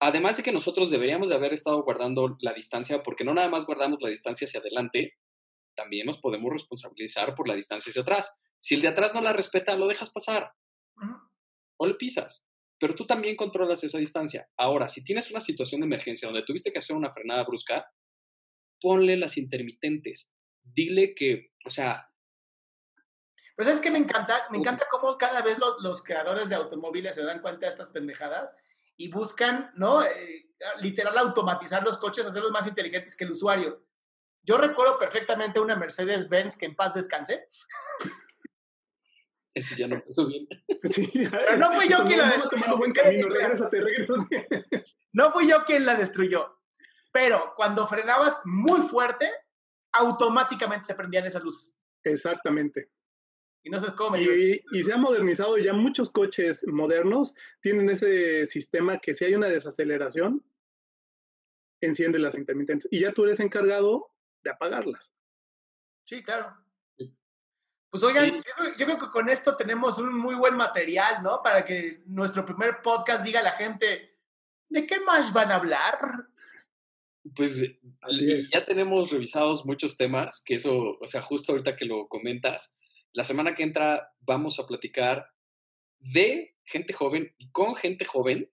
Además 0.03 0.35
de 0.35 0.41
que 0.41 0.51
nosotros 0.51 0.89
deberíamos 0.89 1.29
de 1.29 1.35
haber 1.35 1.53
estado 1.53 1.83
guardando 1.83 2.35
la 2.39 2.53
distancia, 2.53 3.03
porque 3.03 3.23
no 3.23 3.35
nada 3.35 3.49
más 3.49 3.67
guardamos 3.67 4.01
la 4.01 4.09
distancia 4.09 4.45
hacia 4.45 4.59
adelante, 4.59 5.13
también 5.75 6.07
nos 6.07 6.17
podemos 6.17 6.51
responsabilizar 6.51 7.35
por 7.35 7.47
la 7.47 7.53
distancia 7.53 7.91
hacia 7.91 8.01
atrás. 8.01 8.35
Si 8.57 8.73
el 8.73 8.81
de 8.81 8.87
atrás 8.87 9.13
no 9.13 9.21
la 9.21 9.31
respeta, 9.31 9.75
lo 9.75 9.87
dejas 9.87 10.09
pasar 10.09 10.53
o 11.77 11.85
le 11.85 11.93
pisas. 11.93 12.47
Pero 12.79 12.95
tú 12.95 13.05
también 13.05 13.35
controlas 13.35 13.83
esa 13.83 13.99
distancia. 13.99 14.49
Ahora, 14.57 14.89
si 14.89 15.03
tienes 15.03 15.29
una 15.29 15.39
situación 15.39 15.81
de 15.81 15.85
emergencia 15.85 16.27
donde 16.27 16.43
tuviste 16.45 16.73
que 16.73 16.79
hacer 16.79 16.95
una 16.95 17.13
frenada 17.13 17.43
brusca, 17.43 17.85
ponle 18.79 19.17
las 19.17 19.37
intermitentes. 19.37 20.33
Dile 20.63 21.13
que, 21.13 21.51
o 21.63 21.69
sea, 21.69 22.09
Pero 23.55 23.65
¿sabes 23.65 23.79
qué 23.79 23.91
me 23.91 23.99
encanta? 23.99 24.47
Me 24.49 24.57
encanta 24.57 24.87
cómo 24.89 25.15
cada 25.19 25.43
vez 25.43 25.59
los, 25.59 25.75
los 25.83 26.01
creadores 26.01 26.49
de 26.49 26.55
automóviles 26.55 27.13
se 27.13 27.23
dan 27.23 27.41
cuenta 27.41 27.67
de 27.67 27.71
estas 27.73 27.89
pendejadas 27.89 28.55
y 29.01 29.07
buscan, 29.07 29.71
¿no? 29.75 30.03
Eh, 30.03 30.51
literal, 30.79 31.17
automatizar 31.17 31.83
los 31.83 31.97
coches, 31.97 32.25
hacerlos 32.25 32.51
más 32.51 32.67
inteligentes 32.67 33.15
que 33.15 33.23
el 33.23 33.31
usuario. 33.31 33.83
Yo 34.43 34.57
recuerdo 34.57 34.99
perfectamente 34.99 35.59
una 35.59 35.75
Mercedes-Benz 35.75 36.55
que 36.55 36.67
en 36.67 36.75
paz 36.75 36.93
descanse. 36.93 37.47
eso 39.55 39.75
ya 39.75 39.87
no 39.87 40.03
pasó 40.03 40.27
bien. 40.27 40.47
Sí, 40.83 41.11
Pero 41.31 41.57
no 41.57 41.73
fui 41.73 41.89
yo 41.89 42.03
quien 42.03 42.19
la 42.19 42.29
destruyó, 42.29 42.77
buen 42.77 42.93
camino, 42.93 43.27
regrésate, 43.27 43.81
regrésate. 43.81 44.47
No 45.13 45.31
fui 45.31 45.49
yo 45.49 45.63
quien 45.65 45.85
la 45.85 45.95
destruyó. 45.95 46.59
Pero 47.11 47.53
cuando 47.55 47.87
frenabas 47.87 48.43
muy 48.45 48.81
fuerte, 48.81 49.29
automáticamente 49.93 50.85
se 50.85 50.95
prendían 50.95 51.25
esas 51.25 51.43
luces. 51.43 51.79
Exactamente. 52.03 52.91
Y 53.63 53.69
no 53.69 53.79
sé 53.79 53.93
cómo 53.95 54.17
y, 54.17 54.63
y, 54.71 54.83
se 54.83 54.91
ha 54.91 54.97
modernizado 54.97 55.57
ya 55.57 55.73
muchos 55.73 56.09
coches 56.09 56.65
modernos 56.65 57.35
tienen 57.61 57.89
ese 57.89 58.45
sistema 58.47 58.99
que 58.99 59.13
si 59.13 59.25
hay 59.25 59.35
una 59.35 59.47
desaceleración, 59.47 60.43
enciende 61.79 62.19
las 62.19 62.35
intermitentes. 62.35 62.87
Y 62.91 63.01
ya 63.01 63.13
tú 63.13 63.23
eres 63.23 63.39
encargado 63.39 64.11
de 64.43 64.51
apagarlas. 64.51 65.11
Sí, 66.05 66.23
claro. 66.23 66.57
Pues 67.91 68.03
oigan, 68.03 68.41
yo, 68.77 68.85
creo 68.85 68.97
que 68.97 69.09
con 69.09 69.27
esto 69.27 69.57
tenemos 69.57 69.97
un 69.99 70.17
muy 70.17 70.33
buen 70.35 70.55
material, 70.55 71.21
¿no? 71.21 71.41
Para 71.43 71.65
que 71.65 72.01
nuestro 72.05 72.45
primer 72.45 72.81
podcast 72.81 73.21
diga 73.21 73.41
a 73.41 73.43
la 73.43 73.51
gente, 73.51 74.17
¿de 74.69 74.85
qué 74.85 75.01
más 75.01 75.33
van 75.33 75.51
a 75.51 75.55
hablar? 75.55 75.99
Pues 77.35 77.61
ya 78.49 78.65
tenemos 78.65 79.11
revisados 79.11 79.65
muchos 79.65 79.97
temas, 79.97 80.41
que 80.41 80.55
eso, 80.55 80.97
o 81.01 81.07
sea, 81.07 81.21
justo 81.21 81.51
ahorita 81.51 81.75
que 81.75 81.83
lo 81.83 82.07
comentas, 82.07 82.77
la 83.13 83.23
semana 83.23 83.53
que 83.53 83.63
entra 83.63 84.13
vamos 84.21 84.59
a 84.59 84.67
platicar 84.67 85.27
de 85.99 86.55
gente 86.63 86.93
joven 86.93 87.33
y 87.37 87.51
con 87.51 87.75
gente 87.75 88.05
joven 88.05 88.49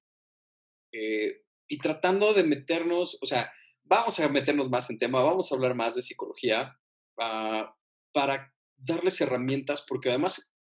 eh, 0.93 1.43
y 1.69 1.79
tratando 1.79 2.33
de 2.33 2.45
meternos, 2.45 3.19
o 3.21 3.27
sea, 3.27 3.53
vamos 3.85 4.19
a 4.21 4.29
meternos 4.29 4.71
más 4.71 4.91
en 4.91 4.99
tema, 4.99 5.23
vamos 5.23 5.51
a 5.51 5.55
hablar 5.55 5.75
más 5.75 5.95
de 5.95 6.03
psicología 6.03 6.79
uh, 7.19 7.65
para 8.13 8.53
darles 8.77 9.21
herramientas, 9.21 9.85
porque 9.87 10.09
además 10.09 10.53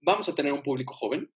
vamos 0.00 0.28
a 0.28 0.34
tener 0.34 0.52
un 0.52 0.62
público 0.62 0.94
joven 0.94 1.32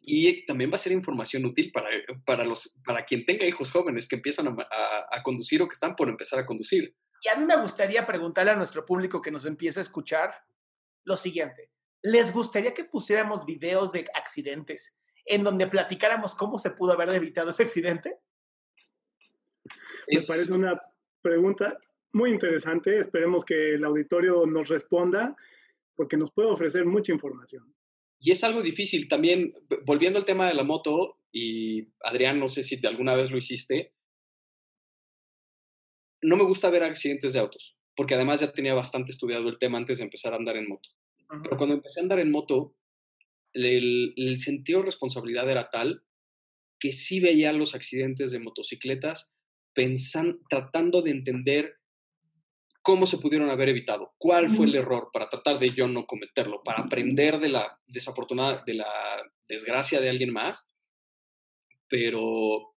y 0.00 0.44
también 0.44 0.70
va 0.70 0.74
a 0.74 0.78
ser 0.78 0.92
información 0.92 1.44
útil 1.46 1.70
para, 1.72 1.88
para, 2.26 2.44
los, 2.44 2.78
para 2.84 3.04
quien 3.04 3.24
tenga 3.24 3.46
hijos 3.46 3.70
jóvenes 3.70 4.06
que 4.06 4.16
empiezan 4.16 4.48
a 4.48 5.22
conducir 5.22 5.62
o 5.62 5.68
que 5.68 5.72
están 5.72 5.96
por 5.96 6.10
empezar 6.10 6.38
a 6.38 6.46
conducir. 6.46 6.94
Y 7.24 7.28
a 7.28 7.36
mí 7.36 7.46
me 7.46 7.56
gustaría 7.56 8.06
preguntarle 8.06 8.50
a 8.50 8.56
nuestro 8.56 8.84
público 8.84 9.22
que 9.22 9.30
nos 9.30 9.46
empieza 9.46 9.80
a 9.80 9.82
escuchar 9.82 10.34
lo 11.04 11.16
siguiente. 11.16 11.70
¿Les 12.02 12.32
gustaría 12.32 12.74
que 12.74 12.84
pusiéramos 12.84 13.46
videos 13.46 13.92
de 13.92 14.04
accidentes 14.14 14.94
en 15.24 15.42
donde 15.42 15.66
platicáramos 15.66 16.34
cómo 16.34 16.58
se 16.58 16.72
pudo 16.72 16.92
haber 16.92 17.14
evitado 17.14 17.48
ese 17.48 17.62
accidente? 17.62 18.18
Me 20.06 20.20
parece 20.28 20.52
una 20.52 20.78
pregunta 21.22 21.78
muy 22.12 22.30
interesante. 22.30 22.98
Esperemos 22.98 23.42
que 23.42 23.76
el 23.76 23.84
auditorio 23.84 24.44
nos 24.44 24.68
responda 24.68 25.34
porque 25.94 26.18
nos 26.18 26.30
puede 26.30 26.50
ofrecer 26.50 26.84
mucha 26.84 27.12
información. 27.12 27.74
Y 28.18 28.32
es 28.32 28.44
algo 28.44 28.60
difícil 28.60 29.08
también, 29.08 29.54
volviendo 29.86 30.18
al 30.18 30.26
tema 30.26 30.46
de 30.46 30.54
la 30.54 30.62
moto, 30.62 31.20
y 31.32 31.88
Adrián, 32.02 32.38
no 32.38 32.48
sé 32.48 32.62
si 32.62 32.84
alguna 32.86 33.14
vez 33.14 33.30
lo 33.30 33.38
hiciste, 33.38 33.93
no 36.24 36.36
me 36.36 36.44
gusta 36.44 36.70
ver 36.70 36.82
accidentes 36.82 37.32
de 37.32 37.40
autos, 37.40 37.76
porque 37.96 38.14
además 38.14 38.40
ya 38.40 38.52
tenía 38.52 38.74
bastante 38.74 39.12
estudiado 39.12 39.48
el 39.48 39.58
tema 39.58 39.78
antes 39.78 39.98
de 39.98 40.04
empezar 40.04 40.32
a 40.32 40.36
andar 40.36 40.56
en 40.56 40.68
moto. 40.68 40.88
Pero 41.42 41.56
cuando 41.56 41.74
empecé 41.74 42.00
a 42.00 42.02
andar 42.02 42.20
en 42.20 42.30
moto, 42.30 42.76
el, 43.52 44.14
el, 44.16 44.40
sentido 44.40 44.80
de 44.80 44.86
responsabilidad 44.86 45.50
era 45.50 45.70
tal 45.70 46.02
que 46.78 46.92
sí 46.92 47.20
veía 47.20 47.52
los 47.52 47.74
accidentes 47.74 48.30
de 48.30 48.40
motocicletas 48.40 49.32
pensando, 49.74 50.38
tratando 50.48 51.02
de 51.02 51.10
entender 51.10 51.76
cómo 52.82 53.06
se 53.06 53.18
pudieron 53.18 53.48
haber 53.48 53.70
evitado, 53.70 54.12
cuál 54.18 54.50
fue 54.50 54.66
el 54.66 54.74
error 54.74 55.08
para 55.12 55.30
tratar 55.30 55.58
de 55.58 55.74
yo 55.74 55.88
no 55.88 56.06
cometerlo, 56.06 56.62
para 56.62 56.82
aprender 56.82 57.40
de 57.40 57.48
la 57.48 57.80
desafortunada, 57.86 58.62
de 58.66 58.74
la 58.74 58.86
desgracia 59.48 60.00
de 60.00 60.10
alguien 60.10 60.32
más, 60.32 60.70
pero, 61.88 62.73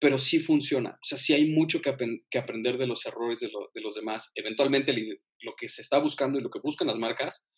pero 0.00 0.18
sí 0.18 0.38
funciona. 0.38 0.90
O 0.90 1.04
sea, 1.04 1.18
sí 1.18 1.34
hay 1.34 1.50
mucho 1.50 1.80
que, 1.80 1.90
aprender 2.38 2.78
de 2.78 2.86
los 2.86 3.04
errores 3.06 3.40
de, 3.40 3.48
lo, 3.48 3.70
de 3.74 3.80
los 3.80 3.94
demás. 3.94 4.30
Eventualmente 4.34 4.92
lo 5.40 5.54
que 5.56 5.68
se 5.68 5.82
está 5.82 5.98
buscando 5.98 6.38
y 6.38 6.42
lo 6.42 6.50
que 6.50 6.60
buscan 6.60 6.86
las 6.88 6.98
marcas 6.98 7.50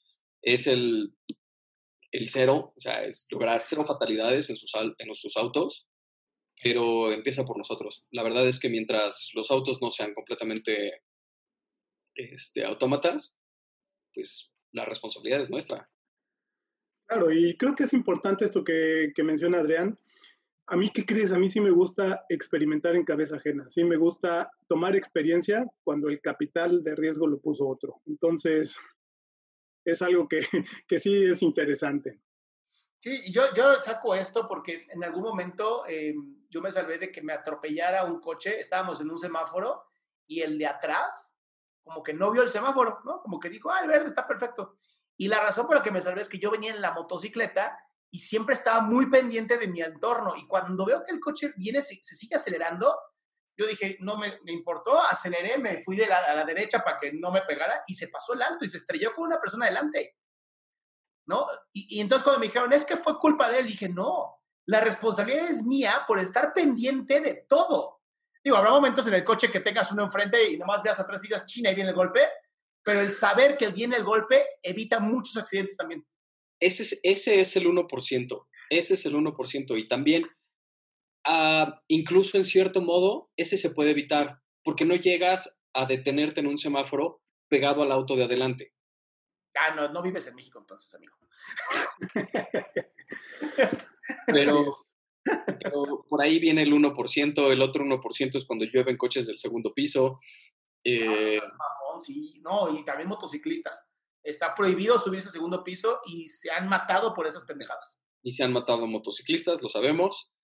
es 0.42 0.66
el, 0.66 1.14
el 2.12 2.28
cero, 2.28 2.72
o 2.76 2.80
sea, 2.80 3.04
es 3.04 3.26
lograr 3.30 3.62
cero 3.62 3.84
fatalidades 3.84 4.50
en 4.50 4.56
sus, 4.56 4.72
en 4.74 5.14
sus 5.14 5.36
autos, 5.36 5.88
pero 6.62 7.12
empieza 7.12 7.44
por 7.44 7.58
nosotros. 7.58 8.06
La 8.10 8.22
verdad 8.22 8.46
es 8.48 8.58
que 8.58 8.68
mientras 8.68 9.30
los 9.34 9.50
autos 9.50 9.80
no 9.80 9.90
sean 9.90 10.14
completamente 10.14 11.02
este, 12.14 12.64
autómatas, 12.64 13.38
pues 14.14 14.52
la 14.72 14.84
responsabilidad 14.84 15.40
es 15.40 15.50
nuestra. 15.50 15.90
Claro, 17.06 17.32
y 17.32 17.56
creo 17.56 17.74
que 17.74 17.84
es 17.84 17.92
importante 17.92 18.44
esto 18.44 18.62
que, 18.64 19.12
que 19.14 19.22
menciona 19.22 19.58
Adrián. 19.58 19.98
A 20.70 20.76
mí, 20.76 20.88
¿qué 20.90 21.04
crees? 21.04 21.32
A 21.32 21.38
mí 21.38 21.48
sí 21.48 21.60
me 21.60 21.72
gusta 21.72 22.24
experimentar 22.28 22.94
en 22.94 23.04
cabeza 23.04 23.36
ajena. 23.36 23.68
Sí 23.70 23.82
me 23.82 23.96
gusta 23.96 24.52
tomar 24.68 24.94
experiencia 24.94 25.66
cuando 25.82 26.08
el 26.08 26.20
capital 26.20 26.84
de 26.84 26.94
riesgo 26.94 27.26
lo 27.26 27.40
puso 27.40 27.66
otro. 27.66 28.00
Entonces, 28.06 28.76
es 29.84 30.00
algo 30.00 30.28
que, 30.28 30.40
que 30.88 30.98
sí 30.98 31.24
es 31.24 31.42
interesante. 31.42 32.20
Sí, 33.00 33.32
yo, 33.32 33.52
yo 33.52 33.74
saco 33.82 34.14
esto 34.14 34.46
porque 34.46 34.86
en 34.90 35.02
algún 35.02 35.24
momento 35.24 35.84
eh, 35.88 36.14
yo 36.48 36.60
me 36.60 36.70
salvé 36.70 36.98
de 36.98 37.10
que 37.10 37.22
me 37.22 37.32
atropellara 37.32 38.04
un 38.04 38.20
coche, 38.20 38.60
estábamos 38.60 39.00
en 39.00 39.10
un 39.10 39.18
semáforo 39.18 39.86
y 40.28 40.42
el 40.42 40.56
de 40.56 40.66
atrás 40.68 41.36
como 41.82 42.04
que 42.04 42.14
no 42.14 42.30
vio 42.30 42.42
el 42.42 42.48
semáforo, 42.48 43.00
¿no? 43.04 43.22
Como 43.22 43.40
que 43.40 43.48
dijo, 43.48 43.72
ah, 43.72 43.80
el 43.80 43.88
verde 43.88 44.06
está 44.06 44.24
perfecto. 44.24 44.76
Y 45.16 45.26
la 45.26 45.40
razón 45.40 45.66
por 45.66 45.74
la 45.74 45.82
que 45.82 45.90
me 45.90 46.00
salvé 46.00 46.20
es 46.20 46.28
que 46.28 46.38
yo 46.38 46.52
venía 46.52 46.72
en 46.72 46.80
la 46.80 46.92
motocicleta 46.92 47.76
y 48.10 48.18
siempre 48.18 48.54
estaba 48.54 48.80
muy 48.80 49.08
pendiente 49.08 49.56
de 49.56 49.68
mi 49.68 49.82
entorno 49.82 50.34
y 50.36 50.46
cuando 50.46 50.84
veo 50.84 51.02
que 51.04 51.12
el 51.12 51.20
coche 51.20 51.52
viene, 51.56 51.80
se, 51.80 51.98
se 52.02 52.16
sigue 52.16 52.36
acelerando, 52.36 52.96
yo 53.56 53.66
dije, 53.66 53.96
no 54.00 54.16
me, 54.16 54.32
me, 54.44 54.52
importó, 54.52 55.00
aceleré, 55.00 55.58
me 55.58 55.82
fui 55.82 55.96
de 55.96 56.06
la, 56.06 56.18
a 56.24 56.34
la 56.34 56.44
derecha 56.44 56.82
para 56.82 56.98
que 56.98 57.12
no 57.12 57.30
me 57.30 57.42
pegara 57.42 57.82
y 57.86 57.94
se 57.94 58.08
pasó 58.08 58.32
el 58.32 58.42
alto 58.42 58.64
y 58.64 58.68
se 58.68 58.78
estrelló 58.78 59.14
con 59.14 59.26
una 59.26 59.40
persona 59.40 59.66
delante. 59.66 60.16
¿No? 61.26 61.46
Y, 61.72 61.98
y, 61.98 62.00
entonces 62.00 62.24
cuando 62.24 62.40
me 62.40 62.46
dijeron, 62.46 62.72
es 62.72 62.84
que 62.84 62.96
fue 62.96 63.18
culpa 63.18 63.50
de 63.50 63.60
él, 63.60 63.66
dije, 63.66 63.88
no, 63.88 64.40
la 64.66 64.80
responsabilidad 64.80 65.48
es 65.48 65.62
mía 65.62 66.04
por 66.06 66.18
estar 66.18 66.52
pendiente 66.52 67.20
de 67.20 67.44
todo. 67.48 68.00
Digo, 68.42 68.56
habrá 68.56 68.70
momentos 68.70 69.06
en 69.06 69.14
el 69.14 69.24
coche 69.24 69.50
que 69.50 69.60
tengas 69.60 69.92
uno 69.92 70.04
enfrente 70.04 70.50
y 70.50 70.56
nomás 70.56 70.82
veas 70.82 70.98
atrás 70.98 71.20
y 71.22 71.28
digas, 71.28 71.44
China, 71.44 71.70
y 71.70 71.74
viene 71.74 71.90
el 71.90 71.96
golpe, 71.96 72.26
pero 72.82 73.00
el 73.00 73.12
saber 73.12 73.56
que 73.56 73.68
viene 73.68 73.96
el 73.96 74.04
golpe 74.04 74.46
evita 74.62 74.98
muchos 74.98 75.36
accidentes 75.36 75.76
también. 75.76 76.06
Ese 76.60 76.82
es, 76.82 77.00
ese 77.02 77.40
es 77.40 77.56
el 77.56 77.66
1%, 77.66 78.46
ese 78.70 78.94
es 78.94 79.06
el 79.06 79.14
1%. 79.14 79.78
Y 79.78 79.88
también 79.88 80.26
Uh, 81.26 81.70
incluso 81.88 82.38
en 82.38 82.44
cierto 82.44 82.80
modo, 82.80 83.30
ese 83.36 83.58
se 83.58 83.70
puede 83.70 83.90
evitar, 83.90 84.40
porque 84.64 84.84
no 84.84 84.94
llegas 84.94 85.62
a 85.74 85.86
detenerte 85.86 86.40
en 86.40 86.46
un 86.46 86.58
semáforo 86.58 87.20
pegado 87.48 87.82
al 87.82 87.92
auto 87.92 88.16
de 88.16 88.24
adelante. 88.24 88.72
Ah, 89.54 89.74
no, 89.74 89.92
no 89.92 90.02
vives 90.02 90.26
en 90.28 90.34
México 90.34 90.58
entonces, 90.58 90.94
amigo. 90.94 91.16
pero, 94.26 94.76
pero, 95.24 96.06
por 96.08 96.22
ahí 96.22 96.38
viene 96.38 96.62
el 96.62 96.72
1%, 96.72 97.52
el 97.52 97.62
otro 97.62 97.84
1% 97.84 98.36
es 98.36 98.46
cuando 98.46 98.64
llueven 98.64 98.96
coches 98.96 99.26
del 99.26 99.38
segundo 99.38 99.74
piso. 99.74 100.20
Eh, 100.84 101.36
no, 101.36 101.42
mamón, 101.42 102.00
sí, 102.00 102.40
no, 102.40 102.74
y 102.74 102.84
también 102.84 103.08
motociclistas. 103.08 103.89
Está 104.22 104.54
prohibido 104.54 105.00
subirse 105.00 105.28
al 105.28 105.32
segundo 105.32 105.64
piso 105.64 106.00
y 106.06 106.28
se 106.28 106.50
han 106.50 106.68
matado 106.68 107.14
por 107.14 107.26
esas 107.26 107.44
pendejadas. 107.44 108.02
Y 108.22 108.32
se 108.32 108.42
han 108.42 108.52
matado 108.52 108.86
motociclistas, 108.86 109.62
lo 109.62 109.68
sabemos. 109.68 110.34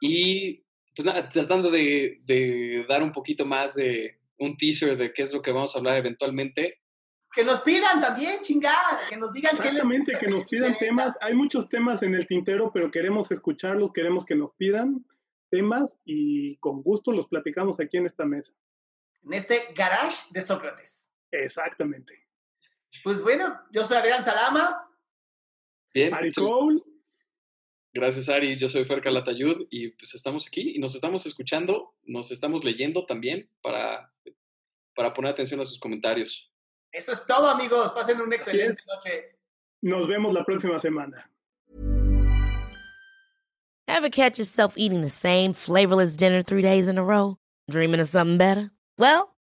Y 0.00 0.64
pues 0.94 1.06
nada, 1.06 1.28
tratando 1.28 1.70
de, 1.70 2.20
de, 2.24 2.84
dar 2.88 3.02
un 3.02 3.12
poquito 3.12 3.44
más 3.44 3.74
de 3.74 4.20
un 4.38 4.56
teaser 4.56 4.96
de 4.96 5.12
qué 5.12 5.22
es 5.22 5.32
lo 5.32 5.42
que 5.42 5.52
vamos 5.52 5.74
a 5.74 5.78
hablar 5.78 5.96
eventualmente. 5.96 6.80
Que 7.34 7.44
nos 7.44 7.60
pidan 7.60 8.00
también, 8.00 8.40
chingar, 8.40 9.08
que 9.08 9.16
nos 9.16 9.32
digan 9.32 9.54
Exactamente, 9.54 10.12
que, 10.12 10.18
que 10.18 10.30
nos 10.30 10.48
pidan 10.48 10.78
temas. 10.78 11.18
Hay 11.20 11.34
muchos 11.34 11.68
temas 11.68 12.02
en 12.02 12.14
el 12.14 12.26
tintero, 12.26 12.70
pero 12.72 12.90
queremos 12.90 13.30
escucharlos, 13.30 13.92
queremos 13.92 14.24
que 14.24 14.34
nos 14.34 14.52
pidan 14.54 15.04
temas 15.50 15.98
y 16.04 16.56
con 16.58 16.82
gusto 16.82 17.12
los 17.12 17.26
platicamos 17.26 17.80
aquí 17.80 17.96
en 17.96 18.06
esta 18.06 18.24
mesa. 18.24 18.52
En 19.24 19.34
este 19.34 19.72
garage 19.74 20.24
de 20.30 20.40
Sócrates. 20.40 21.10
Exactamente. 21.30 22.27
Pues 23.04 23.22
bueno, 23.22 23.60
yo 23.70 23.84
soy 23.84 23.96
Adrián 23.96 24.22
Salama. 24.22 24.88
Bien. 25.94 26.14
Ari 26.14 26.32
Cole. 26.32 26.82
Gracias, 27.92 28.28
Ari. 28.28 28.56
Yo 28.56 28.68
soy 28.68 28.84
Fer 28.84 29.00
Calatayud 29.00 29.66
y 29.70 29.88
pues 29.88 30.14
estamos 30.14 30.46
aquí 30.46 30.72
y 30.76 30.78
nos 30.78 30.94
estamos 30.94 31.26
escuchando, 31.26 31.94
nos 32.04 32.30
estamos 32.30 32.64
leyendo 32.64 33.06
también 33.06 33.50
para, 33.62 34.12
para 34.94 35.12
poner 35.14 35.32
atención 35.32 35.60
a 35.60 35.64
sus 35.64 35.78
comentarios. 35.78 36.52
Eso 36.92 37.12
es 37.12 37.26
todo, 37.26 37.48
amigos. 37.48 37.92
Pasen 37.92 38.20
una 38.20 38.36
excelente 38.36 38.82
noche. 38.86 39.36
Nos 39.82 40.06
vemos 40.08 40.32
la 40.32 40.44
próxima 40.44 40.78
semana. 40.78 41.30
Ever 43.86 44.10
catch 44.10 44.38
yourself 44.38 44.74
eating 44.76 45.00
the 45.00 45.08
same 45.08 45.54
flavorless 45.54 46.14
dinner 46.14 46.42
three 46.42 46.62
days 46.62 46.88
in 46.88 46.98
a 46.98 47.02
row? 47.04 47.38
Dreaming 47.70 48.00
of 48.00 48.08
something 48.08 48.38
better? 48.38 48.70
Well, 48.98 49.34